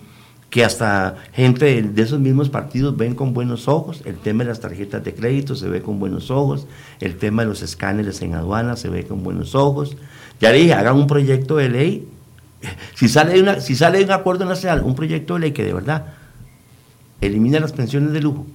que 0.57 0.64
hasta 0.64 1.16
gente 1.35 1.83
de, 1.83 2.03
esos 2.03 2.19
mismos 2.19 2.49
partidos 2.49 2.97
ven 2.97 3.14
con 3.14 3.35
buenos 3.35 3.69
ojos, 3.69 4.01
el 4.07 4.16
tema 4.16 4.42
de 4.42 4.49
las 4.49 4.59
tarjetas 4.59 5.05
de 5.05 5.12
crédito 5.12 5.55
se 5.55 5.69
ve 5.69 5.83
con 5.83 5.99
buenos 5.99 6.31
ojos, 6.31 6.66
el 6.99 7.19
tema 7.19 7.42
de 7.42 7.49
los 7.51 7.61
escáneres 7.61 8.23
en 8.23 8.35
aduana 8.35 8.75
se 8.75 8.88
ve 8.88 9.05
con 9.05 9.23
buenos 9.23 9.55
ojos. 9.55 9.99
Ya 10.40 10.53
le 10.53 10.61
dije, 10.61 10.73
hagan 10.73 10.97
un 10.97 11.07
proyecto 11.07 11.57
de 11.57 11.69
ley, 11.69 12.09
si 12.95 13.07
sale 13.07 13.38
una, 13.38 13.61
si 13.61 13.77
sale 13.77 14.03
un 14.03 14.11
acuerdo 14.11 14.47
nacional, 14.47 14.81
un 14.83 14.95
proyecto 14.95 15.35
de 15.35 15.40
ley 15.40 15.53
que 15.53 15.62
de 15.62 15.75
verdad 15.75 16.14
elimina 17.21 17.61
las 17.61 17.73
pensiones 17.73 18.14
de 18.14 18.23
lujo, 18.23 18.47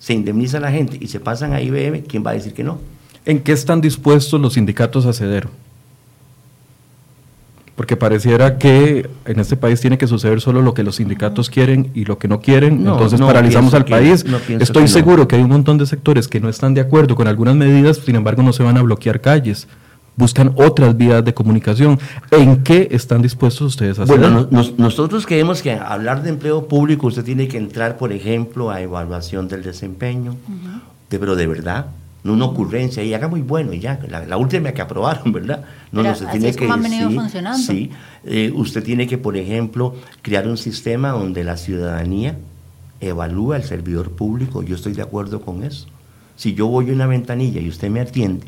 se 0.00 0.14
indemniza 0.14 0.56
a 0.56 0.62
la 0.62 0.72
gente 0.72 0.98
y 1.00 1.06
se 1.06 1.20
pasan 1.20 1.52
a 1.52 1.60
IBM, 1.60 2.02
¿quién 2.08 2.26
va 2.26 2.32
a 2.32 2.34
decir 2.34 2.54
que 2.54 2.64
no? 2.64 2.80
¿En 3.24 3.38
qué 3.38 3.52
están 3.52 3.80
dispuestos 3.80 4.40
los 4.40 4.54
sindicatos 4.54 5.06
a 5.06 5.12
ceder? 5.12 5.46
Porque 7.80 7.96
pareciera 7.96 8.58
que 8.58 9.08
en 9.24 9.40
este 9.40 9.56
país 9.56 9.80
tiene 9.80 9.96
que 9.96 10.06
suceder 10.06 10.42
solo 10.42 10.60
lo 10.60 10.74
que 10.74 10.82
los 10.82 10.96
sindicatos 10.96 11.48
quieren 11.48 11.90
y 11.94 12.04
lo 12.04 12.18
que 12.18 12.28
no 12.28 12.42
quieren, 12.42 12.86
entonces 12.86 13.18
paralizamos 13.18 13.72
al 13.72 13.86
país. 13.86 14.22
Estoy 14.60 14.86
seguro 14.86 15.26
que 15.26 15.36
hay 15.36 15.42
un 15.42 15.48
montón 15.48 15.78
de 15.78 15.86
sectores 15.86 16.28
que 16.28 16.40
no 16.40 16.50
están 16.50 16.74
de 16.74 16.82
acuerdo 16.82 17.14
con 17.14 17.26
algunas 17.26 17.54
medidas, 17.54 17.96
sin 17.96 18.16
embargo 18.16 18.42
no 18.42 18.52
se 18.52 18.62
van 18.62 18.76
a 18.76 18.82
bloquear 18.82 19.22
calles, 19.22 19.66
buscan 20.14 20.52
otras 20.56 20.94
vías 20.94 21.24
de 21.24 21.32
comunicación. 21.32 21.98
¿En 22.30 22.62
qué 22.62 22.88
están 22.90 23.22
dispuestos 23.22 23.68
ustedes 23.68 23.98
a 23.98 24.02
hacer? 24.02 24.18
Bueno, 24.18 24.46
nosotros 24.76 25.24
creemos 25.24 25.62
que 25.62 25.72
hablar 25.72 26.22
de 26.22 26.28
empleo 26.28 26.68
público 26.68 27.06
usted 27.06 27.24
tiene 27.24 27.48
que 27.48 27.56
entrar, 27.56 27.96
por 27.96 28.12
ejemplo, 28.12 28.70
a 28.70 28.82
evaluación 28.82 29.48
del 29.48 29.62
desempeño, 29.62 30.36
pero 31.08 31.34
de 31.34 31.46
verdad, 31.46 31.86
no 32.22 32.32
una 32.34 32.44
ocurrencia 32.44 33.02
y 33.02 33.14
haga 33.14 33.28
muy 33.28 33.40
bueno 33.40 33.72
y 33.72 33.80
ya, 33.80 33.98
la, 34.08 34.36
última 34.36 34.72
que 34.72 34.82
aprobaron, 34.82 35.32
¿verdad? 35.32 35.64
No, 35.92 36.02
no 36.02 36.14
se 36.14 36.26
tiene 36.26 36.54
que 36.54 36.68
han 36.68 36.82
venido 36.82 37.10
funcionando. 37.10 37.58
Sí, 37.58 37.90
eh, 38.24 38.52
usted 38.54 38.82
tiene 38.82 39.06
que, 39.06 39.18
por 39.18 39.36
ejemplo, 39.36 39.94
crear 40.22 40.46
un 40.46 40.56
sistema 40.56 41.10
donde 41.10 41.44
la 41.44 41.56
ciudadanía 41.56 42.36
evalúa 43.00 43.56
al 43.56 43.64
servidor 43.64 44.10
público, 44.12 44.62
yo 44.62 44.74
estoy 44.76 44.92
de 44.92 45.02
acuerdo 45.02 45.40
con 45.40 45.62
eso. 45.62 45.86
Si 46.36 46.54
yo 46.54 46.66
voy 46.66 46.90
a 46.90 46.92
una 46.92 47.06
ventanilla 47.06 47.60
y 47.60 47.68
usted 47.68 47.90
me 47.90 48.00
atiende, 48.00 48.46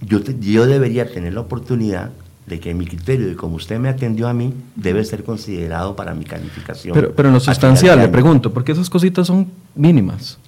yo, 0.00 0.20
yo 0.22 0.66
debería 0.66 1.10
tener 1.10 1.34
la 1.34 1.40
oportunidad 1.40 2.10
de 2.46 2.60
que 2.60 2.74
mi 2.74 2.86
criterio 2.86 3.26
de 3.26 3.36
como 3.36 3.56
usted 3.56 3.78
me 3.78 3.88
atendió 3.88 4.28
a 4.28 4.34
mí 4.34 4.52
debe 4.76 5.02
ser 5.04 5.24
considerado 5.24 5.96
para 5.96 6.14
mi 6.14 6.24
calificación. 6.24 6.94
Pero, 6.94 7.14
pero 7.14 7.28
en 7.28 7.34
lo 7.34 7.40
sustancial, 7.40 7.98
le 7.98 8.08
pregunto, 8.08 8.52
porque 8.52 8.72
esas 8.72 8.90
cositas 8.90 9.26
son 9.26 9.50
mínimas. 9.74 10.38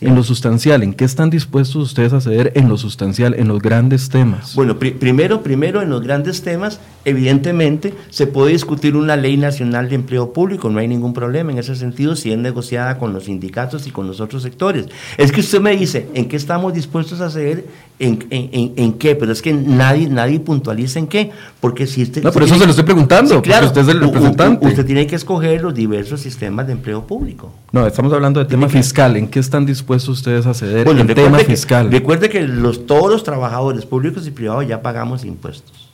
En 0.00 0.14
lo 0.14 0.22
sustancial, 0.22 0.82
¿en 0.82 0.94
qué 0.94 1.04
están 1.04 1.30
dispuestos 1.30 1.76
ustedes 1.76 2.12
a 2.12 2.20
ceder 2.20 2.52
en 2.54 2.68
lo 2.68 2.76
sustancial, 2.76 3.34
en 3.38 3.48
los 3.48 3.60
grandes 3.60 4.08
temas? 4.08 4.54
Bueno, 4.54 4.78
primero, 4.78 5.42
primero 5.42 5.82
en 5.82 5.90
los 5.90 6.02
grandes 6.02 6.42
temas, 6.42 6.80
evidentemente 7.04 7.94
se 8.10 8.26
puede 8.26 8.52
discutir 8.52 8.96
una 8.96 9.16
ley 9.16 9.36
nacional 9.36 9.88
de 9.88 9.94
empleo 9.96 10.32
público, 10.32 10.70
no 10.70 10.78
hay 10.78 10.88
ningún 10.88 11.14
problema 11.14 11.52
en 11.52 11.58
ese 11.58 11.76
sentido 11.76 12.16
si 12.16 12.32
es 12.32 12.38
negociada 12.38 12.98
con 12.98 13.12
los 13.12 13.24
sindicatos 13.24 13.86
y 13.86 13.90
con 13.90 14.06
los 14.06 14.20
otros 14.20 14.42
sectores. 14.42 14.86
Es 15.16 15.32
que 15.32 15.40
usted 15.40 15.60
me 15.60 15.76
dice, 15.76 16.08
¿en 16.14 16.28
qué 16.28 16.36
estamos 16.36 16.74
dispuestos 16.74 17.20
a 17.20 17.30
ceder? 17.30 17.64
¿En, 17.96 18.26
en, 18.30 18.72
en, 18.76 18.92
qué? 18.94 19.14
Pero 19.14 19.30
es 19.30 19.40
que 19.40 19.52
nadie, 19.52 20.08
nadie 20.08 20.40
puntualiza 20.40 20.98
en 20.98 21.06
qué, 21.06 21.30
porque 21.60 21.86
si 21.86 22.02
usted... 22.02 22.24
No, 22.24 22.32
por 22.32 22.42
eso 22.42 22.56
se 22.56 22.64
lo 22.64 22.70
estoy 22.70 22.84
preguntando, 22.84 23.40
claro, 23.40 23.68
usted 23.68 23.82
es 23.82 23.88
el 23.88 24.00
representante. 24.00 24.66
Usted 24.66 24.84
tiene 24.84 25.06
que 25.06 25.14
escoger 25.14 25.62
los 25.62 25.72
diversos 25.74 26.20
sistemas 26.20 26.66
de 26.66 26.72
empleo 26.72 27.06
público. 27.06 27.52
No, 27.70 27.86
estamos 27.86 28.12
hablando 28.12 28.40
de 28.40 28.46
tema 28.46 28.68
fiscal, 28.68 29.16
¿en 29.16 29.28
qué 29.28 29.38
están 29.38 29.64
dispuestos 29.64 30.18
ustedes 30.18 30.44
a 30.46 30.54
ceder 30.54 30.84
bueno, 30.86 31.02
en 31.02 31.06
tema 31.06 31.38
fiscal? 31.38 31.88
Recuerde 31.90 32.28
que 32.28 32.42
los, 32.42 32.84
todos 32.84 33.12
los 33.12 33.22
trabajadores 33.22 33.86
públicos 33.86 34.26
y 34.26 34.32
privados 34.32 34.66
ya 34.66 34.82
pagamos 34.82 35.24
impuestos, 35.24 35.92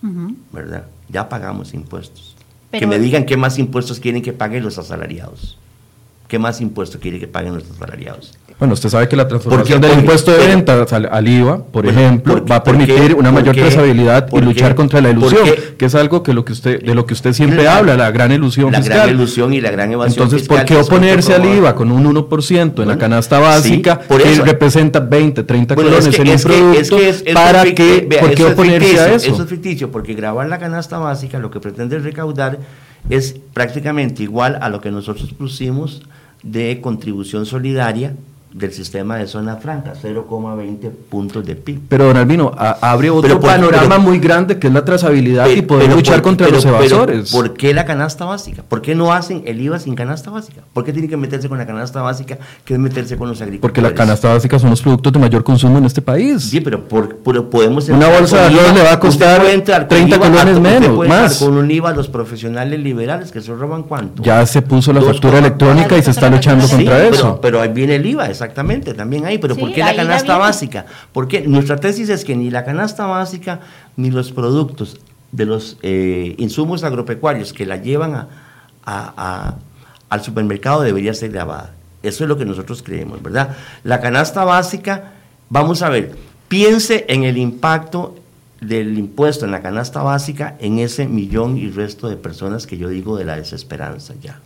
¿verdad? 0.53 0.87
Ya 1.11 1.29
pagamos 1.29 1.75
impuestos. 1.75 2.35
que 2.73 2.87
me 2.87 2.99
digan 2.99 3.27
qué 3.27 3.37
más 3.37 3.59
impuestos 3.59 4.01
quieren 4.01 4.23
que 4.23 4.33
paguen 4.33 4.63
los 4.63 4.79
asalariados. 4.79 5.59
¿Qué 6.29 6.39
más 6.39 6.61
impuestos 6.61 7.01
quieren 7.01 7.21
que 7.21 7.27
paguen 7.27 7.55
los 7.55 7.69
asalariados? 7.69 8.39
Bueno, 8.61 8.75
usted 8.75 8.91
sabe 8.91 9.09
que 9.09 9.17
la 9.17 9.27
transformación 9.27 9.81
del 9.81 10.01
impuesto 10.01 10.33
de 10.33 10.47
venta 10.47 10.85
al, 10.91 11.29
IVA, 11.29 11.65
por 11.65 11.87
ejemplo, 11.87 12.45
va 12.45 12.57
a 12.57 12.63
permitir 12.63 13.15
una 13.15 13.33
mayor 13.33 13.57
trazabilidad 13.57 14.29
y 14.31 14.41
luchar 14.43 14.75
contra 14.75 15.01
la 15.01 15.09
ilusión, 15.09 15.49
que 15.79 15.87
es 15.87 15.95
algo 15.95 16.23
que 16.23 16.35
lo 16.35 16.45
que 16.45 16.53
usted 16.53 16.83
de 16.83 16.95
lo 16.95 17.07
que 17.07 17.15
usted 17.15 17.33
siempre 17.33 17.67
habla, 17.67 17.97
la 17.97 18.11
gran 18.11 18.31
ilusión 18.33 18.69
fiscal. 18.69 18.89
La 18.91 19.05
gran 19.05 19.15
ilusión 19.15 19.55
y 19.55 19.63
la 19.63 19.71
gran 19.71 19.91
evasión 19.91 20.25
Entonces, 20.25 20.47
¿por 20.47 20.63
qué 20.67 20.77
oponerse 20.77 21.33
al 21.35 21.47
IVA 21.47 21.75
con 21.75 21.91
un 21.91 22.05
1% 22.15 22.83
en 22.83 22.89
la 22.89 22.99
canasta 22.99 23.39
básica 23.39 23.99
que 23.99 24.35
representa 24.43 25.01
20, 25.01 25.43
30 25.43 25.75
colones 25.75 26.19
en 26.19 26.29
un 26.29 26.39
producto? 26.39 26.99
¿Para 27.33 27.65
qué? 27.65 28.07
¿Por 28.21 28.35
qué 28.35 28.45
oponerse 28.45 29.01
a 29.01 29.15
eso? 29.15 29.33
Eso 29.33 29.43
es 29.43 29.49
ficticio, 29.49 29.91
porque 29.91 30.13
grabar 30.13 30.47
la 30.51 30.59
canasta 30.59 30.99
básica 30.99 31.39
lo 31.39 31.51
que 31.51 31.61
pretende 31.61 31.99
recaudar 31.99 32.59
es 33.09 33.37
prácticamente 33.55 34.23
igual 34.23 34.59
a 34.61 34.69
lo 34.69 34.83
que 34.83 34.91
nosotros 34.91 35.33
pusimos 35.33 36.03
de 36.43 36.81
contribución 36.83 37.47
solidaria 37.47 38.13
del 38.53 38.73
sistema 38.73 39.17
de 39.17 39.27
zona 39.27 39.57
franca, 39.57 39.93
0,20 40.01 40.91
puntos 41.09 41.47
de 41.47 41.55
PIB. 41.55 41.81
Pero 41.89 42.07
don 42.07 42.17
Albino, 42.17 42.53
abre 42.57 43.11
otro 43.11 43.39
panorama 43.39 43.99
muy 43.99 44.19
grande 44.19 44.59
que 44.59 44.67
es 44.67 44.73
la 44.73 44.85
trazabilidad 44.85 45.49
y 45.49 45.63
poder 45.63 45.93
luchar 45.93 46.21
contra 46.23 46.49
los 46.49 46.65
evasores. 46.65 47.31
¿Por 47.31 47.55
qué 47.55 47.73
la 47.73 47.85
canasta 47.85 48.25
básica? 48.25 48.63
¿Por 48.63 48.83
qué 48.83 48.95
no 48.95 49.13
hacen 49.13 49.43
el 49.47 49.61
IVA 49.61 49.79
sin 49.79 49.95
canasta 49.95 50.31
básica? 50.31 50.63
¿Por 50.73 50.85
qué 50.85 50.93
tienen 50.93 51.09
que 51.09 51.17
meterse 51.17 51.49
con 51.49 51.59
la 51.59 51.67
canasta 51.67 52.03
básica 52.03 52.39
que 52.65 52.75
es 52.75 52.81
meterse 52.81 53.17
con 53.17 53.29
los 53.29 53.41
agricultores? 53.41 53.61
Porque 53.61 53.83
la 53.83 53.95
canasta 53.95 54.33
básica 54.33 54.59
son 54.59 54.71
los 54.71 54.83
productos 54.83 55.13
de 55.13 55.19
mayor 55.19 55.45
consumo 55.45 55.79
en 55.79 55.85
este 55.85 56.03
país. 56.03 56.43
Sí, 56.43 56.61
pero, 56.61 56.89
por, 56.89 57.19
podemos... 57.19 57.89
Una 57.89 58.09
bolsa 58.09 58.49
de 58.49 58.59
arroz 58.59 58.75
le 58.75 58.83
va 58.83 58.93
a 58.93 59.01
costar 59.01 59.43
30 59.43 60.19
colones 60.19 60.61
menos, 60.61 61.09
más. 61.09 61.39
Con 61.39 61.57
un 61.57 61.71
IVA 61.71 61.91
a 61.91 61.95
los 61.95 62.09
profesionales 62.09 62.81
liberales 62.81 63.31
que 63.31 63.41
se 63.41 63.55
roban 63.55 63.85
cuánto. 63.85 64.23
Ya 64.23 64.45
se 64.47 64.63
puso 64.63 64.93
la 64.93 65.03
factura 65.03 65.39
electrónica 65.39 65.97
y 65.97 66.03
se 66.03 66.11
está 66.11 66.29
luchando 66.29 66.67
contra 66.69 67.07
eso. 67.07 67.39
Pero, 67.41 67.61
ahí 67.61 67.69
viene 67.69 67.97
el 67.97 68.07
IVA, 68.07 68.29
exactamente, 68.41 68.95
también 68.95 69.27
hay, 69.27 69.37
pero 69.39 69.55
¿por 69.55 69.73
qué 69.73 69.81
la 69.81 69.95
canasta 69.95 70.39
básica? 70.39 70.87
Porque 71.13 71.43
nuestra 71.43 71.77
tesis 71.77 72.09
es 72.09 72.25
que 72.25 72.35
ni 72.35 72.51
la 72.51 72.65
canasta 72.65 73.05
básica 73.07 73.61
ni 73.97 74.11
los 74.11 74.33
productos 74.33 74.99
de 75.31 75.45
los 75.45 75.77
eh, 75.83 76.35
insumos 76.39 76.83
agropecuarios 76.83 77.53
que 77.53 77.67
la 77.67 77.77
llevan 77.77 78.29
al 78.85 80.23
supermercado 80.23 80.81
debería 80.81 81.13
ser 81.13 81.33
grabada. 81.33 81.75
Eso 82.03 82.25
es 82.25 82.29
lo 82.29 82.39
que 82.39 82.47
nosotros 82.47 82.83
creemos, 82.83 83.23
¿verdad? 83.23 83.57
La 83.85 84.01
canasta 84.01 84.45
básica, 84.45 85.13
vamos 85.51 85.83
a 85.83 85.91
ver, 85.91 86.17
piense 86.49 87.05
en 87.09 87.25
el 87.25 87.37
impacto 87.37 88.17
del 88.63 88.99
impuesto 88.99 89.45
en 89.45 89.51
la 89.51 89.61
canasta 89.61 90.03
básica 90.03 90.57
en 90.61 90.79
ese 90.79 91.07
millón 91.07 91.59
y 91.59 91.71
resto 91.71 92.09
de 92.09 92.17
personas 92.17 92.67
que 92.67 92.79
yo 92.79 92.89
digo 92.89 93.19
de 93.19 93.27
la 93.27 93.37
desesperanza 93.37 94.15
ya, 94.23 94.41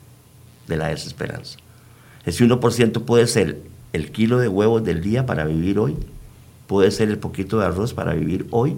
de 0.66 0.76
la 0.76 0.88
desesperanza. 0.88 1.59
Ese 2.26 2.45
1% 2.45 3.05
puede 3.05 3.26
ser 3.26 3.74
el 3.95 4.11
kilo 4.11 4.38
de 4.38 4.49
huevos 4.49 4.84
del 4.84 5.01
día 5.01 5.24
para 5.24 5.45
vivir 5.45 5.78
hoy, 5.78 5.97
puede 6.66 6.90
ser 6.90 7.09
el 7.09 7.18
poquito 7.18 7.61
de 7.61 7.66
arroz 7.66 7.95
para 7.95 8.12
vivir 8.12 8.47
hoy, 8.51 8.76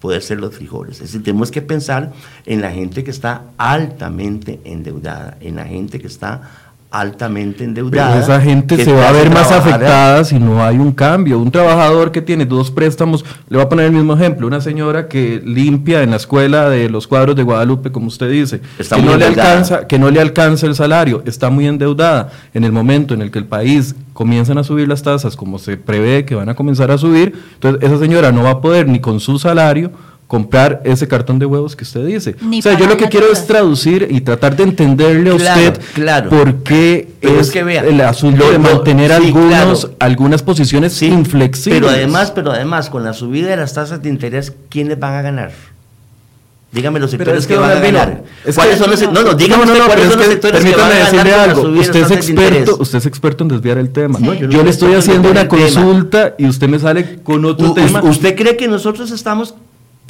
puede 0.00 0.20
ser 0.20 0.38
los 0.38 0.54
frijoles. 0.54 0.96
Es 0.96 1.08
decir, 1.08 1.24
tenemos 1.24 1.50
que 1.50 1.62
pensar 1.62 2.12
en 2.44 2.60
la 2.60 2.70
gente 2.70 3.04
que 3.04 3.10
está 3.10 3.46
altamente 3.56 4.60
endeudada, 4.64 5.38
en 5.40 5.56
la 5.56 5.64
gente 5.64 5.98
que 5.98 6.06
está 6.06 6.63
altamente 6.94 7.64
endeudada. 7.64 8.20
esa 8.20 8.40
gente 8.40 8.82
se 8.84 8.92
va 8.92 9.08
a 9.08 9.12
ver 9.12 9.28
más 9.28 9.50
afectada 9.50 10.24
si 10.24 10.38
no 10.38 10.62
hay 10.62 10.78
un 10.78 10.92
cambio. 10.92 11.40
Un 11.40 11.50
trabajador 11.50 12.12
que 12.12 12.22
tiene 12.22 12.46
dos 12.46 12.70
préstamos, 12.70 13.24
le 13.48 13.56
voy 13.56 13.66
a 13.66 13.68
poner 13.68 13.86
el 13.86 13.92
mismo 13.92 14.14
ejemplo, 14.14 14.46
una 14.46 14.60
señora 14.60 15.08
que 15.08 15.42
limpia 15.44 16.04
en 16.04 16.10
la 16.10 16.16
escuela 16.16 16.70
de 16.70 16.88
los 16.88 17.08
cuadros 17.08 17.34
de 17.34 17.42
Guadalupe, 17.42 17.90
como 17.90 18.06
usted 18.06 18.30
dice, 18.30 18.60
que 18.78 19.02
no, 19.02 19.16
le 19.16 19.24
alcanza, 19.24 19.88
que 19.88 19.98
no 19.98 20.08
le 20.08 20.20
alcanza 20.20 20.66
el 20.66 20.76
salario, 20.76 21.24
está 21.26 21.50
muy 21.50 21.66
endeudada. 21.66 22.30
En 22.54 22.62
el 22.62 22.70
momento 22.70 23.12
en 23.12 23.22
el 23.22 23.32
que 23.32 23.40
el 23.40 23.46
país 23.46 23.96
comienzan 24.12 24.58
a 24.58 24.64
subir 24.64 24.86
las 24.86 25.02
tasas, 25.02 25.34
como 25.34 25.58
se 25.58 25.76
prevé 25.76 26.24
que 26.24 26.36
van 26.36 26.48
a 26.48 26.54
comenzar 26.54 26.92
a 26.92 26.98
subir, 26.98 27.34
entonces 27.54 27.82
esa 27.82 27.98
señora 27.98 28.30
no 28.30 28.44
va 28.44 28.50
a 28.50 28.60
poder 28.60 28.86
ni 28.86 29.00
con 29.00 29.18
su 29.18 29.40
salario 29.40 29.90
comprar 30.34 30.80
ese 30.82 31.06
cartón 31.06 31.38
de 31.38 31.46
huevos 31.46 31.76
que 31.76 31.84
usted 31.84 32.04
dice. 32.04 32.34
o 32.42 32.60
sea, 32.60 32.76
yo 32.76 32.88
lo 32.88 32.96
que 32.96 33.08
quiero 33.08 33.30
es 33.30 33.46
traducir 33.46 34.08
y 34.10 34.20
tratar 34.20 34.56
de 34.56 34.64
entenderle 34.64 35.30
a 35.30 35.34
usted 35.34 35.80
por 36.28 36.64
qué 36.64 37.08
es, 37.20 37.52
que 37.52 37.60
el 37.60 38.00
asunto 38.00 38.50
de 38.50 38.58
mantener 38.58 39.12
algunos, 39.12 39.92
algunas 40.00 40.42
posiciones 40.42 41.00
inflexibles. 41.02 41.80
Pero 41.80 41.88
además, 41.88 42.32
pero 42.32 42.50
además, 42.50 42.90
con 42.90 43.04
la 43.04 43.12
subida 43.12 43.46
de 43.46 43.58
las 43.58 43.74
tasas 43.74 44.02
de 44.02 44.08
interés, 44.08 44.52
¿quiénes 44.70 44.98
van 44.98 45.14
a 45.14 45.22
ganar? 45.22 45.52
Dígame 46.72 46.98
los 46.98 47.12
sectores 47.12 47.46
que, 47.46 47.56
van 47.56 47.70
a 47.70 47.80
ganar. 47.80 48.24
¿Cuáles 48.52 48.78
son 48.78 48.90
los 48.90 49.00
No, 49.02 49.22
no, 49.22 49.34
dígame 49.34 49.66
no, 49.66 49.86
cuáles 49.86 50.08
son 50.08 50.18
los 50.18 50.26
sectores 50.26 50.64
que 50.64 50.74
van 50.74 50.90
a 50.90 51.10
ganar 51.12 51.48
algo. 51.50 51.62
Usted 51.68 52.02
es 52.02 52.10
experto, 52.10 52.76
usted 52.80 52.98
es 52.98 53.06
experto 53.06 53.44
en 53.44 53.48
desviar 53.50 53.78
el 53.78 53.90
tema. 53.90 54.18
yo, 54.18 54.64
le 54.64 54.70
estoy 54.70 54.94
haciendo 54.94 55.30
una 55.30 55.46
consulta 55.46 56.34
y 56.38 56.46
usted 56.46 56.66
me 56.66 56.80
sale 56.80 57.20
con 57.22 57.44
otro 57.44 57.72
tema. 57.72 58.02
¿Usted 58.02 58.34
cree 58.34 58.56
que 58.56 58.66
nosotros 58.66 59.12
estamos 59.12 59.54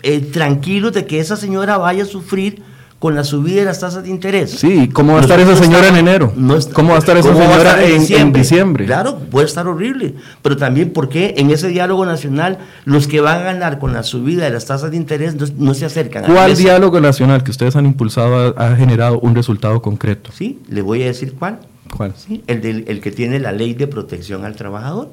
eh, 0.04 0.20
tranquilos 0.20 0.92
de 0.92 1.06
que 1.06 1.18
esa 1.18 1.36
señora 1.36 1.78
vaya 1.78 2.02
a 2.02 2.06
sufrir 2.06 2.62
con 2.98 3.14
la 3.14 3.24
subida 3.24 3.60
de 3.60 3.64
las 3.66 3.80
tasas 3.80 4.02
de 4.02 4.08
interés. 4.08 4.50
Sí, 4.50 4.88
¿cómo 4.88 5.12
va 5.12 5.18
a 5.18 5.22
estar 5.22 5.38
esa 5.38 5.56
señora 5.56 5.88
en 5.88 5.96
enero? 5.96 6.32
¿Cómo 6.72 6.90
va 6.90 6.96
a 6.96 6.98
estar 6.98 7.16
esa 7.16 7.34
señora 7.34 7.84
en, 7.84 8.32
diciembre? 8.32 8.86
Claro, 8.86 9.18
puede 9.30 9.46
estar 9.46 9.66
horrible, 9.66 10.14
pero 10.40 10.56
también 10.56 10.90
porque 10.90 11.34
en 11.36 11.50
ese 11.50 11.68
diálogo 11.68 12.06
nacional 12.06 12.58
los 12.86 13.06
que 13.06 13.20
van 13.20 13.38
a 13.38 13.44
ganar 13.44 13.78
con 13.78 13.92
la 13.92 14.04
subida 14.04 14.44
de 14.44 14.50
las 14.50 14.64
tasas 14.64 14.90
de 14.90 14.96
interés 14.96 15.36
no, 15.58 15.74
se 15.74 15.84
acercan. 15.84 16.24
¿Cuál 16.24 16.56
diálogo 16.56 16.98
nacional 17.00 17.44
que 17.44 17.50
ustedes 17.50 17.76
han 17.76 17.84
impulsado 17.84 18.58
ha, 18.58 18.76
generado 18.76 19.20
un 19.20 19.34
resultado 19.34 19.82
concreto? 19.82 20.30
Sí, 20.32 20.60
le 20.68 20.80
voy 20.80 21.02
a 21.02 21.06
decir 21.06 21.34
cuál. 21.38 21.60
¿Cuál? 21.94 22.14
el, 22.46 22.62
del, 22.62 22.84
el 22.88 23.00
que 23.00 23.10
tiene 23.10 23.38
la 23.38 23.52
ley 23.52 23.74
de 23.74 23.86
protección 23.86 24.46
al 24.46 24.56
trabajador 24.56 25.10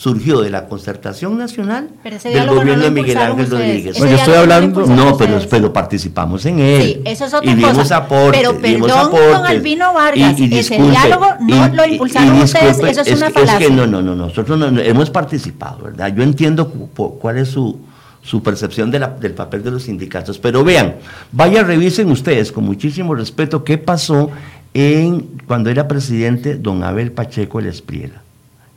surgió 0.00 0.40
de 0.40 0.48
la 0.48 0.66
concertación 0.66 1.36
nacional 1.36 1.90
del 2.02 2.48
gobierno 2.48 2.84
de 2.84 2.90
Miguel 2.90 3.18
Ángel 3.18 3.50
Rodríguez. 3.50 3.98
yo 3.98 4.06
estoy 4.06 4.34
hablando. 4.34 4.86
No, 4.86 5.14
pero, 5.18 5.38
pero 5.50 5.70
participamos 5.74 6.46
en 6.46 6.58
él. 6.58 6.82
Sí, 6.82 7.02
eso 7.04 7.26
es 7.26 7.34
otra 7.34 7.50
y 7.50 7.54
dimos 7.54 7.74
cosa. 7.74 7.98
Aporte, 7.98 8.38
pero 8.38 8.56
perdón, 8.58 9.10
don 9.12 9.44
Albino 9.44 9.92
Vargas, 9.92 10.40
y, 10.40 10.58
ese 10.58 10.78
diálogo 10.78 11.26
no 11.40 11.68
lo 11.68 11.84
impulsaron 11.84 12.40
ustedes, 12.40 12.78
eso 12.78 13.02
es, 13.02 13.14
una 13.14 13.30
falacia. 13.30 13.58
Es 13.58 13.66
que 13.66 13.74
no, 13.74 13.86
no, 13.86 14.00
no, 14.00 14.16
nosotros 14.16 14.58
no, 14.58 14.80
hemos 14.80 15.10
participado, 15.10 15.84
¿verdad? 15.84 16.14
Yo 16.16 16.22
entiendo 16.22 16.70
cuál 16.70 17.36
es 17.36 17.48
su, 17.48 17.78
su 18.22 18.42
percepción 18.42 18.90
de 18.90 19.00
la, 19.00 19.08
del 19.08 19.32
papel 19.32 19.62
de 19.62 19.70
los 19.70 19.82
sindicatos. 19.82 20.38
Pero 20.38 20.64
vean, 20.64 20.94
vaya, 21.30 21.62
revisen 21.62 22.10
ustedes 22.10 22.52
con 22.52 22.64
muchísimo 22.64 23.14
respeto 23.14 23.64
qué 23.64 23.76
pasó 23.76 24.30
en 24.72 25.42
cuando 25.46 25.68
era 25.68 25.86
presidente 25.86 26.54
don 26.54 26.84
Abel 26.84 27.12
Pacheco 27.12 27.60
El 27.60 27.66
Espriela 27.66 28.22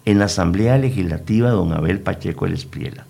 en 0.05 0.19
la 0.19 0.25
Asamblea 0.25 0.77
Legislativa 0.77 1.49
don 1.49 1.73
Abel 1.73 1.99
Pacheco 1.99 2.45
El 2.45 2.53
Espriela. 2.53 3.05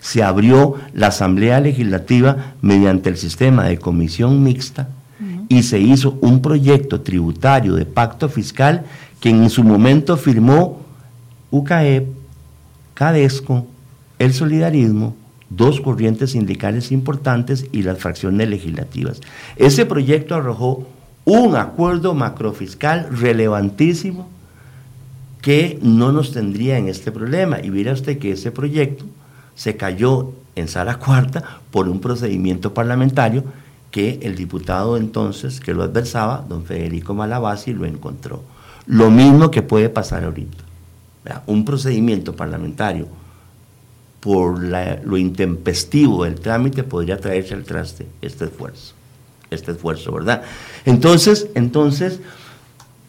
Se 0.00 0.22
abrió 0.22 0.76
la 0.94 1.08
Asamblea 1.08 1.60
Legislativa 1.60 2.54
mediante 2.62 3.10
el 3.10 3.16
sistema 3.16 3.64
de 3.64 3.78
comisión 3.78 4.42
mixta 4.42 4.88
y 5.48 5.62
se 5.62 5.80
hizo 5.80 6.18
un 6.20 6.40
proyecto 6.42 7.00
tributario 7.00 7.74
de 7.74 7.86
pacto 7.86 8.28
fiscal 8.28 8.84
que 9.20 9.30
en 9.30 9.50
su 9.50 9.64
momento 9.64 10.16
firmó 10.16 10.80
UCAEP, 11.50 12.06
CADESCO, 12.94 13.66
el 14.18 14.34
Solidarismo, 14.34 15.16
dos 15.50 15.80
corrientes 15.80 16.32
sindicales 16.32 16.92
importantes 16.92 17.66
y 17.72 17.82
las 17.82 17.98
fracciones 17.98 18.48
legislativas. 18.48 19.20
Ese 19.56 19.86
proyecto 19.86 20.34
arrojó 20.34 20.86
un 21.24 21.56
acuerdo 21.56 22.14
macrofiscal 22.14 23.08
relevantísimo 23.10 24.28
que 25.40 25.78
no 25.82 26.12
nos 26.12 26.32
tendría 26.32 26.78
en 26.78 26.88
este 26.88 27.12
problema. 27.12 27.60
Y 27.62 27.70
mira 27.70 27.92
usted 27.92 28.18
que 28.18 28.32
ese 28.32 28.50
proyecto 28.50 29.04
se 29.54 29.76
cayó 29.76 30.32
en 30.54 30.68
sala 30.68 30.98
cuarta 30.98 31.60
por 31.70 31.88
un 31.88 32.00
procedimiento 32.00 32.74
parlamentario 32.74 33.44
que 33.90 34.20
el 34.22 34.34
diputado 34.34 34.96
entonces 34.96 35.60
que 35.60 35.74
lo 35.74 35.82
adversaba, 35.82 36.44
don 36.48 36.64
Federico 36.64 37.14
Malabasi, 37.14 37.72
lo 37.72 37.86
encontró. 37.86 38.42
Lo 38.86 39.10
mismo 39.10 39.50
que 39.50 39.62
puede 39.62 39.88
pasar 39.88 40.24
ahorita. 40.24 40.64
Un 41.46 41.64
procedimiento 41.64 42.34
parlamentario 42.34 43.06
por 44.20 44.58
lo 44.60 45.16
intempestivo 45.16 46.24
del 46.24 46.40
trámite 46.40 46.84
podría 46.84 47.18
traerse 47.18 47.54
al 47.54 47.64
traste 47.64 48.06
este 48.22 48.46
esfuerzo, 48.46 48.94
este 49.50 49.72
esfuerzo, 49.72 50.12
¿verdad? 50.12 50.42
Entonces, 50.84 51.48
entonces, 51.54 52.20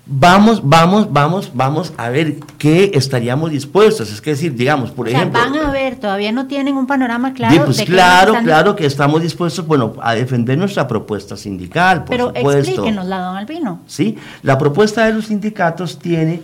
vamos, 0.09 0.67
vamos, 0.67 1.13
vamos, 1.13 1.51
vamos 1.53 1.93
a 1.95 2.09
ver 2.09 2.37
qué 2.57 2.91
estaríamos 2.95 3.51
dispuestos. 3.51 4.11
Es 4.11 4.19
que 4.19 4.31
decir, 4.31 4.55
digamos, 4.55 4.91
por 4.91 5.07
ejemplo. 5.07 5.39
Van 5.39 5.55
a 5.55 5.71
ver, 5.71 5.97
todavía 5.97 6.31
no 6.31 6.47
tienen 6.47 6.75
un 6.75 6.87
panorama 6.87 7.33
claro. 7.33 7.65
Pues 7.65 7.81
claro, 7.83 8.33
claro 8.43 8.75
que 8.75 8.85
estamos 8.85 9.21
dispuestos, 9.21 9.65
bueno, 9.65 9.93
a 10.01 10.15
defender 10.15 10.57
nuestra 10.57 10.87
propuesta 10.87 11.37
sindical, 11.37 11.99
por 11.99 12.09
Pero 12.09 12.27
supuesto. 12.27 12.71
explíquenos 12.71 13.05
la 13.05 13.19
don 13.19 13.37
Albino. 13.37 13.81
Sí, 13.85 14.17
la 14.41 14.57
propuesta 14.57 15.05
de 15.05 15.13
los 15.13 15.27
sindicatos 15.27 15.99
tiene 15.99 16.41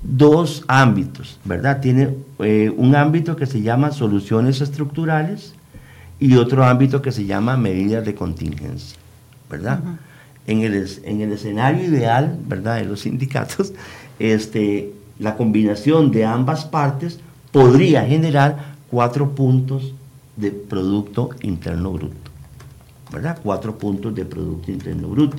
dos 0.00 0.64
ámbitos, 0.68 1.38
¿verdad? 1.44 1.80
Tiene 1.80 2.14
eh, 2.38 2.72
un 2.76 2.94
ámbito 2.94 3.34
que 3.34 3.46
se 3.46 3.62
llama 3.62 3.90
soluciones 3.90 4.60
estructurales 4.60 5.54
y 6.20 6.36
otro 6.36 6.64
ámbito 6.64 7.02
que 7.02 7.10
se 7.10 7.26
llama 7.26 7.56
medidas 7.56 8.04
de 8.04 8.14
contingencia, 8.14 8.96
¿verdad? 9.50 9.80
En 10.48 10.62
el, 10.62 10.88
en 11.04 11.20
el 11.20 11.32
escenario 11.32 11.84
ideal, 11.84 12.36
¿verdad?, 12.46 12.78
de 12.78 12.86
los 12.86 13.00
sindicatos, 13.02 13.72
este, 14.18 14.92
la 15.20 15.36
combinación 15.36 16.10
de 16.10 16.24
ambas 16.24 16.64
partes 16.64 17.20
podría 17.52 18.04
generar 18.04 18.74
cuatro 18.90 19.30
puntos 19.30 19.94
de 20.36 20.50
Producto 20.50 21.30
Interno 21.42 21.92
Bruto, 21.92 22.16
¿verdad? 23.12 23.38
Cuatro 23.42 23.76
puntos 23.76 24.14
de 24.14 24.24
Producto 24.24 24.72
Interno 24.72 25.08
Bruto. 25.08 25.36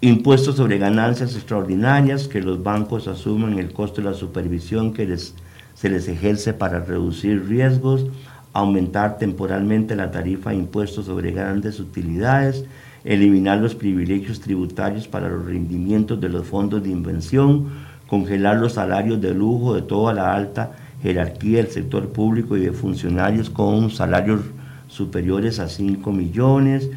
Impuestos 0.00 0.56
sobre 0.56 0.78
ganancias 0.78 1.34
extraordinarias 1.34 2.28
que 2.28 2.40
los 2.40 2.62
bancos 2.62 3.08
asumen 3.08 3.58
el 3.58 3.72
costo 3.72 4.00
de 4.00 4.10
la 4.10 4.14
supervisión 4.14 4.92
que 4.92 5.16
se 5.16 5.88
les 5.88 6.08
ejerce 6.08 6.52
para 6.52 6.80
reducir 6.80 7.48
riesgos, 7.48 8.06
aumentar 8.52 9.18
temporalmente 9.18 9.96
la 9.96 10.10
tarifa 10.10 10.50
de 10.50 10.56
impuestos 10.56 11.06
sobre 11.06 11.30
grandes 11.32 11.80
utilidades, 11.80 12.64
eliminar 13.04 13.58
los 13.58 13.74
privilegios 13.74 14.40
tributarios 14.40 15.08
para 15.08 15.28
los 15.28 15.44
rendimientos 15.44 16.20
de 16.20 16.28
los 16.28 16.46
fondos 16.46 16.82
de 16.82 16.90
invención, 16.90 17.68
congelar 18.06 18.56
los 18.56 18.74
salarios 18.74 19.20
de 19.20 19.34
lujo 19.34 19.74
de 19.74 19.82
toda 19.82 20.14
la 20.14 20.34
alta 20.34 20.72
jerarquía 21.02 21.58
del 21.58 21.68
sector 21.68 22.08
público 22.08 22.56
y 22.56 22.60
de 22.60 22.72
funcionarios 22.72 23.50
con 23.50 23.90
salarios 23.90 24.40
superiores 24.88 25.58
a 25.58 25.68
5 25.68 26.12
millones, 26.12 26.90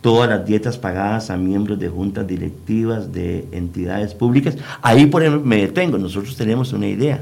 todas 0.00 0.28
las 0.28 0.46
dietas 0.46 0.78
pagadas 0.78 1.30
a 1.30 1.36
miembros 1.36 1.78
de 1.78 1.88
juntas 1.88 2.26
directivas 2.26 3.12
de 3.12 3.46
entidades 3.52 4.14
públicas. 4.14 4.56
Ahí, 4.80 5.06
por 5.06 5.22
ejemplo, 5.22 5.44
me 5.44 5.56
detengo, 5.56 5.98
nosotros 5.98 6.36
tenemos 6.36 6.72
una 6.72 6.86
idea. 6.86 7.20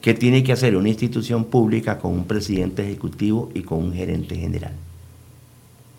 ¿Qué 0.00 0.14
tiene 0.14 0.44
que 0.44 0.52
hacer 0.52 0.76
una 0.76 0.90
institución 0.90 1.46
pública 1.46 1.98
con 1.98 2.12
un 2.12 2.24
presidente 2.24 2.82
ejecutivo 2.82 3.50
y 3.54 3.62
con 3.62 3.82
un 3.82 3.94
gerente 3.94 4.36
general? 4.36 4.72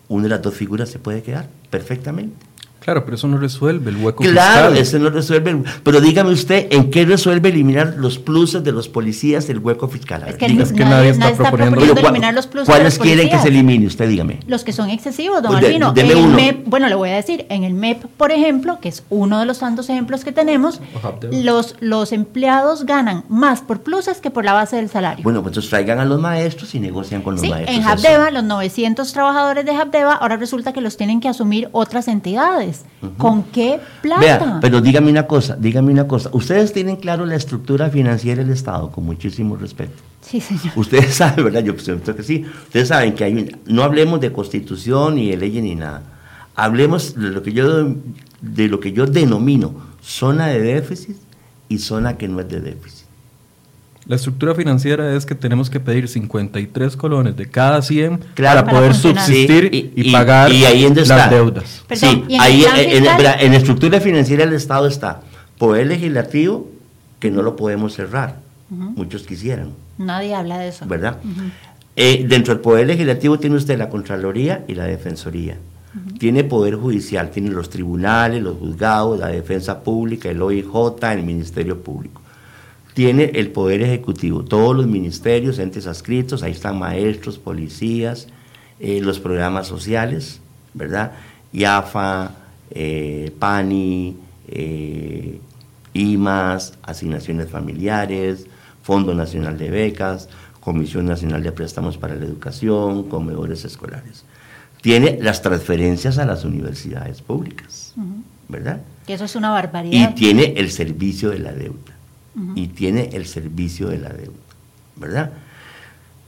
Una 0.08 0.24
de 0.24 0.28
las 0.30 0.42
dos 0.42 0.54
figuras 0.54 0.88
se 0.88 0.98
puede 0.98 1.22
quedar 1.22 1.48
perfectamente. 1.70 2.36
Claro, 2.86 3.04
pero 3.04 3.16
eso 3.16 3.26
no 3.26 3.36
resuelve 3.36 3.90
el 3.90 3.96
hueco 3.96 4.22
claro, 4.22 4.70
fiscal. 4.70 4.76
eso 4.76 4.98
no 5.00 5.10
resuelve. 5.10 5.64
Pero 5.82 6.00
dígame 6.00 6.30
usted, 6.30 6.68
¿en 6.70 6.88
qué 6.88 7.04
resuelve 7.04 7.48
eliminar 7.48 7.96
los 7.98 8.20
pluses 8.20 8.62
de 8.62 8.70
los 8.70 8.88
policías 8.88 9.48
del 9.48 9.58
hueco 9.58 9.88
fiscal? 9.88 10.22
es 10.24 10.36
que, 10.36 10.84
nadie, 10.84 11.10
está, 11.10 11.50
proponiendo, 11.50 12.00
eliminar 12.00 12.32
los 12.32 12.46
pluses 12.46 12.72
¿Cuáles 12.72 12.96
quieren 13.00 13.28
que 13.28 13.40
se 13.40 13.48
elimine? 13.48 13.88
Usted 13.88 14.08
dígame. 14.08 14.38
Los 14.46 14.62
que 14.62 14.72
son 14.72 14.88
excesivos, 14.88 15.42
don 15.42 15.56
Albino. 15.56 15.92
en 15.96 16.10
el 16.10 16.28
MEP, 16.28 16.62
bueno, 16.66 16.88
le 16.88 16.94
voy 16.94 17.08
a 17.08 17.16
decir, 17.16 17.44
en 17.48 17.64
el 17.64 17.74
MEP, 17.74 18.04
por 18.16 18.30
ejemplo, 18.30 18.78
que 18.80 18.88
es 18.88 19.02
uno 19.10 19.40
de 19.40 19.46
los 19.46 19.58
tantos 19.58 19.90
ejemplos 19.90 20.22
que 20.22 20.30
tenemos, 20.30 20.80
los, 21.32 21.74
los 21.80 22.12
empleados 22.12 22.86
ganan 22.86 23.24
más 23.28 23.62
por 23.62 23.80
pluses 23.80 24.20
que 24.20 24.30
por 24.30 24.44
la 24.44 24.52
base 24.52 24.76
del 24.76 24.88
salario. 24.88 25.24
Bueno, 25.24 25.42
pues 25.42 25.50
entonces 25.50 25.70
traigan 25.70 25.98
a 25.98 26.04
los 26.04 26.20
maestros 26.20 26.72
y 26.76 26.78
negocian 26.78 27.22
con 27.22 27.34
los 27.34 27.40
sí, 27.40 27.48
maestros. 27.48 27.76
En 27.76 27.82
Habdeba, 27.82 28.30
los 28.30 28.44
900 28.44 29.12
trabajadores 29.12 29.64
de 29.64 29.72
Habdeba, 29.72 30.12
ahora 30.12 30.36
resulta 30.36 30.72
que 30.72 30.80
los 30.80 30.96
tienen 30.96 31.18
que 31.18 31.28
asumir 31.28 31.68
otras 31.72 32.06
entidades. 32.06 32.75
¿Con 33.18 33.44
qué 33.44 33.78
plata? 34.02 34.20
Vea, 34.20 34.58
pero 34.60 34.80
dígame 34.80 35.10
una 35.10 35.26
cosa, 35.26 35.56
dígame 35.56 35.92
una 35.92 36.08
cosa. 36.08 36.30
Ustedes 36.32 36.72
tienen 36.72 36.96
claro 36.96 37.26
la 37.26 37.36
estructura 37.36 37.90
financiera 37.90 38.42
del 38.42 38.52
Estado, 38.52 38.90
con 38.90 39.04
muchísimo 39.04 39.56
respeto. 39.56 40.02
Sí, 40.20 40.40
señor. 40.40 40.72
Ustedes 40.76 41.14
saben, 41.14 41.44
¿verdad? 41.44 41.62
Yo 41.62 41.78
siento 41.78 42.16
que 42.16 42.22
sí. 42.22 42.44
Ustedes 42.64 42.88
saben 42.88 43.14
que 43.14 43.24
hay 43.24 43.56
no 43.66 43.82
hablemos 43.82 44.20
de 44.20 44.32
constitución 44.32 45.16
ni 45.16 45.30
de 45.30 45.36
ley 45.36 45.60
ni 45.60 45.74
nada. 45.74 46.02
Hablemos 46.54 47.14
de 47.14 47.30
lo 47.30 47.42
que 47.42 47.52
yo 47.52 47.94
de 48.40 48.68
lo 48.68 48.80
que 48.80 48.92
yo 48.92 49.06
denomino 49.06 49.74
zona 50.02 50.46
de 50.46 50.60
déficit 50.60 51.16
y 51.68 51.78
zona 51.78 52.16
que 52.16 52.28
no 52.28 52.40
es 52.40 52.48
de 52.48 52.60
déficit. 52.60 52.95
La 54.06 54.14
estructura 54.14 54.54
financiera 54.54 55.16
es 55.16 55.26
que 55.26 55.34
tenemos 55.34 55.68
que 55.68 55.80
pedir 55.80 56.06
53 56.06 56.96
colones 56.96 57.36
de 57.36 57.46
cada 57.50 57.82
100 57.82 58.20
para, 58.36 58.64
poder 58.64 58.94
subsistir 58.94 59.68
y, 59.72 60.12
pagar 60.12 60.52
las 60.52 61.30
deudas. 61.30 61.84
sí, 61.92 62.24
ahí 62.38 62.64
en, 62.76 63.04
la 63.04 63.56
estructura 63.56 64.00
financiera 64.00 64.44
del 64.44 64.54
Estado 64.54 64.86
está 64.86 65.22
poder 65.58 65.88
legislativo 65.88 66.70
que 67.18 67.32
no 67.32 67.42
lo 67.42 67.56
podemos 67.56 67.94
cerrar. 67.94 68.36
Muchos 68.68 69.24
quisieran. 69.24 69.70
Nadie 69.98 70.34
habla 70.36 70.58
de 70.58 70.68
eso. 70.68 70.86
¿Verdad? 70.86 71.18
Eh, 71.96 72.26
dentro 72.28 72.54
del 72.54 72.62
poder 72.62 72.86
legislativo 72.86 73.40
tiene 73.40 73.56
usted 73.56 73.76
la 73.76 73.88
Contraloría 73.88 74.64
y 74.68 74.74
la 74.76 74.84
Defensoría. 74.84 75.56
Tiene 76.18 76.44
poder 76.44 76.76
judicial, 76.76 77.30
tiene 77.30 77.50
los 77.50 77.70
tribunales, 77.70 78.42
los 78.42 78.58
juzgados, 78.58 79.18
la 79.18 79.28
defensa 79.28 79.82
pública, 79.82 80.28
el 80.28 80.42
OIJ, 80.42 81.02
el 81.10 81.22
Ministerio 81.22 81.80
Público 81.82 82.20
tiene 82.96 83.24
el 83.34 83.50
Poder 83.50 83.82
Ejecutivo, 83.82 84.42
todos 84.42 84.74
los 84.74 84.86
ministerios, 84.86 85.58
entes 85.58 85.86
adscritos, 85.86 86.42
ahí 86.42 86.52
están 86.52 86.78
maestros, 86.78 87.36
policías, 87.36 88.26
eh, 88.80 89.02
los 89.02 89.20
programas 89.20 89.66
sociales, 89.66 90.40
¿verdad? 90.72 91.12
IAFA, 91.52 92.30
eh, 92.70 93.34
PANI, 93.38 94.16
eh, 94.48 95.38
IMAS, 95.92 96.78
asignaciones 96.82 97.50
familiares, 97.50 98.46
Fondo 98.82 99.14
Nacional 99.14 99.58
de 99.58 99.68
Becas, 99.68 100.30
Comisión 100.60 101.04
Nacional 101.04 101.42
de 101.42 101.52
Préstamos 101.52 101.98
para 101.98 102.14
la 102.14 102.24
Educación, 102.24 103.10
comedores 103.10 103.66
escolares. 103.66 104.24
Tiene 104.80 105.18
las 105.20 105.42
transferencias 105.42 106.16
a 106.16 106.24
las 106.24 106.46
universidades 106.46 107.20
públicas, 107.20 107.92
¿verdad? 108.48 108.80
Que 109.06 109.12
eso 109.12 109.26
es 109.26 109.36
una 109.36 109.50
barbaridad. 109.50 110.12
Y 110.12 110.14
tiene 110.14 110.54
el 110.56 110.70
servicio 110.70 111.28
de 111.28 111.40
la 111.40 111.52
deuda 111.52 111.95
y 112.54 112.68
tiene 112.68 113.10
el 113.12 113.26
servicio 113.26 113.88
de 113.88 113.98
la 113.98 114.10
deuda, 114.10 114.36
¿verdad? 114.96 115.32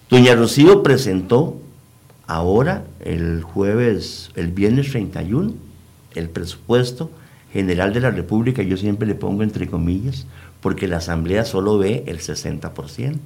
Doña 0.09 0.35
Rocío 0.35 0.83
presentó 0.83 1.61
ahora, 2.27 2.85
el 3.01 3.43
jueves, 3.43 4.31
el 4.35 4.49
viernes 4.49 4.91
31, 4.91 5.53
el 6.15 6.29
presupuesto 6.31 7.11
general 7.53 7.93
de 7.93 8.01
la 8.01 8.11
República, 8.11 8.63
yo 8.63 8.77
siempre 8.77 9.07
le 9.07 9.15
pongo 9.15 9.43
entre 9.43 9.67
comillas, 9.67 10.27
porque 10.61 10.89
la 10.89 10.99
Asamblea 10.99 11.45
solo 11.45 11.79
ve 11.79 12.05
el 12.07 12.19
60%. 12.21 13.19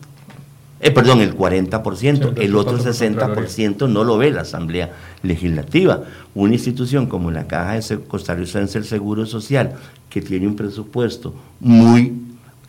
Eh, 0.80 0.90
perdón, 0.90 1.20
el 1.20 1.36
40%, 1.36 2.32
el 2.38 2.56
otro 2.56 2.76
60% 2.76 3.88
no 3.88 4.02
lo 4.02 4.18
ve 4.18 4.32
la 4.32 4.40
Asamblea 4.40 4.92
Legislativa. 5.22 6.02
Una 6.34 6.54
institución 6.54 7.06
como 7.06 7.30
la 7.30 7.46
Caja 7.46 7.74
de 7.74 8.00
Costarricense 8.00 8.80
del 8.80 8.88
Seguro 8.88 9.24
Social, 9.24 9.74
que 10.10 10.20
tiene 10.20 10.48
un 10.48 10.56
presupuesto 10.56 11.34
muy 11.60 12.21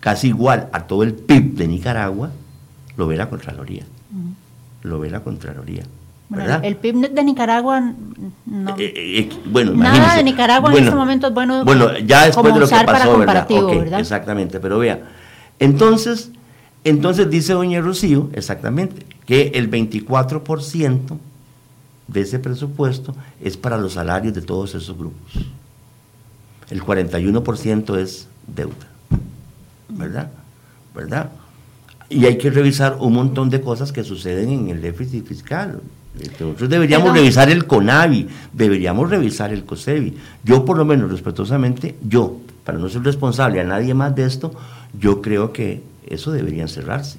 casi 0.03 0.27
igual 0.27 0.67
a 0.73 0.85
todo 0.85 1.03
el 1.03 1.13
PIB 1.13 1.55
de 1.55 1.65
Nicaragua, 1.65 2.29
lo 2.97 3.07
ve 3.07 3.15
la 3.15 3.29
Contraloría. 3.29 3.85
Lo 4.81 4.99
ve 4.99 5.09
la 5.09 5.21
Contraloría. 5.21 5.83
Bueno, 6.27 6.59
el 6.61 6.75
PIB 6.75 7.11
de 7.11 7.23
Nicaragua, 7.23 7.93
no. 8.45 8.71
Eh, 8.71 8.83
eh, 8.83 9.19
eh, 9.19 9.29
bueno, 9.45 9.71
Nada 9.71 10.17
de 10.17 10.23
Nicaragua 10.23 10.73
en 10.73 10.83
este 10.83 10.95
momento 10.95 11.27
es 11.27 11.33
bueno, 11.33 11.63
bueno 11.63 11.97
ya 11.99 12.25
después 12.25 12.53
de 12.53 12.59
lo 12.59 12.67
que 12.67 12.75
pasó, 12.85 13.17
¿verdad? 13.17 13.47
Exactamente, 13.97 14.59
pero 14.59 14.77
vea, 14.77 15.03
entonces, 15.59 16.31
entonces 16.83 17.29
dice 17.29 17.53
doña 17.53 17.79
Rocío, 17.79 18.29
exactamente, 18.33 19.05
que 19.25 19.53
el 19.55 19.71
24% 19.71 21.17
de 22.09 22.21
ese 22.21 22.39
presupuesto 22.39 23.15
es 23.41 23.55
para 23.55 23.77
los 23.77 23.93
salarios 23.93 24.33
de 24.33 24.41
todos 24.41 24.75
esos 24.75 24.97
grupos. 24.97 25.31
El 26.69 26.83
41% 26.83 27.97
es 27.99 28.27
deuda. 28.47 28.92
¿Verdad? 29.97 30.29
¿Verdad? 30.95 31.29
Y 32.09 32.25
hay 32.25 32.37
que 32.37 32.49
revisar 32.49 32.97
un 32.99 33.13
montón 33.13 33.49
de 33.49 33.61
cosas 33.61 33.91
que 33.91 34.03
suceden 34.03 34.49
en 34.49 34.69
el 34.69 34.81
déficit 34.81 35.25
fiscal. 35.25 35.81
Nosotros 36.39 36.69
deberíamos 36.69 37.11
revisar 37.11 37.49
el 37.49 37.65
CONAVI, 37.65 38.27
deberíamos 38.53 39.09
revisar 39.09 39.51
el 39.51 39.65
COSEBI. 39.65 40.15
Yo, 40.43 40.63
por 40.63 40.77
lo 40.77 40.85
menos, 40.85 41.09
respetuosamente, 41.09 41.95
yo, 42.07 42.37
para 42.63 42.77
no 42.77 42.87
ser 42.87 43.03
responsable 43.03 43.59
a 43.59 43.63
nadie 43.63 43.95
más 43.95 44.15
de 44.15 44.25
esto, 44.25 44.53
yo 44.99 45.21
creo 45.21 45.51
que 45.51 45.81
eso 46.05 46.31
deberían 46.31 46.67
cerrarse. 46.67 47.17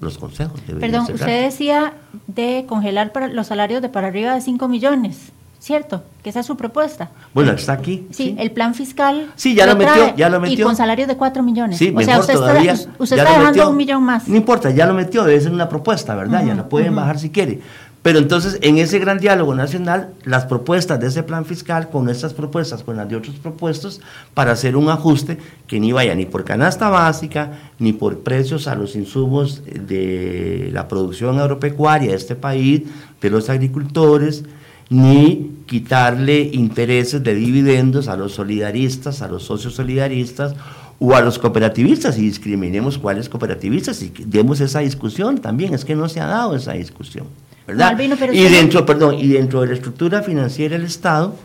Los 0.00 0.16
consejos 0.16 0.60
deberían 0.66 0.92
Perdón, 0.92 1.14
usted 1.14 1.44
decía 1.44 1.94
de 2.28 2.64
congelar 2.68 3.12
para 3.12 3.28
los 3.28 3.48
salarios 3.48 3.82
de 3.82 3.88
para 3.88 4.06
arriba 4.06 4.34
de 4.34 4.40
5 4.40 4.68
millones. 4.68 5.32
¿Cierto? 5.60 6.02
Que 6.22 6.30
esa 6.30 6.40
es 6.40 6.46
su 6.46 6.56
propuesta. 6.56 7.10
Bueno, 7.34 7.52
está 7.52 7.74
aquí. 7.74 8.06
Sí, 8.10 8.34
el 8.38 8.50
plan 8.50 8.74
fiscal. 8.74 9.30
Sí, 9.36 9.54
ya 9.54 9.66
lo, 9.66 9.76
metió, 9.76 10.16
ya 10.16 10.28
lo 10.28 10.40
metió. 10.40 10.58
Y 10.58 10.62
con 10.62 10.74
salarios 10.74 11.06
de 11.06 11.16
4 11.16 11.42
millones. 11.42 11.78
Sí, 11.78 11.94
o 11.94 12.00
sea, 12.00 12.18
usted 12.18 12.34
todavía, 12.34 12.72
está, 12.72 12.90
usted 12.98 13.18
está 13.18 13.38
dejando 13.38 13.70
un 13.70 13.76
millón 13.76 14.02
más. 14.02 14.26
No 14.26 14.36
importa, 14.36 14.70
ya 14.70 14.86
lo 14.86 14.94
metió, 14.94 15.22
debe 15.24 15.40
ser 15.40 15.52
una 15.52 15.68
propuesta, 15.68 16.14
¿verdad? 16.14 16.44
ya 16.44 16.54
lo 16.54 16.68
pueden 16.68 16.96
bajar 16.96 17.18
si 17.18 17.30
quiere. 17.30 17.60
Pero 18.02 18.18
entonces, 18.18 18.58
en 18.62 18.78
ese 18.78 18.98
gran 18.98 19.18
diálogo 19.18 19.54
nacional, 19.54 20.14
las 20.24 20.46
propuestas 20.46 20.98
de 20.98 21.08
ese 21.08 21.22
plan 21.22 21.44
fiscal, 21.44 21.90
con 21.90 22.08
estas 22.08 22.32
propuestas, 22.32 22.82
con 22.82 22.96
las 22.96 23.06
de 23.10 23.16
otros 23.16 23.36
propuestos, 23.36 24.00
para 24.32 24.52
hacer 24.52 24.74
un 24.74 24.88
ajuste 24.88 25.36
que 25.66 25.78
ni 25.78 25.92
vaya 25.92 26.14
ni 26.14 26.24
por 26.24 26.44
canasta 26.44 26.88
básica, 26.88 27.58
ni 27.78 27.92
por 27.92 28.20
precios 28.20 28.68
a 28.68 28.74
los 28.74 28.96
insumos 28.96 29.62
de 29.66 30.70
la 30.72 30.88
producción 30.88 31.38
agropecuaria 31.38 32.12
de 32.12 32.16
este 32.16 32.36
país, 32.36 32.84
de 33.20 33.28
los 33.28 33.50
agricultores, 33.50 34.44
ni 34.90 35.62
quitarle 35.66 36.50
intereses 36.52 37.22
de 37.22 37.34
dividendos 37.34 38.08
a 38.08 38.16
los 38.16 38.32
solidaristas, 38.32 39.22
a 39.22 39.28
los 39.28 39.44
socios 39.44 39.74
solidaristas 39.74 40.54
o 40.98 41.14
a 41.14 41.20
los 41.20 41.38
cooperativistas 41.38 42.18
y 42.18 42.22
discriminemos 42.22 42.98
cuáles 42.98 43.28
cooperativistas 43.28 44.02
y 44.02 44.12
demos 44.26 44.60
esa 44.60 44.80
discusión 44.80 45.38
también, 45.38 45.72
es 45.72 45.84
que 45.84 45.94
no 45.94 46.08
se 46.08 46.20
ha 46.20 46.26
dado 46.26 46.56
esa 46.56 46.72
discusión, 46.72 47.26
¿verdad? 47.66 47.96
y 48.32 48.42
dentro, 48.48 48.84
perdón, 48.84 49.14
y 49.14 49.28
dentro 49.28 49.60
de 49.60 49.68
la 49.68 49.74
estructura 49.74 50.22
financiera 50.22 50.76
del 50.76 50.86
Estado 50.86 51.36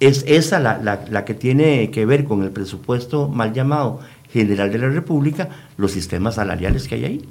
es 0.00 0.24
esa 0.26 0.58
la, 0.58 1.04
la 1.08 1.24
que 1.24 1.34
tiene 1.34 1.90
que 1.92 2.04
ver 2.04 2.24
con 2.24 2.42
el 2.42 2.50
presupuesto 2.50 3.28
mal 3.28 3.52
llamado 3.52 4.00
general 4.32 4.72
de 4.72 4.78
la 4.78 4.88
República, 4.88 5.48
los 5.76 5.92
sistemas 5.92 6.34
salariales 6.34 6.88
que 6.88 6.96
hay 6.96 7.04
ahí. 7.04 7.28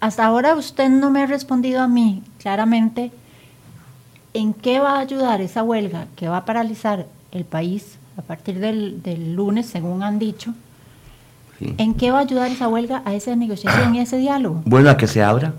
Hasta 0.00 0.24
ahora 0.24 0.54
usted 0.54 0.88
no 0.88 1.10
me 1.10 1.22
ha 1.22 1.26
respondido 1.26 1.80
a 1.80 1.88
mí 1.88 2.22
claramente 2.38 3.10
¿En 4.34 4.54
qué 4.54 4.80
va 4.80 4.96
a 4.96 5.00
ayudar 5.00 5.40
esa 5.40 5.62
huelga 5.62 6.06
que 6.16 6.28
va 6.28 6.38
a 6.38 6.44
paralizar 6.44 7.06
el 7.32 7.44
país 7.44 7.98
a 8.16 8.22
partir 8.22 8.58
del, 8.60 9.34
lunes, 9.34 9.66
según 9.66 10.02
han 10.02 10.18
dicho? 10.18 10.54
¿En 11.60 11.94
qué 11.94 12.10
va 12.10 12.18
a 12.18 12.22
ayudar 12.22 12.50
esa 12.50 12.66
huelga 12.66 13.02
a 13.04 13.14
esa 13.14 13.36
negociación 13.36 13.94
y 13.94 14.00
a 14.00 14.02
ese 14.02 14.16
diálogo? 14.16 14.62
Bueno, 14.64 14.90
a 14.90 14.96
que 14.96 15.06
se 15.06 15.22
abra. 15.22 15.52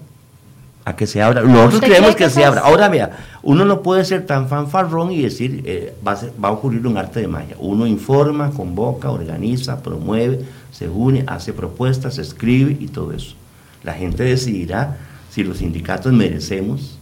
A 0.86 0.96
que 0.96 1.08
se 1.08 1.22
abra. 1.22 1.44
Nosotros 1.44 1.82
creemos 1.82 2.16
que, 2.16 2.30
se 2.30 2.44
abra. 2.44 2.62
Ahora 2.62 2.90
vea, 2.90 3.12
uno 3.42 3.64
no 3.64 3.82
puede 3.82 4.04
ser 4.04 4.26
tan 4.26 4.50
fanfarrón 4.50 5.12
y 5.14 5.22
decir 5.22 5.62
eh, 5.66 5.96
va, 6.06 6.14
a 6.14 6.18
va 6.44 6.50
a 6.50 6.52
ocurrir 6.52 6.86
un 6.86 6.98
arte 6.98 7.22
de 7.22 7.28
magia. 7.28 7.56
Uno 7.60 7.88
informa, 7.88 8.50
convoca, 8.52 9.12
organiza, 9.12 9.82
promueve, 9.82 10.42
se 10.72 10.90
une, 10.90 11.24
hace 11.28 11.54
propuestas, 11.54 12.18
escribe 12.18 12.76
y 12.80 12.88
todo 12.88 13.14
eso. 13.14 13.36
La 13.84 13.94
gente 13.94 14.24
decidirá 14.24 14.98
si 15.30 15.44
los 15.44 15.60
sindicatos 15.60 16.12
merecemos 16.12 16.98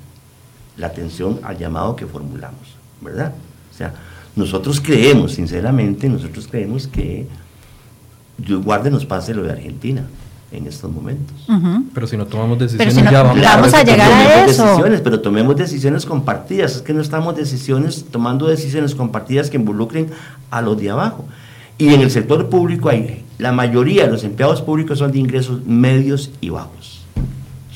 la 0.78 0.88
atención 0.88 1.40
al 1.44 1.58
llamado 1.58 1.96
que 1.96 2.06
formulamos, 2.06 2.76
¿verdad? 3.02 3.34
O 3.72 3.78
sea, 3.78 3.94
nosotros 4.36 4.80
creemos, 4.80 5.34
sinceramente, 5.34 6.08
nosotros 6.08 6.48
creemos 6.50 6.88
que 6.88 7.28
Dios 8.38 8.64
guarde 8.64 8.90
nos 8.90 9.06
pase 9.06 9.34
lo 9.34 9.44
de 9.44 9.52
Argentina. 9.52 10.06
en 10.52 10.68
estos 10.68 10.92
momentos. 10.92 11.48
Pero 11.94 12.08
si 12.08 12.18
no 12.18 12.26
tomamos 12.26 12.60
decisiones, 12.60 12.94
ya 12.96 13.24
vamos, 13.24 13.42
vamos 13.42 13.74
a 13.74 13.84
llegar 13.84 14.12
a 14.12 14.46
eso. 14.46 14.66
Decisiones, 14.66 15.00
pero 15.00 15.22
tomemos 15.22 15.56
decisiones 15.56 16.06
compartidas. 16.06 16.76
Es 16.76 16.82
que 16.82 16.94
no 16.94 17.00
estamos 17.02 17.38
decisiones, 17.38 18.06
tomando 18.12 18.48
decisiones 18.48 18.94
compartidas 18.94 19.50
que 19.50 19.56
involucren 19.56 20.10
a 20.50 20.62
los 20.62 20.78
de 20.78 20.90
abajo. 20.90 21.26
Y 21.78 21.94
en 21.94 22.02
el 22.02 22.12
sector 22.12 22.50
público 22.50 22.90
hay, 22.90 23.24
la 23.38 23.54
mayoría 23.54 24.06
de 24.06 24.12
los 24.12 24.26
empleados 24.26 24.62
públicos 24.62 25.00
son 25.00 25.14
de 25.14 25.20
ingresos 25.20 25.66
medios 25.66 26.32
y 26.42 26.50
bajos 26.50 26.91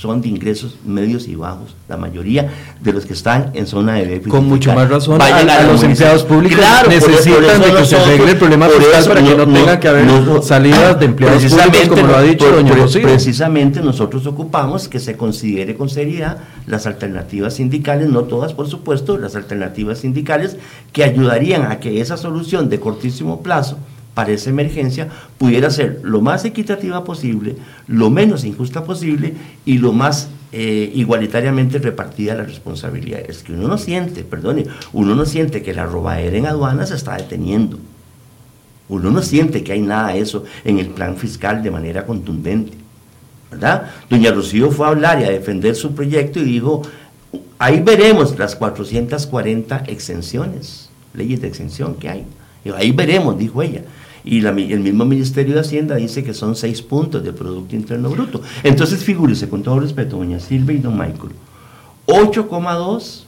son 0.06 0.22
de 0.22 0.28
ingresos 0.28 0.78
medios 0.86 1.28
y 1.28 1.36
bajos, 1.36 1.76
la 1.90 1.98
mayoría 1.98 2.52
de 2.80 2.94
los 2.94 3.08
que 3.08 3.14
están 3.14 3.50
en 3.56 3.66
zona 3.66 3.94
de 3.96 4.06
déficit. 4.06 4.30
Con 4.30 4.48
mucho 4.48 4.72
más 4.76 4.88
razón, 4.88 5.20
a, 5.20 5.64
los 5.64 5.82
empleados 5.82 6.24
públicos 6.24 6.64
necesitan 6.88 7.60
de 7.60 7.74
que 7.74 7.86
se 7.86 7.98
arregle 7.98 8.32
el 8.32 8.38
problema 8.38 8.68
fiscal 8.68 9.06
para 9.06 9.24
que 9.24 9.36
no, 9.36 9.48
tenga 9.48 9.80
que 9.80 9.88
haber 9.88 10.08
salidas 10.44 11.00
de 11.00 11.06
empleados 11.06 11.44
públicos, 11.44 11.88
como 11.90 12.08
lo 12.08 12.16
ha 12.16 12.22
dicho 12.22 12.52
doña 12.52 12.76
Rocío. 12.76 13.02
Precisamente 13.02 13.82
nosotros 13.82 14.28
ocupamos 14.28 14.88
que 14.88 15.00
se 15.00 15.18
considere 15.18 15.76
con 15.76 15.90
seriedad 15.90 16.38
las 16.68 16.86
alternativas 16.86 17.56
sindicales, 17.56 18.10
no 18.10 18.26
todas 18.26 18.54
por 18.54 18.68
supuesto, 18.68 19.18
las 19.18 19.36
alternativas 19.36 19.98
sindicales 20.00 20.58
que 20.94 21.04
ayudarían 21.04 21.72
a 21.72 21.80
que 21.80 22.00
esa 22.00 22.16
solución 22.16 22.70
de 22.70 22.80
cortísimo 22.80 23.42
plazo 23.42 23.80
para 24.16 24.32
esa 24.32 24.50
emergencia 24.50 25.10
pudiera 25.38 25.70
ser 25.70 26.00
lo 26.04 26.22
más 26.22 26.46
equitativa 26.46 27.04
posible, 27.04 27.58
lo 27.88 28.10
menos 28.10 28.46
injusta 28.46 28.84
posible 28.86 29.34
y 29.66 29.78
lo 29.78 29.92
más 29.92 30.30
eh, 30.54 30.90
igualitariamente 30.96 31.78
repartida 31.80 32.34
la 32.34 32.44
responsabilidad. 32.44 33.20
Es 33.28 33.44
que 33.44 33.52
uno 33.52 33.68
no 33.68 33.78
siente, 33.78 34.24
perdone, 34.24 34.66
uno 34.94 35.16
no 35.16 35.26
siente 35.26 35.62
que 35.62 35.74
la 35.74 35.86
robadera 35.86 36.38
en 36.38 36.46
aduanas 36.48 36.90
se 36.90 36.96
está 36.96 37.18
deteniendo. 37.18 37.78
Uno 38.88 39.12
no 39.12 39.22
siente 39.22 39.64
que 39.64 39.74
hay 39.74 39.82
nada 39.82 40.14
de 40.14 40.20
eso 40.20 40.46
en 40.64 40.80
el 40.80 40.88
plan 40.88 41.18
fiscal 41.18 41.62
de 41.62 41.72
manera 41.72 42.06
contundente. 42.06 42.78
¿Verdad? 43.52 43.92
Doña 44.10 44.32
Rocío 44.32 44.72
fue 44.72 44.88
a 44.88 44.90
hablar 44.90 45.20
y 45.20 45.26
a 45.26 45.30
defender 45.30 45.76
su 45.76 45.94
proyecto 45.94 46.40
y 46.40 46.46
dijo, 46.46 46.84
ahí 47.60 47.82
veremos 47.82 48.38
las 48.40 48.56
440 48.56 49.84
exenciones, 49.88 50.90
leyes 51.14 51.42
de 51.42 51.48
exención 51.50 51.96
que 51.96 52.10
hay. 52.10 52.26
Ahí 52.76 52.92
veremos, 52.92 53.38
dijo 53.38 53.62
ella 53.62 53.84
y 54.26 54.44
el 54.44 54.80
mismo 54.80 55.06
Ministerio 55.06 55.54
de 55.54 55.62
Hacienda 55.62 55.96
dice 55.96 56.24
que 56.24 56.34
son 56.34 56.56
seis 56.56 56.82
puntos 56.82 57.24
del 57.24 57.36
Producto 57.36 57.76
Interno 57.76 58.10
Bruto. 58.10 58.42
Entonces, 58.64 59.04
figúrese, 59.04 59.48
con 59.48 59.62
todo 59.62 59.80
respeto, 59.80 60.18
doña 60.18 60.40
Silvia 60.40 60.76
y 60.76 60.80
don 60.80 60.98
Michael, 60.98 61.32
8,2 62.08 63.24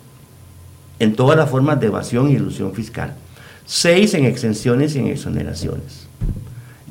en 0.99 1.15
todas 1.15 1.37
las 1.37 1.49
formas 1.49 1.79
de 1.79 1.87
evasión 1.87 2.29
y 2.29 2.33
ilusión 2.33 2.73
fiscal, 2.73 3.15
6 3.65 4.15
en 4.15 4.25
exenciones 4.25 4.95
y 4.95 4.99
en 4.99 5.07
exoneraciones. 5.07 6.07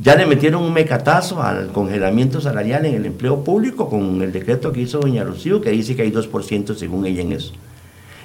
Ya 0.01 0.15
le 0.15 0.27
metieron 0.27 0.63
un 0.63 0.73
mecatazo 0.73 1.43
al 1.43 1.73
congelamiento 1.73 2.41
salarial 2.41 2.87
en 2.87 2.95
el 2.95 3.07
empleo 3.07 3.43
público 3.43 3.89
con 3.89 4.23
el 4.23 4.31
decreto 4.31 4.71
que 4.71 4.83
hizo 4.83 5.01
doña 5.01 5.25
Rocío, 5.25 5.61
que 5.61 5.71
dice 5.71 5.97
que 5.97 6.03
hay 6.03 6.13
2% 6.13 6.75
según 6.77 7.07
ella 7.07 7.23
en 7.23 7.33
eso. 7.33 7.53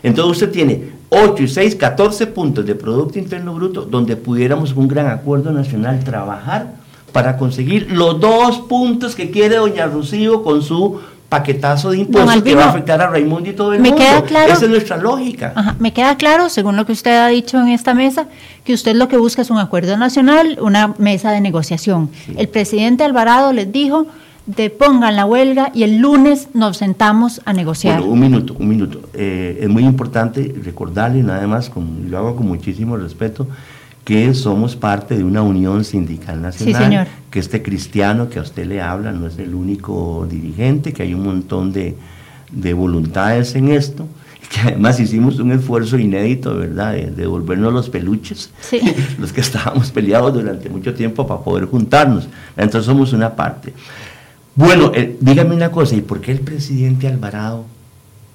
Entonces 0.03 0.43
usted 0.43 0.51
tiene 0.51 1.00
8 1.13 1.43
y 1.43 1.47
6, 1.49 1.75
14 1.75 2.27
puntos 2.27 2.65
de 2.65 2.73
Producto 2.73 3.19
Interno 3.19 3.53
Bruto 3.53 3.81
donde 3.81 4.15
pudiéramos 4.15 4.73
un 4.73 4.87
gran 4.87 5.07
acuerdo 5.07 5.51
nacional 5.51 6.01
trabajar 6.05 6.75
para 7.11 7.35
conseguir 7.35 7.91
los 7.91 8.17
dos 8.21 8.59
puntos 8.61 9.13
que 9.13 9.29
quiere 9.29 9.57
doña 9.57 9.87
Rocío 9.87 10.41
con 10.41 10.61
su 10.61 11.01
paquetazo 11.27 11.91
de 11.91 11.99
impuestos 11.99 12.41
que 12.41 12.55
va 12.55 12.63
a 12.65 12.69
afectar 12.69 13.01
a 13.01 13.07
Raimundo 13.07 13.49
y 13.49 13.53
todo 13.53 13.73
el 13.73 13.81
me 13.81 13.89
mundo. 13.89 14.03
Queda 14.03 14.21
claro, 14.23 14.53
Esa 14.53 14.65
es 14.65 14.71
nuestra 14.71 14.95
lógica. 14.95 15.75
me 15.79 15.91
queda 15.91 16.15
claro, 16.15 16.47
según 16.47 16.77
lo 16.77 16.85
que 16.85 16.93
usted 16.93 17.11
ha 17.17 17.27
dicho 17.27 17.59
en 17.59 17.67
esta 17.67 17.93
mesa, 17.93 18.27
que 18.63 18.73
usted 18.73 18.95
lo 18.95 19.09
que 19.09 19.17
busca 19.17 19.41
es 19.41 19.49
un 19.49 19.57
acuerdo 19.57 19.97
nacional, 19.97 20.57
una 20.61 20.93
mesa 20.97 21.31
de 21.31 21.41
negociación. 21.41 22.09
El 22.37 22.47
presidente 22.47 23.03
Alvarado 23.03 23.51
les 23.51 23.69
dijo 23.69 24.07
depongan 24.45 25.15
la 25.15 25.25
huelga 25.25 25.71
y 25.73 25.83
el 25.83 25.97
lunes 25.97 26.49
nos 26.53 26.77
sentamos 26.77 27.41
a 27.45 27.53
negociar. 27.53 27.99
Bueno, 27.99 28.13
un 28.13 28.19
minuto, 28.19 28.55
un 28.57 28.67
minuto. 28.67 29.01
Eh, 29.13 29.59
es 29.61 29.69
muy 29.69 29.83
importante 29.83 30.53
recordarle, 30.63 31.23
nada 31.23 31.45
más, 31.47 31.69
con, 31.69 32.09
lo 32.09 32.17
hago 32.17 32.35
con 32.35 32.47
muchísimo 32.47 32.97
respeto, 32.97 33.47
que 34.03 34.33
somos 34.33 34.75
parte 34.75 35.15
de 35.15 35.23
una 35.23 35.43
unión 35.43 35.83
sindical 35.83 36.41
nacional, 36.41 37.07
que 37.29 37.39
este 37.39 37.61
cristiano 37.61 38.29
que 38.29 38.39
a 38.39 38.41
usted 38.41 38.65
le 38.65 38.81
habla 38.81 39.11
no 39.11 39.27
es 39.27 39.37
el 39.37 39.53
único 39.53 40.27
dirigente, 40.29 40.91
que 40.91 41.03
hay 41.03 41.13
un 41.13 41.23
montón 41.23 41.71
de, 41.71 41.95
de 42.51 42.73
voluntades 42.73 43.55
en 43.55 43.69
esto, 43.69 44.07
que 44.51 44.59
además 44.61 44.99
hicimos 44.99 45.39
un 45.39 45.51
esfuerzo 45.51 45.97
inédito, 45.97 46.57
¿verdad?, 46.57 46.93
de, 46.93 47.11
devolvernos 47.11 47.71
los 47.71 47.89
peluches, 47.89 48.51
los 49.19 49.31
que 49.31 49.41
estábamos 49.41 49.91
peleados 49.91 50.33
durante 50.33 50.67
mucho 50.69 50.93
tiempo 50.93 51.25
para 51.27 51.41
poder 51.41 51.65
juntarnos. 51.65 52.27
Entonces 52.57 52.85
somos 52.85 53.13
una 53.13 53.35
parte. 53.35 53.73
Bueno, 54.55 54.91
eh, 54.93 55.17
dígame 55.21 55.55
una 55.55 55.71
cosa, 55.71 55.95
¿y 55.95 56.01
por 56.01 56.19
qué 56.19 56.33
el 56.33 56.41
presidente 56.41 57.07
Alvarado 57.07 57.65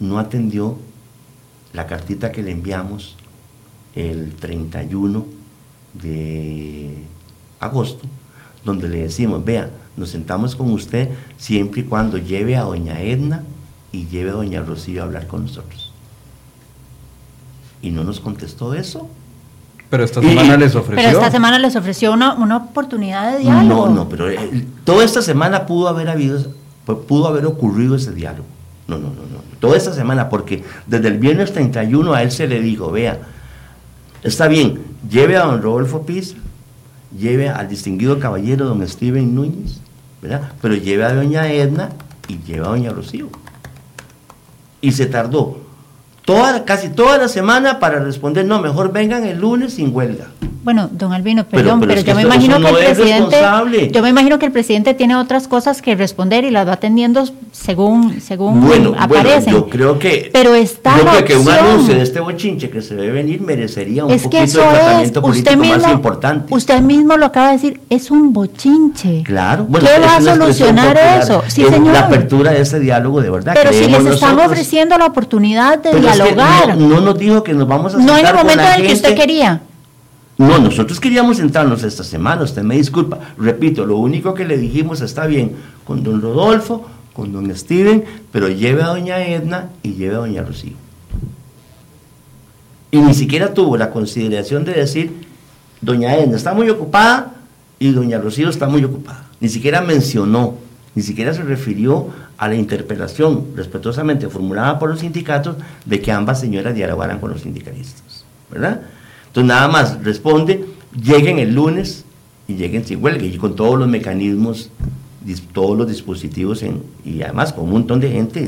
no 0.01 0.19
atendió 0.19 0.79
la 1.75 1.87
cartita 1.87 2.33
que 2.33 2.43
le 2.43 2.53
enviamos 2.53 3.17
el 3.95 4.35
31 4.35 5.27
de 5.93 6.95
agosto, 7.61 8.07
donde 8.65 8.89
le 8.89 9.03
decimos, 9.03 9.45
vea, 9.45 9.71
nos 9.99 10.09
sentamos 10.09 10.57
con 10.57 10.73
usted 10.73 11.11
siempre 11.37 11.83
y 11.83 11.85
cuando 11.85 12.17
lleve 12.17 12.57
a 12.57 12.63
doña 12.63 13.03
Edna 13.03 13.45
y 13.93 14.07
lleve 14.07 14.31
a 14.31 14.35
doña 14.35 14.63
Rocío 14.63 15.03
a 15.03 15.05
hablar 15.05 15.27
con 15.27 15.43
nosotros? 15.43 15.93
Y 17.83 17.91
no 17.91 18.05
nos 18.05 18.21
contestó 18.21 18.73
eso. 18.73 19.11
Pero 19.89 20.05
esta 20.05 20.21
semana 20.21 20.57
les 20.57 20.75
ofreció. 20.75 21.05
Pero 21.05 21.19
esta 21.19 21.31
semana 21.31 21.59
les 21.59 21.77
ofreció 21.77 22.13
una, 22.13 22.35
una 22.35 22.57
oportunidad 22.57 23.33
de 23.33 23.39
diálogo. 23.39 23.87
No, 23.87 23.95
no, 23.95 24.09
pero 24.09 24.29
eh, 24.29 24.67
toda 24.85 25.05
esta 25.05 25.23
semana 25.23 25.67
pudo 25.67 25.89
haber 25.89 26.09
habido, 26.09 26.41
pudo 27.07 27.29
haber 27.29 27.47
ocurrido 27.47 27.95
ese 27.95 28.13
diálogo. 28.13 28.49
No, 28.89 28.99
no, 28.99 29.09
no, 29.09 29.15
no. 29.15 29.47
Toda 29.61 29.77
esta 29.77 29.93
semana, 29.93 30.29
porque 30.29 30.65
desde 30.87 31.09
el 31.09 31.19
viernes 31.19 31.53
31 31.53 32.13
a 32.13 32.23
él 32.23 32.31
se 32.31 32.47
le 32.47 32.61
dijo, 32.61 32.91
vea, 32.91 33.19
está 34.23 34.49
bien, 34.49 34.83
lleve 35.09 35.37
a 35.37 35.45
don 35.45 35.63
Rodolfo 35.63 36.05
Pisa, 36.05 36.37
lleve 37.17 37.49
al 37.49 37.69
distinguido 37.69 38.19
caballero 38.19 38.67
don 38.67 38.87
Steven 38.87 39.35
Núñez, 39.35 39.81
¿verdad? 40.21 40.53
Pero 40.61 40.75
lleve 40.75 41.05
a 41.05 41.15
doña 41.15 41.51
Edna 41.51 41.91
y 42.29 42.39
lleve 42.39 42.67
a 42.67 42.71
doña 42.71 42.91
Rocío. 42.91 43.29
Y 44.81 44.93
se 44.93 45.07
tardó 45.07 45.66
toda, 46.27 46.65
casi 46.65 46.91
toda 46.91 47.17
la 47.17 47.29
semana 47.29 47.79
para 47.79 48.01
responder, 48.01 48.45
no, 48.45 48.61
mejor 48.61 48.93
vengan 48.93 49.25
el 49.25 49.39
lunes 49.39 49.75
sin 49.75 49.95
huelga. 49.95 50.27
Bueno, 50.67 50.91
don 50.91 51.13
Albino, 51.13 51.47
perdón, 51.47 51.79
pero, 51.79 52.01
yo 52.01 52.15
me 52.17 52.23
imagino 52.23 52.59
que 52.59 52.69
el 52.69 52.75
presidente, 52.75 53.91
yo 53.93 54.03
me 54.03 54.09
imagino 54.09 54.37
que 54.41 54.47
el 54.47 54.53
presidente 54.53 54.95
tiene 54.95 55.15
otras 55.15 55.47
cosas 55.47 55.81
que 55.81 55.95
responder 55.95 56.43
y 56.43 56.51
las 56.51 56.67
va 56.67 56.73
atendiendo 56.73 57.25
según 57.53 58.21
según 58.21 58.67
bueno, 58.67 58.93
aparecen. 58.99 59.53
Bueno, 59.53 59.67
yo 59.67 59.69
creo 59.69 59.99
que 60.01 60.29
pero 60.33 60.57
está 60.57 60.99
yo 60.99 61.05
creo 61.05 61.25
que 61.25 61.37
un 61.37 61.49
anuncio 61.49 61.95
de 61.95 62.03
este 62.03 62.19
bochinche 62.19 62.69
que 62.69 62.83
se 62.83 62.97
debe 62.97 63.13
venir 63.13 63.41
merecería 63.43 64.07
un 64.07 64.19
poquito 64.19 64.41
de 64.41 64.49
tratamiento 64.49 65.23
político 65.23 65.57
más 65.57 65.93
importante. 65.93 66.53
Usted 66.53 66.81
mismo 66.81 67.17
lo 67.17 67.27
acaba 67.27 67.47
de 67.47 67.53
decir, 67.53 67.81
es 67.89 68.11
un 68.11 68.33
bochinche. 68.33 69.23
Claro. 69.23 69.67
Bueno, 69.69 69.87
¿Qué 69.87 70.01
va 70.01 70.17
a 70.17 70.21
solucionar 70.21 70.99
eso? 71.23 71.45
Sí, 71.47 71.63
señor. 71.63 71.93
La 71.93 72.01
apertura 72.01 72.51
de 72.51 72.63
este 72.63 72.81
diálogo 72.81 73.23
de 73.23 73.31
verdad. 73.31 73.55
Pero 73.55 73.73
si 73.73 73.87
les 73.87 74.05
están 74.05 74.37
ofreciendo 74.41 74.99
la 74.99 75.07
oportunidad 75.07 75.79
de 75.79 75.91
dialogar. 75.91 76.16
No, 76.19 77.01
nos 77.01 77.19
dijo 77.19 77.43
que 77.43 77.53
nos 77.53 77.69
vamos 77.69 77.95
a 77.95 77.99
sentar 77.99 78.15
No 78.15 78.19
en 78.19 78.27
el 78.27 78.35
momento 78.35 78.63
en 78.63 78.81
el 78.81 78.87
que 78.87 78.93
usted 78.93 79.15
quería. 79.15 79.63
No, 80.39 80.59
nosotros 80.59 81.01
queríamos 81.01 81.39
sentarnos 81.39 81.83
esta 81.83 82.05
semana, 82.05 82.43
usted 82.43 82.63
me 82.63 82.77
disculpa. 82.77 83.19
Repito, 83.39 83.87
lo 83.87 83.97
único 83.97 84.35
que 84.35 84.45
le 84.45 84.59
dijimos 84.59 85.01
está 85.01 85.27
bien 85.27 85.57
con 85.85 86.03
don 86.03 86.21
Rodolfo, 86.21 86.87
con 87.15 87.33
don 87.33 87.55
Steven, 87.57 88.05
pero 88.31 88.49
lleve 88.49 88.83
a 88.83 88.89
doña 88.89 89.25
Edna 89.27 89.71
y 89.83 89.95
lleve 89.95 90.17
a 90.17 90.19
doña 90.19 90.43
Rocío. 90.43 90.75
Y 92.91 92.99
ni 92.99 93.15
siquiera 93.15 93.55
tuvo 93.55 93.79
la 93.79 93.91
consideración 93.91 94.65
de 94.65 94.75
decir, 94.75 95.27
doña 95.81 96.15
Edna 96.17 96.37
está 96.37 96.53
muy 96.53 96.69
ocupada 96.69 97.35
y 97.79 97.93
doña 97.93 98.19
Rocío 98.19 98.51
está 98.51 98.69
muy 98.69 98.85
ocupada. 98.85 99.25
Ni 99.41 99.49
siquiera 99.49 99.81
mencionó, 99.81 100.55
ni 100.95 101.03
siquiera 101.03 101.33
se 101.33 101.43
refirió 101.43 102.09
a 102.39 102.49
la 102.49 102.55
interpelación 102.55 103.47
respetuosamente 103.55 104.29
formulada 104.29 104.79
por 104.79 104.91
los 104.91 105.01
sindicatos 105.01 105.57
de 105.85 106.01
que 106.01 106.13
ambas 106.13 106.41
señoras 106.41 106.75
dialogaran 106.75 107.19
con 107.19 107.31
los 107.31 107.43
sindicalistas. 107.43 108.25
¿Verdad? 108.51 108.83
Entonces 109.29 109.49
nada 109.49 109.69
más 109.69 110.03
responde, 110.03 110.65
lleguen 111.03 111.39
el 111.39 111.55
lunes 111.55 112.05
y 112.49 112.55
lleguen 112.55 112.85
sin 112.85 113.03
huelga 113.03 113.25
y 113.25 113.37
con 113.37 113.57
todos 113.57 113.79
los 113.79 113.89
mecanismos, 113.89 114.71
todos 115.53 115.77
los 115.77 115.89
dispositivos 115.89 116.63
en, 116.63 116.83
y 117.05 117.23
además 117.23 117.53
con 117.53 117.65
un 117.65 117.71
montón 117.73 118.01
de 118.01 118.11
gente 118.11 118.45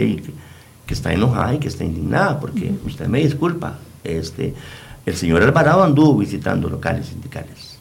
que, 0.87 0.95
está 0.95 1.13
enojada 1.13 1.55
y 1.55 1.59
que 1.59 1.69
está 1.69 1.85
indignada, 1.85 2.41
porque 2.41 2.73
usted 2.87 3.09
me 3.09 3.21
disculpa, 3.21 3.79
este, 4.05 4.55
el 5.05 5.15
señor 5.15 5.43
Alvarado 5.43 5.83
anduvo 5.83 6.17
visitando 6.17 6.69
locales 6.69 7.07
sindicales. 7.07 7.79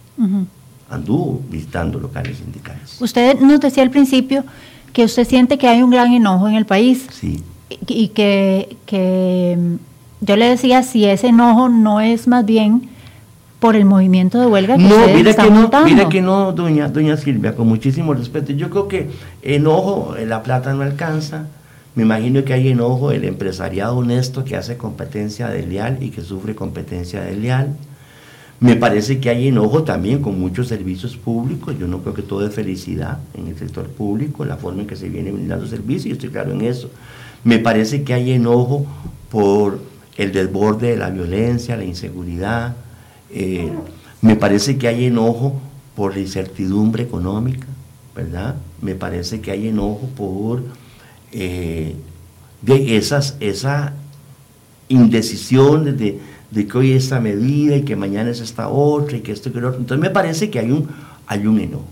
Anduvo 0.89 1.41
visitando 1.49 1.99
locales 1.99 2.38
sindicales. 2.38 2.97
Usted 2.99 3.39
nos 3.39 3.60
decía 3.60 3.84
al 3.84 3.91
principio 3.91 4.43
que 4.97 5.03
usted 5.03 5.27
siente 5.27 5.59
que 5.59 5.67
hay 5.67 5.83
un 5.83 5.91
gran 5.91 6.11
enojo 6.11 6.47
en 6.47 6.55
el 6.55 6.65
país. 6.65 7.05
Sí. 7.11 7.43
Y, 7.69 8.07
que, 8.07 8.77
que 8.87 9.55
yo 10.21 10.35
le 10.35 10.49
decía 10.49 10.81
si 10.81 11.05
ese 11.05 11.27
enojo 11.27 11.69
no 11.69 12.01
es 12.01 12.27
más 12.27 12.43
bien 12.43 12.89
por 13.59 13.75
el 13.75 13.85
movimiento 13.85 14.39
de 14.39 14.47
huelga 14.47 14.75
que 14.75 14.81
no, 14.81 15.07
mira 15.13 15.35
que 15.35 15.43
no, 15.43 15.51
montando. 15.51 15.87
mira 15.87 16.09
que 16.09 16.21
no, 16.23 16.51
doña, 16.51 16.87
doña 16.87 17.15
Silvia, 17.15 17.55
con 17.55 17.67
muchísimo 17.67 18.15
respeto. 18.15 18.53
Yo 18.53 18.71
creo 18.71 18.87
que 18.87 19.11
enojo, 19.43 20.15
eh, 20.17 20.25
la 20.25 20.41
plata 20.41 20.73
no 20.73 20.81
alcanza. 20.81 21.45
Me 21.93 22.01
imagino 22.01 22.43
que 22.43 22.53
hay 22.53 22.69
enojo 22.69 23.11
el 23.11 23.23
empresariado 23.23 23.97
honesto 23.97 24.45
que 24.45 24.55
hace 24.55 24.77
competencia 24.77 25.47
desleal 25.49 25.99
y 26.01 26.09
que 26.09 26.23
sufre 26.23 26.55
competencia 26.55 27.21
desleal. 27.21 27.75
Me 28.60 28.76
parece 28.76 29.20
que 29.20 29.30
hay 29.30 29.49
enojo 29.49 29.84
también 29.84 30.22
con 30.22 30.39
muchos 30.39 30.68
servicios 30.68 31.16
públicos. 31.16 31.76
Yo 31.80 31.88
no 31.88 32.01
creo 32.01 32.16
que 32.16 32.24
todo 32.24 32.45
es 32.45 32.55
felicidad 32.55 33.20
en 33.36 33.47
el 33.47 33.58
sector 33.58 33.88
público, 33.88 34.45
la 34.45 34.58
forma 34.58 34.82
en 34.82 34.88
que 34.88 34.95
se 34.95 35.10
vienen 35.10 35.36
brindando 35.36 35.68
servicios, 35.68 36.05
yo 36.05 36.14
estoy 36.14 36.30
claro 36.30 36.51
en 36.53 36.62
eso. 36.62 36.89
Me 37.43 37.60
parece 37.60 38.03
que 38.03 38.14
hay 38.14 38.32
enojo 38.32 38.86
por 39.30 39.80
el 40.18 40.32
desborde 40.32 40.89
de 40.89 40.97
la 40.97 41.12
violencia, 41.12 41.78
la 41.78 41.84
inseguridad. 41.84 42.76
Eh, 43.30 43.72
me 44.22 44.36
parece 44.36 44.78
que 44.78 44.88
hay 44.88 45.05
enojo 45.05 45.62
por 45.95 46.16
la 46.16 46.22
incertidumbre 46.22 47.03
económica, 47.03 47.68
¿verdad? 48.16 48.55
Me 48.82 48.95
parece 48.95 49.39
que 49.39 49.51
hay 49.51 49.68
enojo 49.68 50.10
por 50.16 50.64
eh, 51.32 51.95
de 52.64 52.97
esas, 52.97 53.38
esa 53.39 53.93
indecisión 54.89 55.97
de, 55.97 56.20
de, 56.51 56.67
que 56.67 56.77
hoy 56.77 56.91
esta 56.93 57.19
medida 57.19 57.75
y 57.75 57.83
que 57.83 57.95
mañana 57.95 58.29
es 58.29 58.41
esta 58.41 58.67
otra 58.67 59.17
y 59.17 59.21
que 59.21 59.31
esto 59.31 59.49
y 59.49 59.51
que 59.51 59.61
lo 59.61 59.69
otro. 59.69 59.79
Entonces 59.79 60.01
me 60.01 60.09
parece 60.09 60.49
que 60.49 60.59
hay 60.59 60.71
un, 60.71 60.87
hay 61.27 61.45
un 61.47 61.59
enojo. 61.59 61.85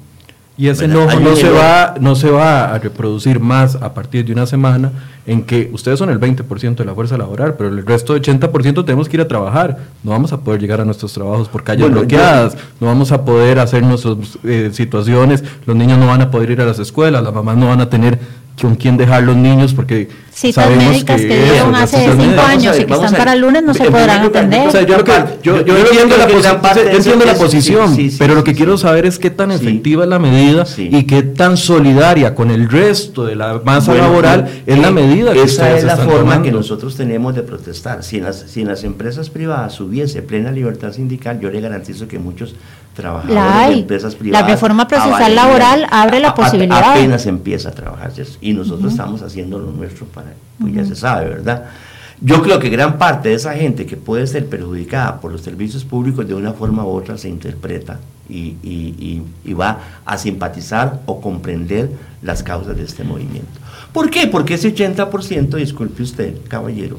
Y 0.58 0.70
ese 0.70 0.86
enojo 0.86 1.20
no 1.20 1.36
se, 1.36 1.50
va, 1.50 1.96
no 2.00 2.16
se 2.16 2.30
va 2.30 2.74
a 2.74 2.80
reproducir 2.80 3.42
más 3.42 3.76
a 3.76 3.94
partir 3.94 4.24
de 4.24 4.32
una 4.32 4.46
semana 4.46 4.92
en 5.26 5.44
que 5.44 5.70
ustedes 5.74 6.00
son 6.00 6.10
el 6.10 6.20
20% 6.20 6.76
de 6.76 6.86
la 6.86 6.94
fuerza 6.94 7.18
laboral, 7.18 7.56
pero 7.56 7.70
el 7.70 7.86
resto 7.86 8.14
del 8.14 8.22
80% 8.22 8.86
tenemos 8.86 9.10
que 9.10 9.18
ir 9.18 9.22
a 9.22 9.28
trabajar. 9.28 9.78
No 10.02 10.12
vamos 10.12 10.32
a 10.32 10.40
poder 10.40 10.62
llegar 10.62 10.80
a 10.80 10.86
nuestros 10.86 11.12
trabajos 11.12 11.50
por 11.50 11.64
calles 11.66 11.82
bueno, 11.82 12.00
bloqueadas, 12.00 12.56
yo, 12.56 12.62
no 12.80 12.88
vamos 12.88 13.12
a 13.12 13.26
poder 13.26 13.60
hacer 13.60 13.84
nuestras 13.84 14.16
eh, 14.46 14.70
situaciones, 14.72 15.44
los 15.66 15.76
niños 15.76 16.00
no 16.00 16.08
van 16.08 16.22
a 16.22 16.32
poder 16.32 16.52
ir 16.52 16.62
a 16.62 16.66
las 16.66 16.80
escuelas, 16.80 17.22
las 17.22 17.34
mamás 17.34 17.58
no 17.58 17.68
van 17.68 17.82
a 17.82 17.90
tener 17.90 18.18
con 18.62 18.76
quién 18.76 18.96
dejar 18.96 19.24
los 19.24 19.36
niños 19.36 19.74
porque 19.74 20.08
citas 20.32 20.64
sabemos 20.66 20.86
médicas 20.86 21.20
que, 21.22 21.28
que 21.28 21.44
dieron 21.44 21.76
hace 21.76 21.98
cinco 22.06 22.16
médicas. 22.18 22.48
años 22.48 22.80
y 22.80 22.86
que 22.86 22.94
están 22.94 23.14
para 23.14 23.34
el 23.34 23.42
lunes 23.42 23.64
no 23.64 23.74
se 23.74 23.84
podrán 23.92 24.26
atender. 24.26 24.68
O 24.68 24.72
sea, 24.72 24.82
yo, 24.84 24.96
entiendo 24.98 26.16
creo 26.16 26.40
la, 26.40 26.62
posi- 26.62 26.92
yo 26.92 26.98
entiendo 26.98 27.26
es- 27.26 27.38
posición, 27.38 27.96
sí, 27.96 28.10
sí, 28.12 28.16
pero 28.18 28.34
lo 28.36 28.44
que 28.44 28.52
sí, 28.52 28.58
quiero 28.58 28.78
sí. 28.78 28.84
saber 28.84 29.06
es 29.06 29.20
qué 29.20 29.30
tan 29.30 29.50
Sí. 29.52 29.58
efectiva 29.58 30.04
es 30.04 30.10
la 30.10 30.20
medida 30.20 30.66
Sí. 30.66 30.90
y 30.92 31.04
qué 31.04 31.22
tan 31.24 31.58
solidaria 31.58 32.34
con 32.34 32.50
el 32.50 32.70
resto 32.70 33.26
de 33.26 33.36
la 33.36 33.62
masa 33.66 33.92
Bueno, 33.92 34.08
laboral 34.08 34.50
es 34.66 34.80
la 34.80 34.88
eh, 34.88 34.92
medida 34.92 35.34
que 35.34 35.44
Esa 35.44 35.76
es 35.78 35.84
la 35.84 35.98
forma 35.98 36.20
tomando. 36.20 36.44
que 36.44 36.52
nosotros 36.52 36.96
tenemos 36.96 37.36
de 37.36 37.44
protestar. 37.44 38.04
Si 38.04 38.18
en, 38.18 38.24
las, 38.24 38.46
si 38.48 38.62
en 38.62 38.68
las 38.70 38.84
empresas 38.84 39.30
privadas 39.30 39.80
hubiese 39.82 40.22
plena 40.22 40.52
libertad 40.52 40.94
sindical, 40.94 41.40
yo 41.42 41.50
le 41.52 41.60
garantizo 41.62 42.08
que 42.08 42.20
muchos 42.20 42.56
trabajadores 42.96 43.36
La 43.36 43.60
hay. 43.60 43.74
de 43.76 43.80
empresas 43.82 44.14
La 44.14 44.20
privadas... 44.20 44.50
reforma 44.52 44.88
procesal 44.88 45.36
laboral 45.36 45.86
abre 45.92 46.20
la 46.20 46.30
A- 46.30 46.36
posibilidad. 46.36 46.92
Apenas 46.92 47.26
empieza 47.28 47.70
a 47.70 47.72
trabajarse 47.74 48.24
eso. 48.24 48.38
Y 48.42 48.54
nosotros 48.54 48.92
estamos 48.92 49.22
haciendo 49.22 49.60
lo 49.60 49.72
nuestro 49.72 50.06
para... 50.08 50.34
Pues 50.60 50.74
ya 50.74 50.84
se 50.86 50.96
sabe, 50.96 51.30
¿verdad? 51.30 51.66
Yo 52.22 52.42
creo 52.42 52.60
que 52.60 52.70
gran 52.70 52.98
parte 52.98 53.30
de 53.30 53.36
esa 53.36 53.54
gente 53.54 53.86
que 53.86 53.98
puede 53.98 54.26
ser 54.26 54.48
perjudicada 54.48 55.20
por 55.20 55.32
los 55.32 55.42
servicios 55.42 55.84
públicos 55.84 56.26
de 56.28 56.34
una 56.34 56.54
forma 56.54 56.84
u 56.86 56.88
otra 56.90 57.18
se 57.18 57.28
interpreta 57.28 58.00
y, 58.30 58.56
y- 58.64 58.96
y- 58.98 59.24
y 59.44 59.54
va 59.54 59.80
a 60.06 60.18
simpatizar 60.18 61.02
o 61.06 61.20
comprender 61.20 61.92
las 62.22 62.42
causas 62.42 62.78
de 62.78 62.84
este 62.84 63.04
movimiento. 63.04 63.60
¿Por 63.92 64.10
qué? 64.10 64.28
Porque 64.28 64.54
ese 64.56 64.74
80%, 64.74 65.56
disculpe 65.58 66.04
usted, 66.04 66.38
caballero, 66.48 66.98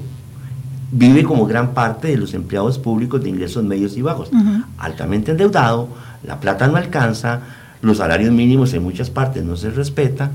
vive 0.97 1.22
como 1.24 1.47
gran 1.47 1.74
parte 1.74 2.09
de 2.09 2.16
los 2.16 2.34
empleados 2.34 2.78
públicos 2.78 3.22
de 3.22 3.28
ingresos 3.28 3.62
medios 3.64 3.97
y 3.97 4.03
bajos. 4.03 4.30
Altamente 4.78 5.30
endeudado, 5.32 5.88
la 6.24 6.40
plata 6.40 6.66
no 6.66 6.76
alcanza, 6.76 7.40
los 7.82 7.99
salarios 7.99 8.32
mínimos 8.32 8.72
en 8.74 8.82
muchas 8.82 9.11
partes 9.11 9.44
no 9.44 9.57
se 9.57 9.70
respeta. 9.70 10.30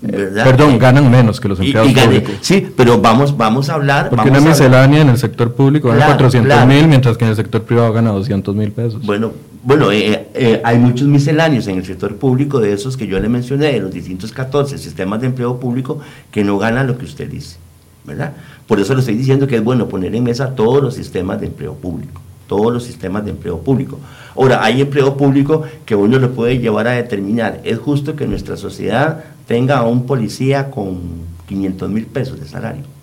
¿verdad? 0.00 0.44
Perdón, 0.44 0.72
Eh, 0.74 0.78
ganan 0.78 1.10
menos 1.10 1.40
que 1.40 1.48
los 1.48 1.58
empleados 1.58 1.90
y 1.90 1.94
gane- 1.94 2.20
públicos. 2.20 2.34
Sí, 2.40 2.66
pero 2.76 3.00
vamos, 3.00 3.36
vamos 3.36 3.68
a 3.68 3.74
hablar. 3.74 4.08
Porque 4.10 4.28
vamos 4.30 4.40
una 4.42 4.50
miscelánea 4.50 5.02
en 5.02 5.08
el 5.08 5.18
sector 5.18 5.52
público 5.54 5.88
gana 5.88 5.98
Claro, 5.98 6.12
400 6.18 6.52
claro. 6.54 6.66
mil, 6.66 6.86
mientras 6.88 7.16
que 7.16 7.24
en 7.24 7.30
el 7.30 7.36
sector 7.36 7.62
privado 7.64 7.92
gana 7.92 8.10
200 8.10 8.54
mil 8.54 8.70
pesos. 8.72 9.04
Bueno, 9.04 9.32
bueno 9.62 9.90
eh, 9.92 10.28
eh, 10.34 10.60
hay 10.64 10.78
muchos 10.78 11.06
misceláneos 11.08 11.66
en 11.66 11.78
el 11.78 11.84
sector 11.84 12.16
público 12.16 12.60
de 12.60 12.72
esos 12.72 12.96
que 12.96 13.06
yo 13.06 13.18
le 13.18 13.28
mencioné, 13.28 13.72
de 13.72 13.80
los 13.80 13.92
distintos 13.92 14.32
14 14.32 14.78
sistemas 14.78 15.20
de 15.20 15.26
empleo 15.26 15.58
público, 15.58 15.98
que 16.30 16.44
no 16.44 16.58
ganan 16.58 16.86
lo 16.86 16.96
que 16.96 17.04
usted 17.04 17.28
dice, 17.28 17.56
¿verdad? 18.04 18.32
Por 18.66 18.80
eso 18.80 18.94
le 18.94 19.00
estoy 19.00 19.16
diciendo 19.16 19.46
que 19.46 19.56
es 19.56 19.64
bueno 19.64 19.88
poner 19.88 20.14
en 20.14 20.24
mesa 20.24 20.54
todos 20.54 20.82
los 20.82 20.94
sistemas 20.94 21.40
de 21.40 21.46
empleo 21.46 21.74
público, 21.74 22.20
todos 22.48 22.72
los 22.72 22.84
sistemas 22.84 23.24
de 23.24 23.32
empleo 23.32 23.58
público. 23.58 23.98
Ahora, 24.34 24.64
hay 24.64 24.80
empleo 24.80 25.16
público 25.16 25.62
que 25.84 25.94
uno 25.94 26.18
lo 26.18 26.32
puede 26.32 26.58
llevar 26.58 26.88
a 26.88 26.92
determinar, 26.92 27.60
es 27.64 27.78
justo 27.78 28.16
que 28.16 28.26
nuestra 28.26 28.56
sociedad 28.56 29.24
tenga 29.46 29.78
a 29.78 29.86
un 29.86 30.06
policía 30.06 30.70
con 30.70 31.00
500 31.46 31.90
mil 31.90 32.06
pesos 32.06 32.40
de 32.40 32.46
salario. 32.46 32.93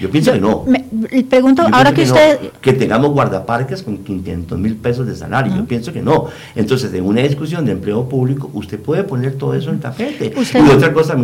Yo 0.00 0.10
pienso 0.10 0.32
que 0.32 0.40
no. 0.40 0.64
Me- 0.66 0.84
pregunto, 1.24 1.62
Yo 1.68 1.74
ahora 1.74 1.92
que 1.92 2.04
no, 2.06 2.12
usted... 2.12 2.38
que 2.60 2.72
tengamos 2.72 3.10
guardaparques 3.10 3.82
con 3.82 3.98
500 3.98 4.58
mil 4.58 4.76
pesos 4.76 5.06
de 5.06 5.14
salario. 5.16 5.54
Yo 5.56 5.64
pienso 5.64 5.92
que 5.92 6.02
no. 6.02 6.26
Entonces, 6.54 6.92
en 6.94 7.04
una 7.04 7.22
discusión 7.22 7.64
de 7.64 7.72
empleo 7.72 8.08
público, 8.08 8.50
usted 8.54 8.78
puede 8.78 9.02
poner 9.04 9.34
todo 9.34 9.54
eso 9.54 9.70
en 9.70 9.76
el 9.76 9.80
tapete. 9.80 10.32
Usted- 10.36 10.64
Y 10.64 10.70
otra 10.70 10.92
cosa, 10.92 11.16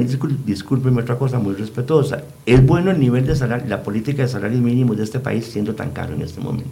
discúlpeme, 0.45 1.03
otra 1.03 1.17
cosa 1.17 1.39
muy 1.39 1.55
respetuosa. 1.55 2.23
Es 2.47 2.65
bueno 2.67 2.91
el 2.91 2.99
nivel 2.99 3.27
de 3.27 3.37
salario, 3.37 3.67
la 3.69 3.83
política 3.83 4.23
de 4.23 4.29
salarios 4.29 4.61
mínimos 4.61 4.97
de 4.97 5.05
este 5.05 5.21
país 5.21 5.45
siendo 5.47 5.75
tan 5.75 5.91
caro 5.91 6.15
en 6.15 6.23
este 6.23 6.41
momento. 6.41 6.69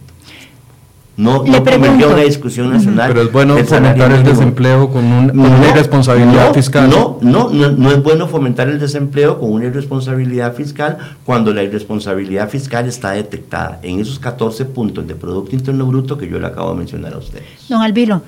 No, 1.15 1.43
Le 1.43 1.51
no 1.51 1.63
convirtió 1.63 2.07
una 2.09 2.23
discusión 2.23 2.71
nacional. 2.71 3.09
Pero 3.09 3.21
es 3.21 3.31
bueno 3.31 3.55
fomentar 3.57 4.11
el 4.11 4.17
mínimo. 4.19 4.29
desempleo 4.29 4.89
con, 4.89 5.05
un- 5.05 5.29
con 5.29 5.39
una 5.41 5.69
irresponsabilidad 5.69 6.47
no, 6.47 6.53
fiscal. 6.55 6.89
No, 6.89 7.19
no, 7.21 7.49
no, 7.51 7.69
no 7.71 7.91
es 7.91 8.01
bueno 8.01 8.27
fomentar 8.27 8.67
el 8.67 8.79
desempleo 8.79 9.39
con 9.39 9.51
una 9.51 9.65
irresponsabilidad 9.65 10.55
fiscal 10.55 10.97
cuando 11.23 11.53
la 11.53 11.61
irresponsabilidad 11.61 12.49
fiscal 12.49 12.87
está 12.87 13.11
detectada 13.11 13.79
en 13.83 13.99
esos 13.99 14.17
14 14.17 14.65
puntos 14.65 15.05
de 15.07 15.13
Producto 15.13 15.55
Interno 15.55 15.85
Bruto 15.85 16.17
que 16.17 16.27
yo 16.27 16.39
le 16.39 16.47
acabo 16.47 16.71
de 16.71 16.77
mencionar 16.77 17.13
a 17.13 17.17
ustedes. 17.19 17.45
Don 17.69 17.83
Albino, 17.83 18.23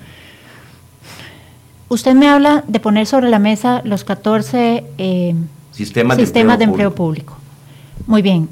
usted 1.90 2.14
me 2.14 2.30
habla 2.30 2.64
de 2.68 2.80
poner 2.80 3.08
sobre 3.08 3.30
la 3.30 3.40
mesa 3.40 3.82
los 3.84 4.04
14 4.04 4.84
eh, 5.00 5.36
Sistemas, 5.72 6.18
sistemas 6.18 6.60
de 6.60 6.66
de 6.66 6.72
empleo 6.72 6.94
público. 6.94 7.36
Muy 8.06 8.22
bien. 8.22 8.48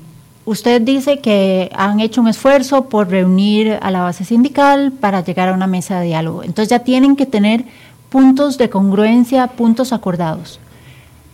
Usted 0.46 0.82
dice 0.82 1.20
que 1.20 1.72
han 1.74 2.00
hecho 2.02 2.20
un 2.20 2.28
esfuerzo 2.28 2.86
por 2.90 3.10
reunir 3.10 3.78
a 3.82 3.92
la 3.92 4.02
base 4.02 4.26
sindical 4.26 4.92
para 4.92 5.24
llegar 5.24 5.48
a 5.50 5.54
una 5.54 5.68
mesa 5.68 6.00
de 6.00 6.08
diálogo. 6.08 6.44
Entonces 6.44 6.70
ya 6.70 6.80
tienen 6.80 7.16
que 7.16 7.26
tener 7.26 7.64
puntos 8.10 8.58
de 8.58 8.70
congruencia, 8.70 9.48
puntos 9.48 9.94
acordados. 9.94 10.60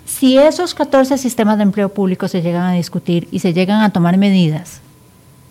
Si 0.05 0.38
esos 0.38 0.76
14 0.76 1.18
sistemas 1.18 1.57
de 1.57 1.64
empleo 1.64 1.89
público 1.89 2.28
se 2.28 2.41
llegan 2.41 2.64
a 2.64 2.74
discutir 2.74 3.28
y 3.32 3.39
se 3.39 3.53
llegan 3.53 3.82
a 3.82 3.89
tomar 3.91 4.18
medidas, 4.18 4.80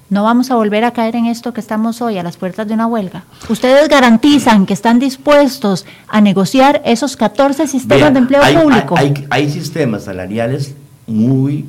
no 0.08 0.22
vamos 0.22 0.50
a 0.50 0.54
volver 0.56 0.84
a 0.84 0.92
caer 0.92 1.16
en 1.16 1.26
esto 1.26 1.52
que 1.52 1.60
estamos 1.60 2.00
hoy 2.00 2.16
a 2.16 2.22
las 2.22 2.36
puertas 2.36 2.66
de 2.66 2.74
una 2.74 2.86
huelga. 2.86 3.24
Ustedes 3.48 3.88
garantizan 3.88 4.66
que 4.66 4.72
están 4.72 4.98
dispuestos 5.00 5.84
a 6.08 6.20
negociar 6.20 6.80
esos 6.84 7.16
14 7.16 7.66
sistemas 7.66 8.02
Vean, 8.02 8.14
de 8.14 8.18
empleo 8.20 8.42
hay, 8.42 8.56
público. 8.56 8.94
Hay, 8.96 9.08
hay- 9.08 9.26
hay 9.30 9.50
sistemas 9.50 10.04
salariales 10.04 10.74
muy... 11.08 11.66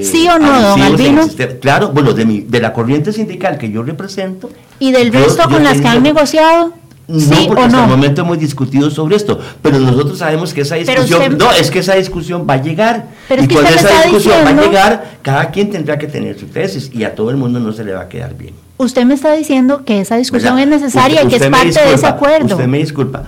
eh, 0.00 0.04
¿Sí 0.04 0.26
o 0.28 0.38
no, 0.38 0.60
don 0.62 0.78
en 0.80 0.86
el 0.86 0.92
Albino? 0.94 1.28
Claro, 1.60 1.90
bueno, 1.90 2.12
de, 2.12 2.24
mi- 2.24 2.40
de 2.40 2.60
la 2.60 2.72
corriente 2.72 3.12
sindical 3.12 3.58
que 3.58 3.70
yo 3.70 3.82
represento... 3.82 4.50
¿Y 4.78 4.90
del 4.92 5.12
resto 5.12 5.42
yo 5.44 5.50
con 5.50 5.62
las 5.64 5.80
que 5.80 5.88
han 5.88 6.02
negociado? 6.02 6.72
No, 7.08 7.18
¿Sí 7.20 7.44
porque 7.46 7.62
o 7.62 7.66
hasta 7.66 7.82
el 7.84 7.90
momento 7.90 8.22
hemos 8.22 8.38
discutido 8.38 8.90
sobre 8.90 9.16
esto, 9.16 9.38
pero 9.60 9.78
nosotros 9.78 10.18
sabemos 10.18 10.54
que 10.54 10.62
esa 10.62 10.76
discusión, 10.76 11.20
usted- 11.22 11.36
no, 11.36 11.50
es 11.52 11.70
que 11.70 11.80
esa 11.80 11.94
discusión 11.94 12.46
va 12.48 12.54
a 12.54 12.62
llegar. 12.62 13.06
Pero 13.28 13.42
y 13.42 13.48
cuando 13.48 13.70
esa 13.70 14.02
discusión 14.04 14.36
va 14.46 14.50
a 14.50 14.52
llegar, 14.66 15.18
cada 15.20 15.50
quien 15.50 15.68
tendrá 15.70 15.98
que 15.98 16.06
tener 16.06 16.38
su 16.38 16.46
tesis 16.46 16.90
y 16.92 17.04
a 17.04 17.14
todo 17.14 17.30
el 17.30 17.36
mundo 17.36 17.58
no 17.60 17.72
se 17.72 17.84
le 17.84 17.92
va 17.92 18.02
a 18.02 18.08
quedar 18.08 18.34
bien. 18.36 18.54
Usted 18.78 19.04
me 19.04 19.14
está 19.14 19.32
diciendo 19.34 19.84
que 19.84 20.00
esa 20.00 20.16
discusión 20.16 20.56
¿verdad? 20.56 20.74
es 20.74 20.80
necesaria 20.82 21.22
Usted- 21.22 21.26
y 21.36 21.38
que 21.38 21.44
es 21.44 21.50
parte 21.50 21.88
de 21.88 21.94
ese 21.94 22.06
acuerdo. 22.06 22.54
Usted 22.54 22.66
me 22.66 22.78
disculpa. 22.78 23.24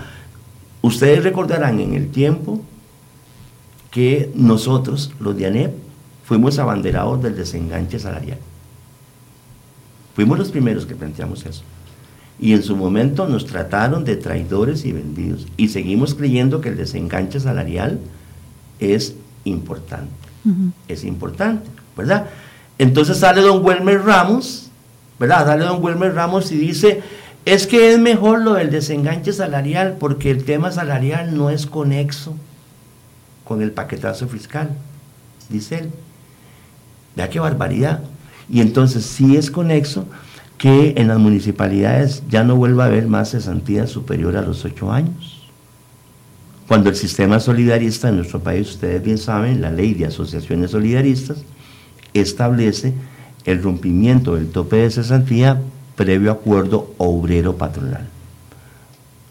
Ustedes 0.81 1.23
recordarán 1.23 1.79
en 1.79 1.93
el 1.93 2.09
tiempo 2.09 2.61
que 3.91 4.29
nosotros, 4.35 5.11
los 5.19 5.37
de 5.37 5.47
ANEP, 5.47 5.71
fuimos 6.25 6.57
abanderados 6.59 7.21
del 7.21 7.35
desenganche 7.35 7.99
salarial. 7.99 8.39
Fuimos 10.15 10.39
los 10.39 10.49
primeros 10.49 10.85
que 10.85 10.95
planteamos 10.95 11.45
eso. 11.45 11.63
Y 12.39 12.53
en 12.53 12.63
su 12.63 12.75
momento 12.75 13.27
nos 13.27 13.45
trataron 13.45 14.03
de 14.03 14.17
traidores 14.17 14.85
y 14.85 14.91
vendidos. 14.91 15.47
Y 15.55 15.69
seguimos 15.69 16.15
creyendo 16.15 16.61
que 16.61 16.69
el 16.69 16.77
desenganche 16.77 17.39
salarial 17.39 17.99
es 18.79 19.15
importante. 19.45 20.11
Es 20.87 21.03
importante, 21.03 21.67
¿verdad? 21.97 22.27
Entonces 22.77 23.17
sale 23.17 23.41
don 23.41 23.65
Wilmer 23.65 24.03
Ramos, 24.03 24.69
¿verdad? 25.19 25.45
Sale 25.45 25.65
don 25.65 25.83
Wilmer 25.83 26.13
Ramos 26.13 26.51
y 26.51 26.57
dice, 26.57 27.01
es 27.45 27.67
que 27.67 27.93
es 27.93 27.99
mejor 27.99 28.41
lo 28.41 28.53
del 28.53 28.69
desenganche 28.69 29.33
salarial 29.33 29.97
porque 29.99 30.29
el 30.29 30.43
tema 30.43 30.71
salarial 30.71 31.35
no 31.35 31.49
es 31.49 31.65
conexo 31.65 32.35
con 33.43 33.61
el 33.61 33.71
paquetazo 33.71 34.27
fiscal, 34.27 34.69
dice 35.49 35.79
él. 35.79 35.91
Vea 37.15 37.29
qué 37.29 37.39
barbaridad. 37.39 38.01
Y 38.49 38.61
entonces 38.61 39.05
sí 39.05 39.35
es 39.35 39.49
conexo, 39.49 40.05
que 40.57 40.93
en 40.97 41.07
las 41.07 41.19
municipalidades 41.19 42.23
ya 42.29 42.43
no 42.43 42.55
vuelva 42.55 42.85
a 42.85 42.87
haber 42.87 43.07
más 43.07 43.31
cesantía 43.31 43.87
superior 43.87 44.37
a 44.37 44.41
los 44.41 44.63
ocho 44.63 44.91
años. 44.91 45.41
Cuando 46.67 46.89
el 46.89 46.95
sistema 46.95 47.39
solidarista 47.39 48.09
en 48.09 48.17
nuestro 48.17 48.39
país, 48.39 48.69
ustedes 48.69 49.03
bien 49.03 49.17
saben, 49.17 49.61
la 49.61 49.71
ley 49.71 49.93
de 49.93 50.07
asociaciones 50.07 50.71
solidaristas 50.71 51.43
establece 52.13 52.93
el 53.45 53.61
rompimiento 53.61 54.35
del 54.35 54.49
tope 54.49 54.77
de 54.77 54.89
cesantía 54.89 55.61
previo 55.95 56.31
acuerdo 56.31 56.93
obrero 56.97 57.55
patronal. 57.57 58.07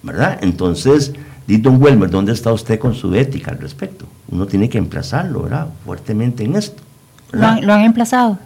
¿Verdad? 0.03 0.39
Entonces, 0.43 1.13
don 1.47 1.83
Welmer, 1.83 2.11
¿dónde 2.11 2.33
está 2.33 2.53
usted 2.53 2.79
con 2.79 2.95
su 2.95 3.15
ética 3.15 3.51
al 3.51 3.59
respecto? 3.59 4.07
Uno 4.29 4.47
tiene 4.47 4.69
que 4.69 4.79
emplazarlo, 4.79 5.43
¿verdad? 5.43 5.69
Fuertemente 5.85 6.45
en 6.45 6.57
esto. 6.57 6.83
¿Lo 7.35 7.47
han, 7.47 7.67
¿Lo 7.67 7.73
han, 7.73 7.83
emplazado? 7.83 8.39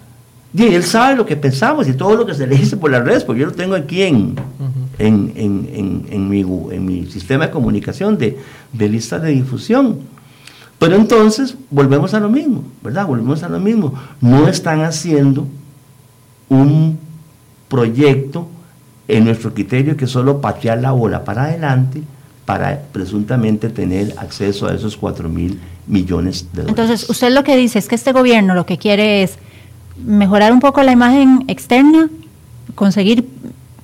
Y 0.55 0.65
él 0.65 0.83
sabe 0.83 1.17
lo 1.17 1.27
que 1.27 1.37
pensamos 1.37 1.89
y 1.89 1.93
todo 1.93 2.17
lo 2.17 2.27
que 2.27 2.35
se 2.35 2.47
le 2.47 2.57
dice 2.57 2.77
por 2.77 2.91
las 2.91 3.05
redes, 3.05 3.25
porque 3.25 3.43
yo 3.43 3.47
lo 3.47 3.53
tengo 3.53 3.75
aquí 3.75 4.03
en, 4.03 4.35
en, 4.99 5.33
en, 5.37 6.07
en, 6.11 6.29
mi, 6.29 6.41
en 6.41 6.85
mi 6.85 7.07
sistema 7.07 7.47
de 7.47 7.51
comunicación 7.51 8.17
de, 8.17 8.39
de 8.73 8.89
listas 8.89 9.23
de 9.23 9.31
difusión. 9.31 9.99
Pero 10.79 10.95
entonces 10.95 11.57
volvemos 11.71 12.15
a 12.15 12.21
lo 12.21 12.29
mismo, 12.29 12.65
¿verdad? 12.83 13.07
Volvemos 13.07 13.43
a 13.43 13.49
lo 13.49 13.59
mismo. 13.59 13.95
No 14.21 14.49
están 14.49 14.83
haciendo 14.83 15.47
un 16.49 16.99
proyecto 17.69 18.49
en 19.09 19.25
nuestro 19.25 19.53
criterio 19.53 19.97
que 19.97 20.07
solo 20.07 20.41
patear 20.41 20.81
la 20.81 20.93
bola 20.93 21.25
para 21.25 21.45
adelante 21.45 22.03
para 22.45 22.81
presuntamente 22.93 23.69
tener 23.69 24.15
acceso 24.19 24.67
a 24.69 24.75
esos 24.75 24.97
4 24.97 25.29
mil 25.29 25.59
millones 25.89 26.47
de 26.53 26.63
dólares. 26.63 26.69
Entonces, 26.69 27.11
usted 27.11 27.33
lo 27.33 27.43
que 27.45 27.57
dice 27.57 27.79
es 27.79 27.89
que 27.89 27.95
este 27.95 28.13
gobierno 28.13 28.55
lo 28.55 28.67
que 28.67 28.79
quiere 28.79 29.23
es 29.23 29.39
mejorar 30.05 30.53
un 30.53 30.61
poco 30.61 30.83
la 30.83 30.93
imagen 30.93 31.45
externa, 31.49 32.09
conseguir 32.75 33.27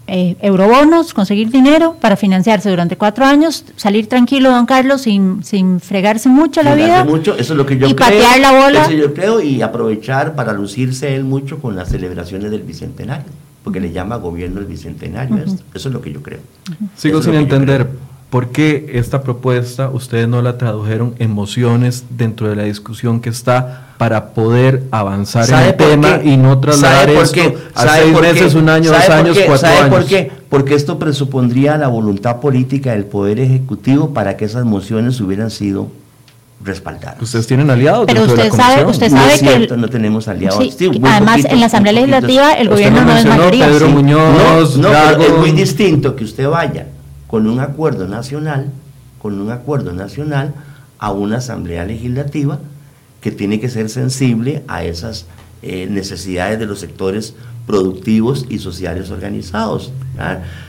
eh, 0.07 0.37
eurobonos, 0.43 1.15
conseguir 1.15 1.51
dinero 1.51 1.97
para 1.99 2.17
financiarse 2.17 2.69
durante 2.69 2.97
cuatro 2.97 3.25
años, 3.25 3.65
salir 3.77 4.07
tranquilo, 4.07 4.51
don 4.51 4.67
Carlos, 4.67 5.03
sin, 5.03 5.43
sin 5.43 5.81
fregarse 5.81 6.29
mucho 6.29 6.63
la 6.63 6.75
vida. 6.75 7.05
Mucho, 7.05 7.35
eso 7.37 7.55
es 7.55 7.57
lo 7.57 7.65
que 7.65 7.79
yo 7.79 7.89
y 7.89 7.95
creo. 7.95 8.09
patear 8.09 8.39
la 8.39 8.53
bola. 8.53 8.83
Eso 8.83 8.93
yo 8.93 9.15
creo 9.15 9.41
y 9.41 9.63
aprovechar 9.63 10.35
para 10.35 10.53
lucirse 10.53 11.15
él 11.17 11.25
mucho 11.25 11.59
con 11.59 11.75
las 11.75 11.89
celebraciones 11.89 12.51
del 12.51 12.63
bicentenario, 12.63 13.25
porque 13.65 13.81
le 13.81 13.93
llama 13.93 14.17
gobierno 14.17 14.61
el 14.61 14.67
bicentenario. 14.67 15.39
esto. 15.39 15.63
Eso 15.73 15.89
es 15.89 15.95
lo 15.95 16.03
que 16.03 16.13
yo 16.13 16.23
creo. 16.23 16.41
Sigo 16.97 17.21
Eso 17.21 17.31
sin 17.31 17.41
entender. 17.41 17.89
¿Por 18.35 18.49
qué 18.49 18.91
esta 18.95 19.23
propuesta 19.23 19.91
ustedes 19.91 20.27
no 20.27 20.43
la 20.43 20.59
tradujeron 20.59 21.15
en 21.21 21.31
mociones 21.31 22.03
dentro 22.11 22.49
de 22.51 22.57
la 22.57 22.65
discusión 22.65 23.21
que 23.21 23.29
está 23.29 23.91
para 23.97 24.31
poder 24.35 24.83
avanzar 24.91 25.45
en 25.45 25.51
¿Sabe 25.51 25.69
el 25.69 25.77
tema 25.77 26.19
qué? 26.19 26.31
y 26.31 26.37
no 26.37 26.59
trasladar 26.59 27.03
¿Sabe 27.03 27.15
por 27.15 27.23
esto 27.23 27.35
qué? 27.37 27.59
a 27.77 27.83
¿Sabe 27.85 28.01
seis 28.03 28.13
por 28.13 28.23
qué? 28.25 28.33
meses, 28.33 28.55
un 28.57 28.69
año, 28.69 28.91
¿Sabe 28.91 28.99
dos 28.99 29.07
por 29.07 29.15
años, 29.15 29.39
qué? 29.39 29.45
cuatro 29.47 29.69
¿Sabe 29.69 29.79
años? 29.79 29.89
por 29.91 30.05
qué? 30.07 30.33
Porque 30.49 30.75
esto 30.75 30.99
presupondría 30.99 31.77
la 31.79 31.87
voluntad 31.87 32.41
política 32.41 32.91
del 32.91 33.05
Poder 33.05 33.39
Ejecutivo 33.39 34.13
para 34.13 34.37
que 34.37 34.47
esas 34.47 34.65
mociones 34.65 35.21
hubieran 35.21 35.53
sido 35.53 35.87
respaldadas. 36.65 37.23
Ustedes 37.23 37.47
tienen 37.47 37.71
aliados 37.71 38.05
Pero 38.07 38.23
dentro 38.23 38.37
de 38.37 38.43
la 38.43 38.51
usted 38.51 38.61
sabe- 38.65 38.83
comisión. 38.83 38.91
usted 38.91 39.11
no 39.13 39.21
sabe 39.23 39.35
es 39.35 39.43
que 39.43 39.55
el- 39.75 39.81
no 39.81 39.89
tenemos 39.89 40.27
aliados. 40.27 40.59
Sí, 40.61 40.75
Sí, 40.77 40.89
muy 40.99 41.09
además, 41.09 41.45
en 41.45 41.61
la 41.61 41.67
Asamblea. 41.67 41.93
Legislativa 41.93 42.53
el 42.55 42.63
Usted 42.69 42.71
gobierno 42.91 43.05
no 43.05 43.17
es 43.17 43.27
mayoría. 43.27 43.67
Pedro 43.69 43.87
Sí. 43.87 43.93
Muñoz, 43.93 44.77
No, 44.77 44.91
no, 44.91 45.23
es 45.23 45.39
muy 45.39 45.53
distinto 45.53 46.17
que 46.17 46.25
usted 46.25 46.49
vaya 46.49 46.87
con 47.27 47.47
un 47.47 47.61
acuerdo 47.61 48.09
nacional, 48.09 48.71
con 49.21 49.41
un 49.41 49.51
acuerdo 49.51 49.93
nacional 49.93 50.55
a 50.99 51.13
una 51.13 51.39
asamblea 51.39 51.85
legislativa 51.85 52.59
que 53.21 53.31
tiene 53.31 53.61
que 53.61 53.71
ser 53.71 53.89
sensible 53.89 54.63
a 54.69 54.85
esas 54.85 55.27
eh, 55.63 55.87
necesidades 55.91 56.59
de 56.59 56.67
los 56.67 56.81
sectores 56.81 57.35
productivos 57.67 58.47
y 58.51 58.59
sociales 58.59 59.11
organizados. 59.11 59.93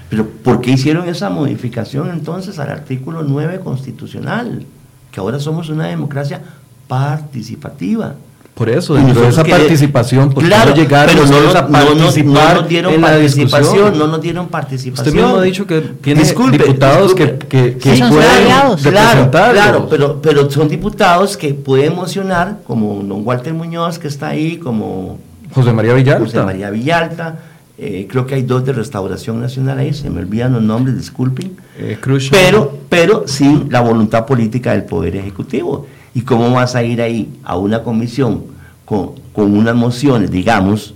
Pero 0.10 0.28
¿por 0.30 0.62
qué 0.62 0.72
hicieron 0.72 1.10
esa 1.10 1.30
modificación 1.30 2.10
entonces 2.10 2.60
al 2.60 2.70
artículo 2.70 3.24
9 3.24 3.60
constitucional? 3.60 4.66
Que 5.12 5.20
ahora 5.20 5.40
somos 5.40 5.70
una 5.70 5.88
democracia 5.88 6.42
participativa. 6.88 8.16
Por 8.56 8.70
eso, 8.70 8.94
dentro 8.96 9.22
de 9.22 9.28
esa 9.28 9.44
que- 9.44 9.52
participación, 9.52 10.32
¿por 10.32 10.42
claro, 10.44 10.70
no 10.72 10.76
llegaron 10.78 11.14
pero 11.14 11.28
no, 11.28 11.36
a 11.38 11.40
no, 11.42 11.50
nos- 11.50 11.68
participar 12.06 12.56
no 12.56 12.62
nos 12.62 12.70
dieron 12.70 12.94
en 12.94 13.02
la 13.02 13.08
participación, 13.10 13.62
discusión? 13.74 13.98
no 14.00 14.08
nos 14.08 14.22
dieron 14.22 14.48
participación. 14.48 15.08
Usted 15.08 15.22
mismo 15.22 15.38
ha 15.38 15.44
dicho 15.44 15.68
que 15.68 15.82
tiene 15.82 16.22
Disculpe, 16.22 16.58
diputados 16.60 17.14
disculpe. 17.16 17.48
que, 17.48 17.74
que, 17.74 17.78
que 17.78 17.92
Sí, 17.92 17.98
son 17.98 18.10
pueden 18.12 18.32
aliados. 18.32 18.82
Claro, 18.82 19.30
claro, 19.30 19.88
pero, 19.90 20.22
pero 20.22 20.50
son 20.50 20.70
diputados 20.70 21.36
que 21.36 21.54
pueden 21.54 21.92
emocionar, 21.92 22.60
como 22.66 23.04
don 23.04 23.22
Walter 23.28 23.54
Muñoz 23.54 24.00
que 24.00 24.08
está 24.08 24.30
ahí, 24.30 24.56
como 24.56 25.20
José 25.54 25.74
María 25.74 25.94
Villalta. 25.94 26.24
José 26.24 26.42
María 26.42 26.70
Villalta, 26.70 27.40
eh, 27.78 28.08
creo 28.10 28.26
que 28.26 28.36
hay 28.36 28.44
dos 28.44 28.66
de 28.66 28.72
Restauración 28.72 29.42
Nacional 29.42 29.80
ahí, 29.80 29.94
se 29.94 30.10
me 30.10 30.22
olvidan 30.22 30.54
los 30.54 30.62
nombres, 30.64 30.96
disculpen, 30.98 31.58
Eh, 31.78 31.98
pero, 32.32 32.78
pero 32.88 33.28
sin 33.28 33.68
la 33.70 33.82
voluntad 33.82 34.26
política 34.26 34.72
del 34.72 34.84
Poder 34.86 35.18
Ejecutivo. 35.18 35.88
¿Y 36.16 36.22
cómo 36.22 36.50
vas 36.50 36.76
a 36.76 36.82
ir 36.84 37.02
ahí 37.02 37.40
a 37.44 37.58
una 37.58 37.84
comisión 37.84 38.46
con, 38.86 39.12
con 39.34 39.56
unas 39.56 39.76
mociones, 39.76 40.32
digamos, 40.32 40.94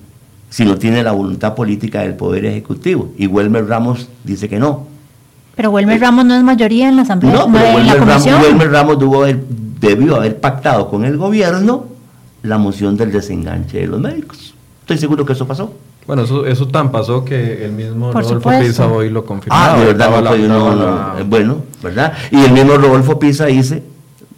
si 0.50 0.64
no 0.66 0.78
tiene 0.78 1.04
la 1.04 1.12
voluntad 1.12 1.54
política 1.56 2.02
del 2.02 2.16
Poder 2.16 2.46
Ejecutivo? 2.46 3.12
Y 3.18 3.28
Welmer 3.28 3.68
Ramos 3.68 4.08
dice 4.24 4.48
que 4.50 4.58
no. 4.60 4.88
Pero 5.56 5.72
Wilmer 5.72 6.00
Ramos 6.00 6.24
no 6.24 6.36
es 6.36 6.42
mayoría 6.44 6.88
en 6.88 6.96
la 6.96 7.02
Asamblea, 7.02 7.34
No, 7.34 7.48
no, 7.48 7.52
pero 7.54 7.66
en 7.66 7.74
la 7.74 7.76
Wilmer 7.76 8.00
Ramos, 8.00 8.24
comisión. 8.24 8.42
Wilmer 8.42 8.72
Ramos 8.72 8.98
debió 9.00 9.22
haber, 9.24 9.44
debió 9.82 10.16
haber 10.16 10.40
pactado 10.40 10.90
con 10.90 11.04
el 11.04 11.18
gobierno 11.18 11.86
la 12.44 12.58
moción 12.58 12.96
del 12.96 13.12
desenganche 13.12 13.82
de 13.82 13.88
los 13.88 14.00
médicos. 14.00 14.54
Estoy 14.82 14.98
seguro 14.98 15.26
que 15.26 15.34
eso 15.34 15.46
pasó. 15.46 15.74
Bueno, 16.08 16.24
eso, 16.24 16.46
eso 16.46 16.66
tan 16.70 16.92
pasó 16.92 17.26
que 17.26 17.66
el 17.66 17.74
mismo 17.74 18.12
Por 18.12 18.24
Rodolfo 18.24 18.36
supuesto. 18.50 18.66
Pisa 18.66 18.88
hoy 18.88 19.10
lo 19.10 19.26
confirmó. 19.26 19.56
Ah, 19.60 19.78
de 19.78 19.86
verdad, 19.86 20.10
no, 20.10 20.30
pues, 20.30 20.42
no, 20.48 20.76
no, 20.76 21.20
eh, 21.20 21.24
bueno, 21.28 21.58
¿verdad? 21.84 22.14
Y 22.32 22.40
el 22.42 22.54
mismo 22.54 22.78
Rodolfo 22.78 23.20
Pisa 23.20 23.46
dice, 23.48 23.84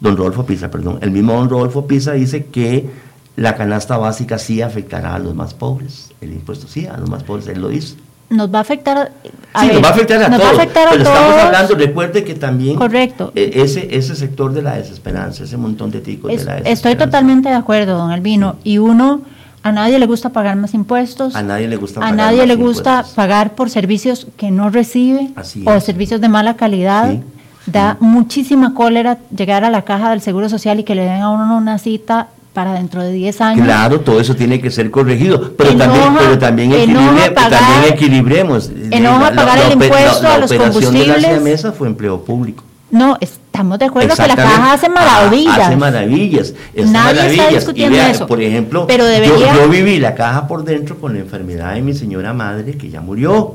don 0.01 0.17
Rodolfo 0.17 0.45
Pisa, 0.45 0.69
perdón, 0.69 0.97
el 1.01 1.11
mismo 1.11 1.33
don 1.33 1.49
Rodolfo 1.49 1.87
Pisa 1.87 2.11
dice 2.13 2.45
que 2.47 2.89
la 3.37 3.55
canasta 3.55 3.97
básica 3.97 4.37
sí 4.37 4.61
afectará 4.61 5.15
a 5.15 5.19
los 5.19 5.33
más 5.35 5.53
pobres, 5.53 6.11
el 6.19 6.33
impuesto 6.33 6.67
sí, 6.67 6.85
a 6.87 6.97
los 6.97 7.09
más 7.09 7.23
pobres, 7.23 7.47
él 7.47 7.61
lo 7.61 7.69
dice. 7.69 7.95
Nos 8.29 8.53
va 8.53 8.59
a 8.59 8.61
afectar 8.61 9.11
a, 9.53 9.61
sí, 9.61 9.67
ver, 9.67 9.75
nos 9.75 9.83
va 9.83 9.87
a 9.89 9.91
afectar 9.91 10.23
a 10.23 10.29
nos 10.29 10.39
todos, 10.39 10.53
va 10.53 10.57
a 10.57 10.61
afectar 10.63 10.87
a 10.87 10.91
pero 10.91 11.03
estamos 11.03 11.29
todos. 11.31 11.41
hablando, 11.43 11.75
recuerde 11.75 12.23
que 12.23 12.33
también 12.35 12.75
Correcto. 12.77 13.31
eh, 13.35 13.51
ese, 13.55 13.95
ese 13.95 14.15
sector 14.15 14.53
de 14.53 14.61
la 14.61 14.75
desesperanza, 14.77 15.43
ese 15.43 15.57
montón 15.57 15.91
de 15.91 15.99
ticos 15.99 16.31
Es- 16.31 16.39
de 16.39 16.45
la 16.45 16.51
desesperanza. 16.55 16.89
estoy 16.89 16.95
totalmente 17.05 17.49
de 17.49 17.55
acuerdo, 17.55 17.97
don 17.97 18.09
Albino. 18.11 18.55
Y 18.63 18.77
uno, 18.77 19.21
a 19.63 19.71
nadie 19.73 19.99
le 19.99 20.05
gusta 20.05 20.29
pagar 20.29 20.55
más 20.55 20.73
impuestos. 20.73 21.35
A 21.35 21.43
nadie 21.43 21.67
le 21.67 21.75
gusta 21.75 21.99
A 21.99 22.03
pagar 22.03 22.15
nadie 22.15 22.47
le 22.47 22.55
gusta 22.55 23.05
pagar 23.15 23.53
por 23.53 23.69
servicios 23.69 24.25
que 24.37 24.49
no 24.49 24.69
recibe 24.69 25.29
Así 25.35 25.63
o 25.67 25.73
es. 25.73 25.83
servicios 25.83 26.21
de 26.21 26.29
mala 26.29 26.55
calidad. 26.55 27.11
Sí, 27.11 27.19
Da 27.65 27.97
muchísima 27.99 28.73
cólera 28.73 29.17
llegar 29.35 29.63
a 29.63 29.69
la 29.69 29.83
caja 29.83 30.09
del 30.09 30.21
Seguro 30.21 30.49
Social 30.49 30.79
y 30.79 30.83
que 30.83 30.95
le 30.95 31.03
den 31.03 31.21
a 31.21 31.29
uno 31.29 31.57
una 31.57 31.77
cita 31.77 32.27
para 32.53 32.73
dentro 32.73 33.01
de 33.03 33.11
10 33.13 33.39
años. 33.41 33.65
Claro, 33.65 34.01
todo 34.01 34.19
eso 34.19 34.35
tiene 34.35 34.59
que 34.59 34.71
ser 34.71 34.91
corregido, 34.91 35.53
pero 35.57 35.69
Enoja- 35.71 35.77
también, 35.85 36.13
pero 36.19 36.39
también, 36.39 36.71
equilibre- 36.73 37.31
pagar- 37.31 37.51
también 37.59 37.93
equilibremos. 37.93 38.69
enoja 38.91 39.29
La- 39.29 39.35
pagar 39.35 39.59
la 39.59 39.67
el 39.67 39.71
ope- 39.77 39.85
impuesto 39.85 40.27
a 40.27 40.37
los 40.39 40.49
de 40.49 40.57
la 40.57 40.63
combustibles. 40.65 41.41
mesa 41.41 41.71
fue 41.71 41.87
empleo 41.87 42.19
público. 42.25 42.63
No, 42.89 43.15
estamos 43.21 43.79
de 43.79 43.85
acuerdo 43.85 44.13
que 44.13 44.27
la 44.27 44.35
caja 44.35 44.73
hace 44.73 44.87
Ah, 44.87 44.89
maravillas. 44.89 45.59
hace 45.59 45.75
maravillas. 45.77 46.53
Nadie 46.75 47.27
está 47.31 47.47
discutiendo 47.47 47.95
y 47.95 47.99
vea, 47.99 48.09
eso. 48.11 48.27
Por 48.27 48.41
ejemplo, 48.41 48.85
Pero 48.85 49.05
yo- 49.05 49.09
debería- 49.09 49.53
yo, 49.55 49.69
viví 49.69 49.97
la 49.99 50.13
caja 50.13 50.45
por 50.45 50.65
dentro 50.65 50.99
con 50.99 51.13
la 51.13 51.19
enfermedad 51.19 51.75
de 51.75 51.81
mi 51.83 51.93
señora 51.93 52.33
madre 52.33 52.73
que 52.75 52.89
ya 52.89 52.99
murió. 52.99 53.53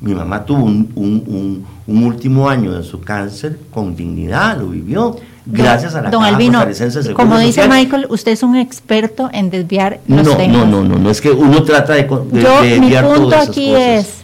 Mi 0.00 0.14
mamá 0.14 0.44
tuvo 0.44 0.64
un, 0.64 0.90
un- 0.94 1.24
un- 1.26 1.66
un 1.86 2.04
último 2.04 2.48
año 2.48 2.72
de 2.72 2.82
su 2.82 3.00
cáncer 3.00 3.58
con 3.70 3.94
dignidad, 3.94 4.56
lo 4.58 4.68
vivió. 4.68 5.16
Gracias 5.44 5.94
a 5.94 6.02
la 6.02 6.10
Don 6.10 6.22
Caja 6.22 6.34
Albino, 6.36 6.64
de 6.64 7.12
como 7.14 7.38
dice 7.38 7.62
Social. 7.62 7.68
Michael, 7.68 8.06
usted 8.08 8.32
es 8.32 8.42
un 8.42 8.56
experto 8.56 9.28
en 9.32 9.50
desviar 9.50 10.00
los 10.06 10.26
No, 10.26 10.36
temas. 10.36 10.56
no, 10.58 10.66
no, 10.66 10.84
no, 10.84 10.98
no, 10.98 11.10
es 11.10 11.20
que 11.20 11.30
uno 11.30 11.62
trata 11.64 11.94
de, 11.94 12.04
de, 12.04 12.08
Yo, 12.42 12.62
de 12.62 12.74
mi 12.78 12.80
desviar 12.80 13.04
punto 13.06 13.22
todas 13.24 13.42
esas 13.44 13.48
aquí 13.50 13.66
cosas. 13.68 13.82
es, 13.88 14.14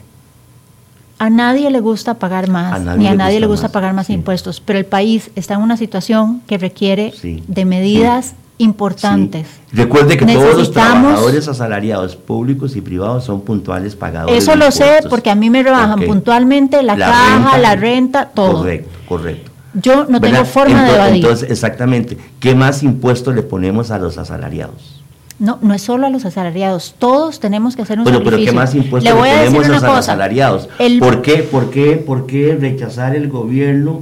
a 1.19 1.31
nadie 1.31 1.71
le 1.71 1.81
gusta 1.81 2.15
pagar 2.15 2.49
más, 2.49 2.75
A 2.75 2.97
ni 2.97 3.07
a 3.09 3.11
le 3.13 3.17
nadie 3.17 3.35
gusta 3.37 3.41
le 3.41 3.47
gusta 3.47 3.65
más, 3.67 3.73
pagar 3.73 3.95
más 3.95 4.07
sí. 4.07 4.13
impuestos, 4.13 4.61
pero 4.61 4.79
el 4.79 4.85
país 4.87 5.31
está 5.35 5.55
en 5.55 5.61
una 5.63 5.77
situación 5.77 6.43
que 6.47 6.59
requiere 6.59 7.13
Sí, 7.21 7.43
de 7.49 7.65
medidas 7.65 8.35
importantes. 8.59 9.47
Sí. 9.71 9.77
Recuerde 9.77 10.17
que 10.17 10.27
todos 10.27 10.57
los 10.57 10.71
trabajadores 10.73 11.47
asalariados 11.49 12.17
públicos 12.17 12.77
y 12.77 12.81
privados 12.81 13.25
son 13.25 13.43
puntuales 13.43 13.97
pagadores. 13.97 14.43
Eso 14.43 14.57
lo 14.57 14.71
sé 14.71 15.01
porque 15.11 15.31
a 15.31 15.35
mí 15.35 15.51
me 15.51 15.63
rebajan 15.63 15.99
Ok. 16.01 16.07
puntualmente 16.07 16.83
la, 16.83 16.97
La 16.97 17.07
caja, 17.07 17.37
renta. 17.37 17.59
la 17.59 17.77
renta, 17.77 18.29
todo. 18.35 18.59
Correcto, 18.59 18.99
correcto. 19.09 19.51
Yo 19.75 20.07
no 20.09 20.21
tengo 20.21 20.45
forma 20.47 20.85
de 20.85 20.95
evadir. 20.95 21.17
Entonces, 21.17 21.51
exactamente, 21.51 22.17
¿qué 22.41 22.55
más 22.55 22.83
impuestos 22.83 23.35
le 23.35 23.43
ponemos 23.43 23.91
a 23.91 23.99
los 23.99 24.17
asalariados? 24.19 25.03
no, 25.39 25.59
no 25.61 25.75
es 25.75 25.83
solo 25.83 26.07
a 26.07 26.09
los 26.11 26.25
asalariados, 26.25 26.95
todos 26.99 27.41
tenemos 27.41 27.77
que 27.77 27.83
hacer 27.83 27.99
un 27.99 28.05
Bueno, 28.05 28.21
pero 28.21 28.31
sacrificio. 28.39 28.53
¿qué 28.53 28.57
más 28.59 28.75
impuestos 28.75 29.05
le 29.05 29.11
le, 29.11 29.17
voy 29.21 29.29
a 29.29 29.41
decir 29.43 29.55
ponemos 29.57 29.79
una 29.83 29.87
a 29.89 29.91
los 29.91 29.99
asalariados? 29.99 30.69
El- 30.79 30.99
¿Por, 30.99 31.21
qué, 31.21 31.43
por, 31.43 31.69
qué, 31.69 31.97
¿Por 31.97 32.25
qué 32.27 32.57
rechazar 32.59 33.15
el 33.15 33.29
gobierno 33.29 34.01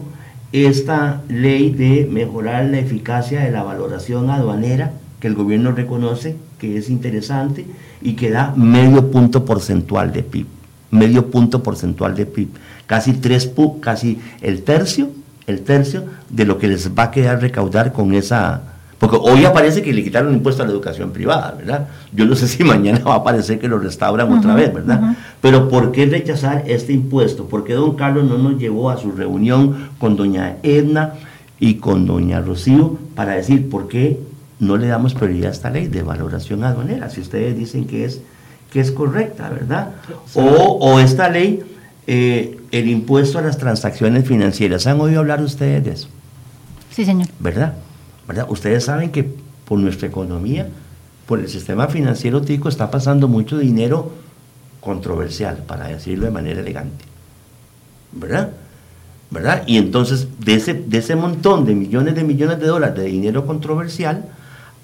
esta 0.54 1.22
ley 1.28 1.70
de 1.70 2.08
mejorar 2.08 2.66
la 2.66 2.78
eficacia 2.78 3.40
de 3.40 3.50
la 3.50 3.64
valoración 3.64 4.30
aduanera 4.30 4.92
que 5.18 5.26
el 5.26 5.34
gobierno 5.34 5.72
reconoce 5.72 6.36
que 6.60 6.76
es 6.76 6.88
interesante 6.90 7.66
y 8.00 8.12
que 8.12 8.30
da 8.30 8.54
medio 8.54 9.10
punto 9.10 9.44
porcentual 9.44 10.12
de 10.12 10.22
PIB, 10.22 10.46
medio 10.92 11.28
punto 11.28 11.60
porcentual 11.60 12.14
de 12.14 12.26
PIB, 12.26 12.50
casi 12.86 13.14
tres 13.14 13.50
casi 13.80 14.20
el 14.42 14.62
tercio, 14.62 15.10
el 15.48 15.62
tercio 15.62 16.04
de 16.30 16.44
lo 16.44 16.58
que 16.58 16.68
les 16.68 16.88
va 16.96 17.04
a 17.04 17.10
quedar 17.10 17.40
recaudar 17.40 17.92
con 17.92 18.14
esa 18.14 18.73
porque 19.04 19.18
hoy 19.20 19.44
aparece 19.44 19.82
que 19.82 19.92
le 19.92 20.02
quitaron 20.02 20.30
el 20.30 20.36
impuesto 20.36 20.62
a 20.62 20.66
la 20.66 20.72
educación 20.72 21.10
privada, 21.10 21.54
¿verdad? 21.58 21.88
Yo 22.14 22.24
no 22.24 22.34
sé 22.34 22.48
si 22.48 22.64
mañana 22.64 23.00
va 23.00 23.14
a 23.14 23.18
aparecer 23.18 23.58
que 23.58 23.68
lo 23.68 23.78
restauran 23.78 24.32
otra 24.32 24.54
vez, 24.54 24.72
¿verdad? 24.72 25.14
Pero 25.42 25.68
¿por 25.68 25.92
qué 25.92 26.06
rechazar 26.06 26.64
este 26.66 26.94
impuesto? 26.94 27.44
¿Por 27.44 27.64
qué 27.64 27.74
don 27.74 27.96
Carlos 27.96 28.24
no 28.24 28.38
nos 28.38 28.58
llevó 28.58 28.88
a 28.88 28.96
su 28.96 29.12
reunión 29.12 29.90
con 29.98 30.16
doña 30.16 30.56
Edna 30.62 31.14
y 31.60 31.74
con 31.74 32.06
doña 32.06 32.40
Rocío 32.40 32.96
para 33.14 33.32
decir 33.32 33.68
por 33.68 33.88
qué 33.88 34.20
no 34.58 34.78
le 34.78 34.86
damos 34.86 35.12
prioridad 35.12 35.50
a 35.50 35.52
esta 35.52 35.68
ley 35.68 35.86
de 35.88 36.02
valoración 36.02 36.64
aduanera? 36.64 37.10
Si 37.10 37.20
ustedes 37.20 37.58
dicen 37.58 37.86
que 37.86 38.06
es, 38.06 38.22
que 38.72 38.80
es 38.80 38.90
correcta, 38.90 39.50
¿verdad? 39.50 39.90
O, 40.34 40.98
esta 40.98 41.28
ley, 41.28 41.62
eh, 42.06 42.58
el 42.70 42.88
impuesto 42.88 43.38
a 43.38 43.42
las 43.42 43.58
transacciones 43.58 44.26
financieras. 44.26 44.86
¿Han 44.86 44.98
oído 44.98 45.20
hablar 45.20 45.42
ustedes 45.42 45.84
de 45.84 45.90
eso? 45.90 46.08
Sí, 46.90 47.04
señor. 47.04 47.28
¿Verdad? 47.38 47.74
Ustedes 48.48 48.84
saben 48.84 49.10
que 49.10 49.28
por 49.64 49.78
nuestra 49.78 50.08
economía, 50.08 50.68
por 51.26 51.40
el 51.40 51.48
sistema 51.48 51.88
financiero 51.88 52.40
tico, 52.42 52.68
está 52.68 52.90
pasando 52.90 53.28
mucho 53.28 53.58
dinero 53.58 54.12
controversial, 54.80 55.64
para 55.66 55.88
decirlo 55.88 56.26
de 56.26 56.30
manera 56.30 56.60
elegante. 56.60 57.04
¿Verdad? 58.12 58.50
¿Verdad? 59.30 59.64
Y 59.66 59.78
entonces, 59.78 60.28
de 60.38 60.54
ese, 60.54 60.74
de 60.74 60.98
ese 60.98 61.16
montón 61.16 61.64
de 61.64 61.74
millones 61.74 62.14
de 62.14 62.24
millones 62.24 62.60
de 62.60 62.66
dólares 62.66 62.96
de 62.96 63.04
dinero 63.04 63.46
controversial, 63.46 64.26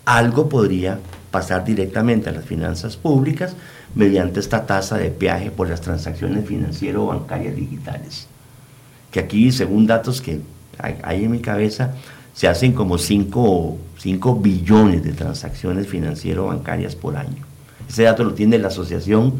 algo 0.04 0.48
podría 0.48 0.98
pasar 1.30 1.64
directamente 1.64 2.30
a 2.30 2.32
las 2.32 2.44
finanzas 2.44 2.96
públicas 2.96 3.54
mediante 3.94 4.40
esta 4.40 4.66
tasa 4.66 4.96
de 4.96 5.10
peaje 5.10 5.50
por 5.50 5.68
las 5.68 5.80
transacciones 5.80 6.46
financiero-bancarias 6.46 7.54
digitales. 7.54 8.26
Que 9.12 9.20
aquí, 9.20 9.52
según 9.52 9.86
datos 9.86 10.20
que 10.20 10.40
hay 10.78 11.24
en 11.24 11.30
mi 11.30 11.40
cabeza, 11.40 11.94
se 12.32 12.48
hacen 12.48 12.72
como 12.72 12.98
5 12.98 13.78
billones 14.40 15.04
de 15.04 15.12
transacciones 15.12 15.86
financiero-bancarias 15.86 16.96
por 16.96 17.16
año. 17.16 17.44
Ese 17.88 18.04
dato 18.04 18.24
lo 18.24 18.34
tiene 18.34 18.58
la 18.58 18.68
Asociación 18.68 19.34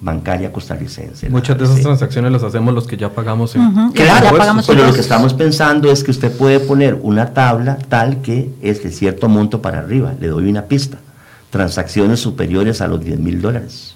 Bancaria 0.00 0.52
Costarricense. 0.52 1.30
Muchas 1.30 1.58
de 1.58 1.64
esas 1.64 1.80
transacciones 1.80 2.30
las 2.30 2.42
hacemos 2.42 2.74
los 2.74 2.86
que 2.86 2.96
ya 2.96 3.10
pagamos 3.10 3.54
en... 3.56 3.92
Claro, 3.92 4.36
pero 4.66 4.86
lo 4.86 4.92
que 4.92 5.00
estamos 5.00 5.32
pensando 5.32 5.90
es 5.90 6.04
que 6.04 6.10
usted 6.10 6.30
puede 6.36 6.60
poner 6.60 6.98
una 7.02 7.32
tabla 7.32 7.78
tal 7.88 8.20
que 8.20 8.50
es 8.60 8.82
de 8.82 8.90
cierto 8.90 9.28
monto 9.28 9.62
para 9.62 9.78
arriba. 9.78 10.14
Le 10.20 10.28
doy 10.28 10.48
una 10.48 10.66
pista. 10.66 10.98
Transacciones 11.50 12.20
superiores 12.20 12.80
a 12.80 12.88
los 12.88 13.02
10 13.02 13.18
mil 13.20 13.40
dólares 13.40 13.93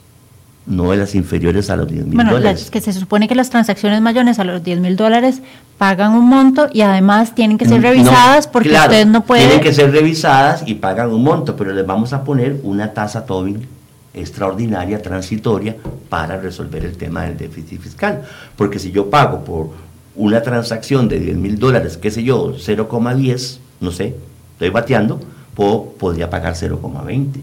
no 0.69 0.91
de 0.91 0.99
las 0.99 1.15
inferiores 1.15 1.71
a 1.71 1.77
los 1.77 1.89
10 1.89 2.07
mil 2.07 2.15
bueno, 2.15 2.33
dólares. 2.33 2.71
que 2.71 2.81
se 2.81 2.93
supone 2.93 3.27
que 3.27 3.35
las 3.35 3.49
transacciones 3.51 4.01
mayores 4.01 4.39
a 4.39 4.45
los 4.45 4.63
10 4.63 4.81
mil 4.81 4.97
dólares 4.97 5.41
pagan 5.79 6.13
un 6.13 6.29
monto 6.29 6.69
y 6.73 6.83
además 6.83 7.35
tienen 7.35 7.57
que 7.57 7.67
ser 7.67 7.81
revisadas 7.81 8.47
porque 8.47 8.71
usted 8.73 9.07
no 9.07 9.25
puede... 9.25 9.43
Tienen 9.43 9.61
que 9.61 9.73
ser 9.73 9.91
revisadas 9.91 10.63
y 10.67 10.75
pagan 10.75 11.11
un 11.11 11.23
monto, 11.23 11.57
pero 11.57 11.73
les 11.73 11.87
vamos 11.87 12.13
a 12.13 12.23
poner 12.23 12.61
una 12.63 12.93
tasa 12.93 13.25
Tobin 13.25 13.67
extraordinaria, 14.13 15.01
transitoria, 15.01 15.77
para 16.09 16.37
resolver 16.39 16.85
el 16.85 16.97
tema 16.97 17.23
del 17.23 17.37
déficit 17.37 17.81
fiscal. 17.81 18.23
Porque 18.57 18.79
si 18.79 18.91
yo 18.91 19.09
pago 19.09 19.45
por 19.45 19.71
una 20.17 20.43
transacción 20.43 21.09
de 21.09 21.19
10 21.19 21.37
mil 21.37 21.59
dólares, 21.59 21.97
qué 21.97 22.11
sé 22.11 22.23
yo, 22.23 22.55
0,10, 22.55 23.59
no 23.81 23.91
sé, 23.91 24.17
estoy 24.53 24.71
bateando, 24.71 25.21
puedo, 25.55 25.85
podría 25.99 26.29
pagar 26.29 26.55
0,20 26.55 27.41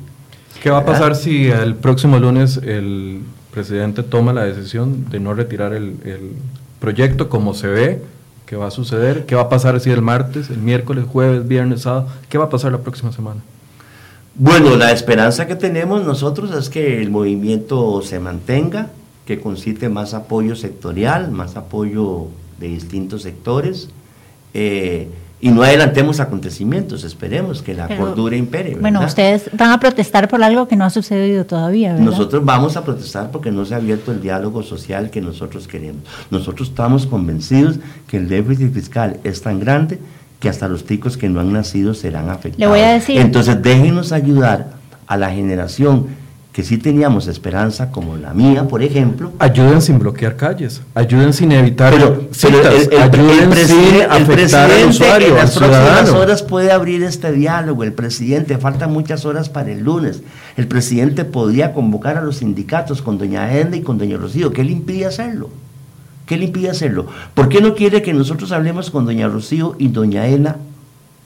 ¿Qué 0.62 0.70
va 0.70 0.80
a 0.80 0.86
pasar 0.86 1.16
si 1.16 1.47
el 1.47 1.76
próximo 1.76 2.20
lunes 2.20 2.58
el 2.58 3.22
presidente 3.51 4.03
toma 4.03 4.34
la 4.34 4.43
decisión 4.43 5.10
de 5.10 5.20
no 5.20 5.34
retirar 5.34 5.74
el, 5.74 5.95
proyecto 6.80 7.30
como 7.30 7.53
se 7.53 7.68
ve 7.68 8.01
que 8.45 8.56
va 8.56 8.68
a 8.68 8.72
suceder? 8.72 9.26
¿Qué 9.26 9.36
va 9.36 9.43
a 9.43 9.49
pasar 9.49 9.80
si 9.80 9.89
el 9.89 10.01
martes, 10.01 10.49
el 10.49 10.58
miércoles, 10.58 11.06
jueves, 11.08 11.47
viernes, 11.47 11.82
sábado? 11.82 12.08
¿Qué 12.30 12.38
va 12.38 12.45
a 12.45 12.49
pasar 12.49 12.72
la 12.72 12.80
próxima 12.80 13.12
semana? 13.12 13.41
Bueno, 14.36 14.76
la 14.76 14.91
esperanza 14.91 15.47
que 15.47 15.56
tenemos 15.56 16.03
nosotros 16.03 16.51
es 16.51 16.70
que 16.70 17.01
el 17.01 17.10
movimiento 17.10 18.01
se 18.01 18.20
mantenga, 18.20 18.89
que 19.26 19.39
concite 19.39 19.88
más 19.89 20.14
apoyo 20.14 20.56
sectorial, 20.56 21.32
más 21.32 21.56
apoyo 21.56 22.28
de 22.60 22.68
distintos 22.68 23.22
sectores. 23.22 23.89
Eh, 24.53 25.10
y 25.41 25.49
no 25.49 25.63
adelantemos 25.63 26.19
acontecimientos, 26.19 27.03
esperemos 27.03 27.61
que 27.61 27.73
la 27.73 27.88
cordura 27.97 28.36
impere. 28.36 28.75
Bueno, 28.75 29.03
ustedes 29.05 29.49
van 29.53 29.71
a 29.71 29.79
protestar 29.79 30.27
por 30.27 30.41
algo 30.41 30.67
que 30.67 30.75
no 30.75 30.86
ha 30.86 30.89
sucedido 30.89 31.45
todavía, 31.45 31.91
¿verdad? 31.91 32.05
Nosotros 32.05 32.43
vamos 32.45 32.77
a 32.77 32.83
protestar 32.83 33.31
porque 33.31 33.51
no 33.51 33.65
se 33.65 33.73
ha 33.73 33.77
abierto 33.77 34.11
el 34.11 34.21
diálogo 34.21 34.63
social 34.63 35.09
que 35.09 35.21
nosotros 35.21 35.67
queremos. 35.67 36.03
Nosotros 36.31 36.69
estamos 36.69 37.05
convencidos 37.05 37.77
que 38.07 38.17
el 38.17 38.29
déficit 38.29 38.73
fiscal 38.73 39.19
es 39.23 39.41
tan 39.41 39.59
grande 39.59 39.99
que 40.39 40.49
hasta 40.49 40.67
los 40.67 40.86
ticos 40.86 41.17
que 41.17 41.27
no 41.27 41.39
han 41.41 41.51
nacido 41.51 41.93
serán 41.93 42.29
afectados. 42.29 42.59
Le 42.59 42.67
voy 42.67 42.79
a 42.79 42.93
decir. 42.93 43.19
Entonces 43.19 43.61
déjenos 43.61 44.11
ayudar 44.11 44.71
a 45.07 45.17
la 45.17 45.31
generación 45.31 46.07
que 46.56 46.64
sí 46.64 46.78
teníamos 46.78 47.28
esperanza, 47.28 47.91
como 47.91 48.16
la 48.16 48.34
mía, 48.34 48.66
por 48.66 48.82
ejemplo. 48.82 49.34
Ayuden 49.39 49.82
sin 49.82 49.99
bloquear 49.99 50.38
calles, 50.38 50.82
ayuden 50.93 51.34
sin 51.34 51.51
evitar 51.51 51.91
pero, 51.91 52.30
citas, 52.32 52.88
el, 52.89 52.97
ayuden 52.97 53.53
sin 53.53 54.01
afectar 54.10 54.72
al 54.72 54.88
usuario, 54.88 55.28
en 55.28 55.36
las 55.36 55.58
próximas 55.58 56.10
horas 56.12 56.43
puede 56.43 56.72
abrir 56.72 57.03
este 57.03 57.34
diálogo. 57.34 57.84
El 57.84 57.91
presidente, 57.91 58.58
faltan 58.58 58.93
muchas 58.93 59.26
horas 59.26 59.49
para 59.49 59.70
el 59.70 59.84
lunes. 59.84 60.22
El 60.56 60.70
presidente 60.70 61.26
podría 61.26 61.74
convocar 61.74 62.16
a 62.16 62.22
los 62.22 62.38
sindicatos 62.38 63.01
con 63.01 63.18
doña 63.18 63.53
Edna 63.53 63.76
y 63.76 63.82
con 63.82 63.97
doña 63.97 64.16
Rocío. 64.16 64.53
¿Qué 64.53 64.64
le 64.64 64.72
impide 64.72 65.08
hacerlo? 65.08 65.49
¿Qué 66.26 66.38
le 66.38 66.45
impide 66.45 66.70
hacerlo? 66.70 67.08
¿Por 67.34 67.49
qué 67.49 67.60
no 67.60 67.76
quiere 67.76 68.01
que 68.01 68.14
nosotros 68.14 68.53
hablemos 68.53 68.91
con 68.91 69.06
doña 69.06 69.28
Rocío 69.28 69.76
y 69.78 69.89
doña 69.89 70.26
Edna 70.26 70.56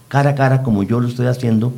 cara 0.08 0.32
a 0.32 0.36
cara 0.36 0.64
como 0.64 0.82
yo 0.82 1.00
lo 1.00 1.08
estoy 1.08 1.28
haciendo? 1.28 1.72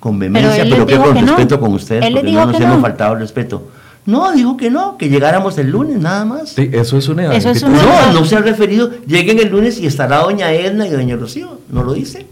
Con 0.00 0.18
vehemencia, 0.18 0.64
pero, 0.68 0.86
que 0.86 0.96
con 0.96 1.14
respeto 1.14 1.60
con 1.60 1.72
ustedes, 1.74 2.10
porque 2.10 2.32
no 2.32 2.46
nos 2.46 2.60
hemos 2.60 2.80
faltado 2.80 3.14
el 3.14 3.20
respeto. 3.20 3.68
No, 4.06 4.32
dijo 4.32 4.56
que 4.56 4.70
no, 4.70 4.96
que 4.96 5.10
llegáramos 5.10 5.58
el 5.58 5.70
lunes 5.70 5.98
nada 5.98 6.24
más. 6.24 6.50
Sí, 6.50 6.70
eso 6.72 6.96
es 6.96 7.08
una 7.08 7.34
eso 7.34 7.50
es 7.50 7.62
No, 7.62 8.12
no 8.12 8.24
se 8.24 8.36
ha 8.36 8.40
referido. 8.40 8.90
Lleguen 9.06 9.38
el 9.38 9.50
lunes 9.50 9.78
y 9.78 9.86
estará 9.86 10.18
doña 10.18 10.50
Edna 10.50 10.86
y 10.86 10.90
doña 10.90 11.16
Rocío. 11.16 11.60
No 11.68 11.84
lo 11.84 11.92
dice. 11.92 12.26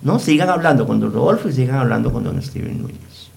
No, 0.00 0.18
sigan 0.18 0.48
hablando 0.48 0.86
con 0.86 0.98
don 0.98 1.12
Rodolfo 1.12 1.50
y 1.50 1.52
sigan 1.52 1.76
hablando 1.76 2.10
con 2.10 2.24
don 2.24 2.40
Steven 2.40 2.80
Núñez. 2.80 3.28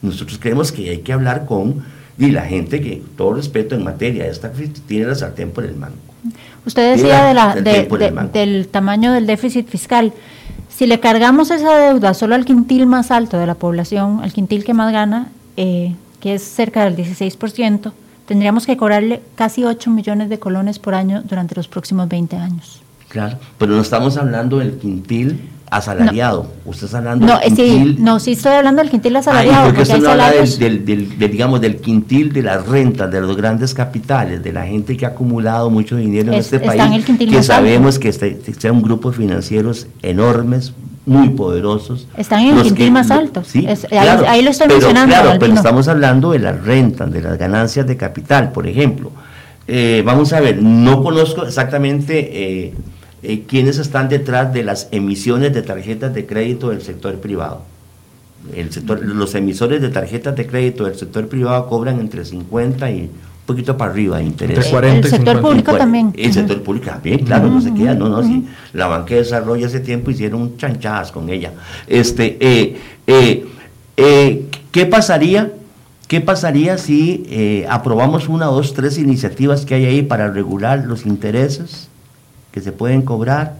Nosotros 0.00 0.38
creemos 0.40 0.72
que 0.72 0.88
hay 0.88 0.98
que 0.98 1.12
hablar 1.12 1.44
con 1.44 1.84
y 2.18 2.30
la 2.30 2.42
gente 2.42 2.80
que, 2.80 3.02
todo 3.16 3.34
respeto 3.34 3.74
en 3.74 3.84
materia 3.84 4.26
esta 4.26 4.50
tiene 4.86 5.06
la 5.06 5.14
sartén 5.14 5.50
por 5.50 5.64
el 5.64 5.76
mango. 5.76 5.96
Usted 6.66 6.96
decía 6.96 7.24
de 7.24 7.34
la, 7.34 7.54
del 7.54 8.68
tamaño 8.68 9.12
del 9.12 9.26
déficit 9.26 9.68
fiscal. 9.68 10.12
Si 10.78 10.86
le 10.86 11.00
cargamos 11.00 11.50
esa 11.50 11.76
deuda 11.76 12.14
solo 12.14 12.36
al 12.36 12.44
quintil 12.44 12.86
más 12.86 13.10
alto 13.10 13.36
de 13.36 13.48
la 13.48 13.56
población, 13.56 14.20
al 14.22 14.32
quintil 14.32 14.62
que 14.62 14.74
más 14.74 14.92
gana, 14.92 15.26
eh, 15.56 15.96
que 16.20 16.34
es 16.34 16.42
cerca 16.44 16.84
del 16.84 16.94
16%, 16.94 17.90
tendríamos 18.26 18.64
que 18.64 18.76
cobrarle 18.76 19.20
casi 19.34 19.64
8 19.64 19.90
millones 19.90 20.28
de 20.28 20.38
colones 20.38 20.78
por 20.78 20.94
año 20.94 21.22
durante 21.24 21.56
los 21.56 21.66
próximos 21.66 22.08
20 22.08 22.36
años. 22.36 22.80
Claro, 23.08 23.38
pero 23.58 23.72
no 23.72 23.80
estamos 23.80 24.16
hablando 24.18 24.58
del 24.58 24.78
quintil 24.78 25.50
asalariado. 25.70 26.46
Usted 26.64 26.86
está 26.86 26.98
hablando 26.98 27.26
no, 27.26 27.38
del 27.38 27.42
quintil. 27.42 27.96
Sí, 27.96 28.02
no, 28.02 28.20
sí 28.20 28.32
estoy 28.32 28.52
hablando 28.52 28.82
del 28.82 28.90
quintil 28.90 29.16
asalariado. 29.16 29.66
porque, 29.66 29.82
usted 29.82 29.98
no 29.98 30.10
habla 30.10 30.30
del, 30.30 30.84
del, 30.84 31.18
digamos, 31.18 31.60
del 31.60 31.76
quintil 31.76 32.32
de 32.32 32.42
las 32.42 32.66
rentas, 32.66 33.10
de 33.10 33.20
los 33.20 33.36
grandes 33.36 33.74
capitales, 33.74 34.42
de 34.42 34.52
la 34.52 34.66
gente 34.66 34.96
que 34.96 35.06
ha 35.06 35.10
acumulado 35.10 35.70
mucho 35.70 35.96
dinero 35.96 36.32
en 36.32 36.38
este 36.38 36.60
país, 36.60 37.04
que 37.04 37.42
sabemos 37.42 37.98
que 37.98 38.08
este, 38.08 38.40
este 38.46 38.70
un 38.70 38.82
grupo 38.82 39.10
de 39.10 39.16
financieros 39.16 39.86
enormes, 40.02 40.72
muy 41.06 41.30
poderosos. 41.30 42.06
Están 42.16 42.40
en 42.40 42.58
el 42.58 42.62
quintil 42.64 42.90
más 42.92 43.10
alto. 43.10 43.42
Sí, 43.44 43.66
ahí, 44.26 44.42
lo 44.42 44.50
estoy 44.50 44.68
mencionando. 44.68 45.14
Claro, 45.14 45.38
pero 45.40 45.54
estamos 45.54 45.88
hablando 45.88 46.32
de 46.32 46.38
las 46.38 46.62
rentas, 46.62 47.10
de 47.10 47.22
las 47.22 47.38
ganancias 47.38 47.86
de 47.86 47.96
capital, 47.96 48.52
por 48.52 48.66
ejemplo. 48.66 49.10
Eh, 49.66 50.02
vamos 50.04 50.32
a 50.32 50.40
ver, 50.40 50.62
no 50.62 51.02
conozco 51.02 51.44
exactamente... 51.44 52.66
Eh, 52.66 52.74
eh, 53.22 53.44
quiénes 53.48 53.78
están 53.78 54.08
detrás 54.08 54.52
de 54.52 54.62
las 54.62 54.88
emisiones 54.92 55.52
de 55.52 55.62
tarjetas 55.62 56.14
de 56.14 56.24
crédito 56.24 56.70
del 56.70 56.82
sector 56.82 57.16
privado. 57.16 57.62
El 58.54 58.72
sector, 58.72 59.04
los 59.04 59.34
emisores 59.34 59.82
de 59.82 59.88
tarjetas 59.88 60.36
de 60.36 60.46
crédito 60.46 60.84
del 60.84 60.94
sector 60.94 61.26
privado 61.26 61.66
cobran 61.66 61.98
entre 61.98 62.24
50 62.24 62.90
y 62.92 63.00
un 63.00 63.10
poquito 63.44 63.76
para 63.76 63.90
arriba 63.90 64.18
de 64.18 64.24
interés. 64.24 64.72
el 64.72 65.04
sector 65.04 65.40
público 65.40 65.76
también. 65.76 66.12
El 66.16 66.32
sector 66.32 66.62
público 66.62 66.90
también, 66.90 67.24
claro, 67.24 67.48
no 67.48 67.60
se 67.60 67.74
queda, 67.74 67.94
no, 67.94 68.08
no, 68.08 68.22
si 68.22 68.46
la 68.72 68.86
banca 68.86 69.14
de 69.14 69.22
desarrollo 69.22 69.66
hace 69.66 69.80
tiempo 69.80 70.12
hicieron 70.12 70.56
chanchadas 70.56 71.10
con 71.10 71.28
ella. 71.28 71.52
Este, 71.88 72.36
eh, 72.40 72.76
eh, 73.96 74.46
¿Qué 74.70 74.86
pasaría? 74.86 75.52
¿Qué 76.06 76.20
pasaría 76.20 76.78
si 76.78 77.64
aprobamos 77.68 78.28
una, 78.28 78.46
dos, 78.46 78.74
tres 78.74 78.96
iniciativas 78.96 79.66
que 79.66 79.74
hay 79.74 79.86
ahí 79.86 80.02
para 80.02 80.30
regular 80.30 80.84
los 80.86 81.04
intereses? 81.04 81.88
Que 82.52 82.60
se 82.60 82.72
pueden 82.72 83.02
cobrar, 83.02 83.54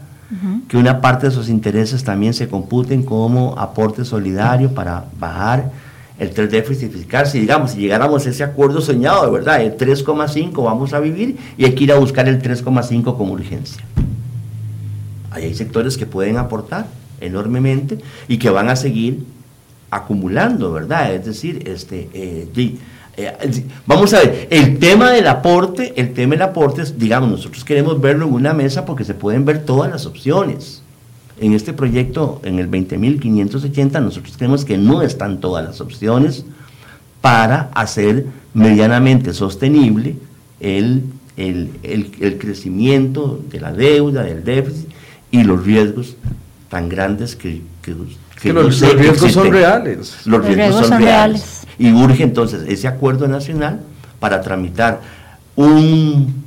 que 0.68 0.76
una 0.76 1.00
parte 1.00 1.26
de 1.26 1.32
esos 1.32 1.48
intereses 1.48 2.04
también 2.04 2.34
se 2.34 2.48
computen 2.48 3.02
como 3.02 3.58
aporte 3.58 4.04
solidario 4.04 4.74
para 4.74 5.06
bajar 5.18 5.70
el 6.18 6.30
3 6.30 6.50
déficit 6.50 6.92
fiscal, 6.92 7.26
si 7.26 7.40
digamos, 7.40 7.70
si 7.70 7.78
llegáramos 7.78 8.26
a 8.26 8.30
ese 8.30 8.42
acuerdo 8.42 8.80
soñado, 8.80 9.24
de 9.24 9.30
verdad, 9.30 9.62
el 9.62 9.76
3,5 9.76 10.64
vamos 10.64 10.92
a 10.92 11.00
vivir 11.00 11.38
y 11.56 11.64
hay 11.64 11.74
que 11.74 11.84
ir 11.84 11.92
a 11.92 11.98
buscar 11.98 12.28
el 12.28 12.42
3,5 12.42 13.16
con 13.16 13.30
urgencia. 13.30 13.82
Ahí 15.30 15.44
hay 15.44 15.54
sectores 15.54 15.96
que 15.96 16.06
pueden 16.06 16.36
aportar 16.36 16.86
enormemente 17.20 17.98
y 18.26 18.38
que 18.38 18.50
van 18.50 18.68
a 18.68 18.76
seguir 18.76 19.24
acumulando, 19.90 20.72
¿verdad? 20.72 21.14
Es 21.14 21.24
decir, 21.24 21.68
este, 21.68 22.08
eh, 22.12 22.48
eh, 23.18 23.64
vamos 23.84 24.14
a 24.14 24.20
ver, 24.20 24.46
el 24.50 24.78
tema 24.78 25.10
del 25.10 25.26
aporte, 25.26 25.92
el 25.96 26.14
tema 26.14 26.34
del 26.34 26.42
aporte, 26.42 26.84
digamos, 26.96 27.28
nosotros 27.28 27.64
queremos 27.64 28.00
verlo 28.00 28.26
en 28.26 28.32
una 28.32 28.54
mesa 28.54 28.84
porque 28.84 29.04
se 29.04 29.14
pueden 29.14 29.44
ver 29.44 29.64
todas 29.64 29.90
las 29.90 30.06
opciones. 30.06 30.82
En 31.40 31.52
este 31.52 31.72
proyecto, 31.72 32.40
en 32.44 32.60
el 32.60 32.70
20.580, 32.70 34.00
nosotros 34.00 34.36
creemos 34.36 34.64
que 34.64 34.78
no 34.78 35.02
están 35.02 35.40
todas 35.40 35.64
las 35.64 35.80
opciones 35.80 36.44
para 37.20 37.70
hacer 37.74 38.26
medianamente 38.54 39.34
sostenible 39.34 40.16
el, 40.60 41.02
el, 41.36 42.38
crecimiento 42.40 43.40
de 43.50 43.60
la 43.60 43.72
deuda, 43.72 44.22
del 44.22 44.44
déficit 44.44 44.88
y 45.30 45.42
los 45.42 45.64
riesgos 45.64 46.16
tan 46.68 46.88
grandes 46.88 47.34
que, 47.34 47.62
los, 47.86 48.80
riesgos 48.80 49.32
son 49.32 49.50
reales. 49.50 50.26
Los, 50.26 50.44
riesgos, 50.44 50.86
son, 50.86 51.02
reales. 51.02 51.57
Y 51.78 51.92
urge 51.92 52.22
entonces 52.22 52.64
ese 52.68 52.88
acuerdo 52.88 53.28
nacional 53.28 53.80
para 54.18 54.40
tramitar 54.40 55.00
un 55.56 56.44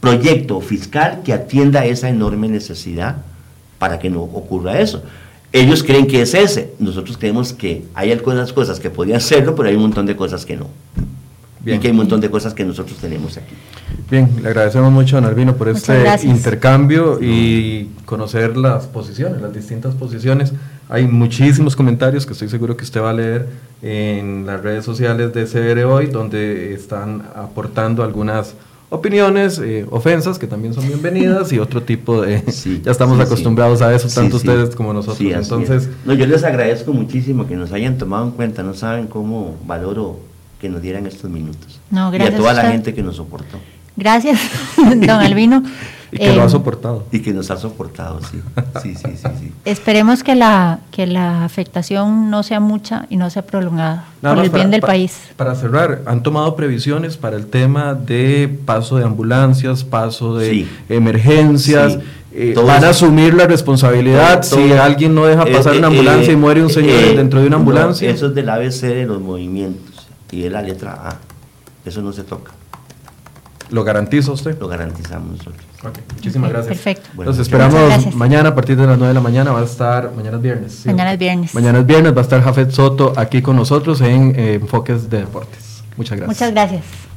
proyecto 0.00 0.60
fiscal 0.60 1.20
que 1.24 1.32
atienda 1.32 1.84
esa 1.84 2.08
enorme 2.08 2.48
necesidad 2.48 3.16
para 3.78 3.98
que 3.98 4.10
no 4.10 4.22
ocurra 4.22 4.80
eso. 4.80 5.02
Ellos 5.52 5.82
creen 5.82 6.06
que 6.06 6.22
es 6.22 6.34
ese, 6.34 6.72
nosotros 6.78 7.16
creemos 7.16 7.52
que 7.52 7.84
hay 7.94 8.12
algunas 8.12 8.52
cosas 8.52 8.78
que 8.78 8.88
podrían 8.88 9.20
serlo, 9.20 9.54
pero 9.56 9.68
hay 9.68 9.74
un 9.74 9.82
montón 9.82 10.06
de 10.06 10.14
cosas 10.14 10.46
que 10.46 10.56
no. 10.56 10.68
Bien. 11.62 11.76
Y 11.76 11.80
que 11.80 11.88
hay 11.88 11.90
un 11.90 11.98
montón 11.98 12.20
de 12.20 12.30
cosas 12.30 12.54
que 12.54 12.64
nosotros 12.64 12.98
tenemos 12.98 13.36
aquí. 13.36 13.54
Bien, 14.10 14.30
le 14.40 14.48
agradecemos 14.48 14.90
mucho 14.92 15.18
a 15.18 15.20
Narvino 15.20 15.56
por 15.56 15.68
este 15.68 16.04
intercambio 16.22 17.18
y 17.20 17.90
conocer 18.04 18.56
las 18.56 18.86
posiciones, 18.86 19.42
las 19.42 19.52
distintas 19.52 19.94
posiciones. 19.94 20.52
Hay 20.90 21.06
muchísimos 21.06 21.76
comentarios 21.76 22.26
que 22.26 22.32
estoy 22.32 22.48
seguro 22.48 22.76
que 22.76 22.82
usted 22.82 23.00
va 23.00 23.10
a 23.10 23.14
leer 23.14 23.46
en 23.80 24.44
las 24.44 24.60
redes 24.60 24.84
sociales 24.84 25.32
de 25.32 25.44
CR 25.44 25.84
Hoy, 25.84 26.06
donde 26.06 26.74
están 26.74 27.22
aportando 27.36 28.02
algunas 28.02 28.54
opiniones, 28.88 29.60
eh, 29.60 29.86
ofensas 29.88 30.36
que 30.36 30.48
también 30.48 30.74
son 30.74 30.88
bienvenidas 30.88 31.52
y 31.52 31.60
otro 31.60 31.80
tipo 31.80 32.22
de... 32.22 32.42
ya 32.82 32.90
estamos 32.90 33.20
acostumbrados 33.20 33.82
a 33.82 33.94
eso, 33.94 34.08
tanto 34.12 34.36
ustedes 34.36 34.74
como 34.74 34.92
nosotros. 34.92 35.20
Entonces... 35.20 35.88
No, 36.04 36.12
yo 36.12 36.26
les 36.26 36.42
agradezco 36.42 36.92
muchísimo 36.92 37.46
que 37.46 37.54
nos 37.54 37.70
hayan 37.70 37.96
tomado 37.96 38.24
en 38.24 38.32
cuenta, 38.32 38.64
no 38.64 38.74
saben 38.74 39.06
cómo 39.06 39.56
valoro 39.64 40.18
que 40.60 40.68
nos 40.68 40.82
dieran 40.82 41.06
estos 41.06 41.30
minutos. 41.30 41.80
No, 41.88 42.10
gracias 42.10 42.32
y 42.32 42.34
a 42.34 42.36
toda 42.36 42.52
la 42.52 42.68
gente 42.68 42.92
que 42.94 43.04
nos 43.04 43.14
soportó. 43.14 43.60
Gracias, 43.96 44.40
don 44.76 45.08
Albino. 45.08 45.62
Y 46.12 46.18
que 46.18 46.32
lo 46.32 46.40
ha 46.40 46.44
em, 46.44 46.50
soportado. 46.50 47.04
Y 47.12 47.20
que 47.20 47.32
nos 47.32 47.50
ha 47.50 47.56
soportado, 47.56 48.20
sí. 48.22 48.40
Sí, 48.82 48.94
sí, 48.94 49.16
sí, 49.16 49.52
Esperemos 49.64 50.22
que 50.22 50.34
la, 50.34 50.80
que 50.90 51.06
la 51.06 51.44
afectación 51.44 52.30
no 52.30 52.42
sea 52.42 52.60
mucha 52.60 53.06
y 53.10 53.16
no 53.16 53.30
sea 53.30 53.42
prolongada 53.42 54.06
por 54.20 54.38
el 54.38 54.50
bien 54.50 54.70
del 54.70 54.80
país. 54.80 55.18
Para 55.36 55.54
cerrar, 55.54 56.02
¿han 56.06 56.22
tomado 56.22 56.56
previsiones 56.56 57.16
para 57.16 57.36
el 57.36 57.46
tema 57.46 57.94
de 57.94 58.58
paso 58.64 58.96
de 58.96 59.04
ambulancias, 59.04 59.84
paso 59.84 60.36
de 60.36 60.66
emergencias? 60.88 61.98
Eh, 62.32 62.54
¿Van 62.56 62.84
a 62.84 62.90
asumir 62.90 63.34
la 63.34 63.46
responsabilidad 63.46 64.42
si 64.42 64.72
alguien 64.72 65.14
no 65.14 65.26
deja 65.26 65.44
pasar 65.46 65.76
una 65.76 65.88
ambulancia 65.88 66.32
y 66.32 66.36
muere 66.36 66.62
un 66.62 66.70
señor 66.70 66.92
eh, 66.92 67.16
dentro 67.16 67.40
de 67.40 67.48
una 67.48 67.56
ambulancia? 67.56 68.08
eso 68.08 68.26
es 68.26 68.34
del 68.34 68.48
ABC 68.48 68.82
de 68.82 69.06
los 69.06 69.20
movimientos 69.20 70.06
y 70.30 70.44
es 70.44 70.52
la 70.52 70.62
letra 70.62 70.92
A. 70.92 71.18
Eso 71.84 72.02
no 72.02 72.12
se 72.12 72.22
toca. 72.22 72.52
¿Lo 73.70 73.84
garantiza 73.84 74.32
usted? 74.32 74.58
Lo 74.58 74.68
garantizamos 74.68 75.38
nosotros. 75.38 75.64
muchísimas 76.14 76.50
gracias. 76.50 76.76
Perfecto. 76.76 77.08
Entonces 77.16 77.42
esperamos 77.42 78.14
mañana 78.14 78.50
a 78.50 78.54
partir 78.54 78.76
de 78.76 78.86
las 78.86 78.98
9 78.98 79.08
de 79.08 79.14
la 79.14 79.20
mañana 79.20 79.52
va 79.52 79.60
a 79.60 79.64
estar, 79.64 80.12
mañana 80.14 80.36
es 80.36 80.42
viernes. 80.42 80.86
Mañana 80.86 81.12
es 81.12 81.18
viernes. 81.18 81.54
Mañana 81.54 81.78
es 81.78 81.86
viernes, 81.86 82.14
va 82.14 82.18
a 82.18 82.22
estar 82.22 82.42
Jafet 82.42 82.70
Soto 82.70 83.12
aquí 83.16 83.42
con 83.42 83.56
nosotros 83.56 84.00
en 84.00 84.34
eh, 84.36 84.54
Enfoques 84.54 85.08
de 85.08 85.18
Deportes. 85.18 85.82
Muchas 85.96 86.18
gracias. 86.18 86.40
Muchas 86.40 86.52
gracias. 86.52 87.09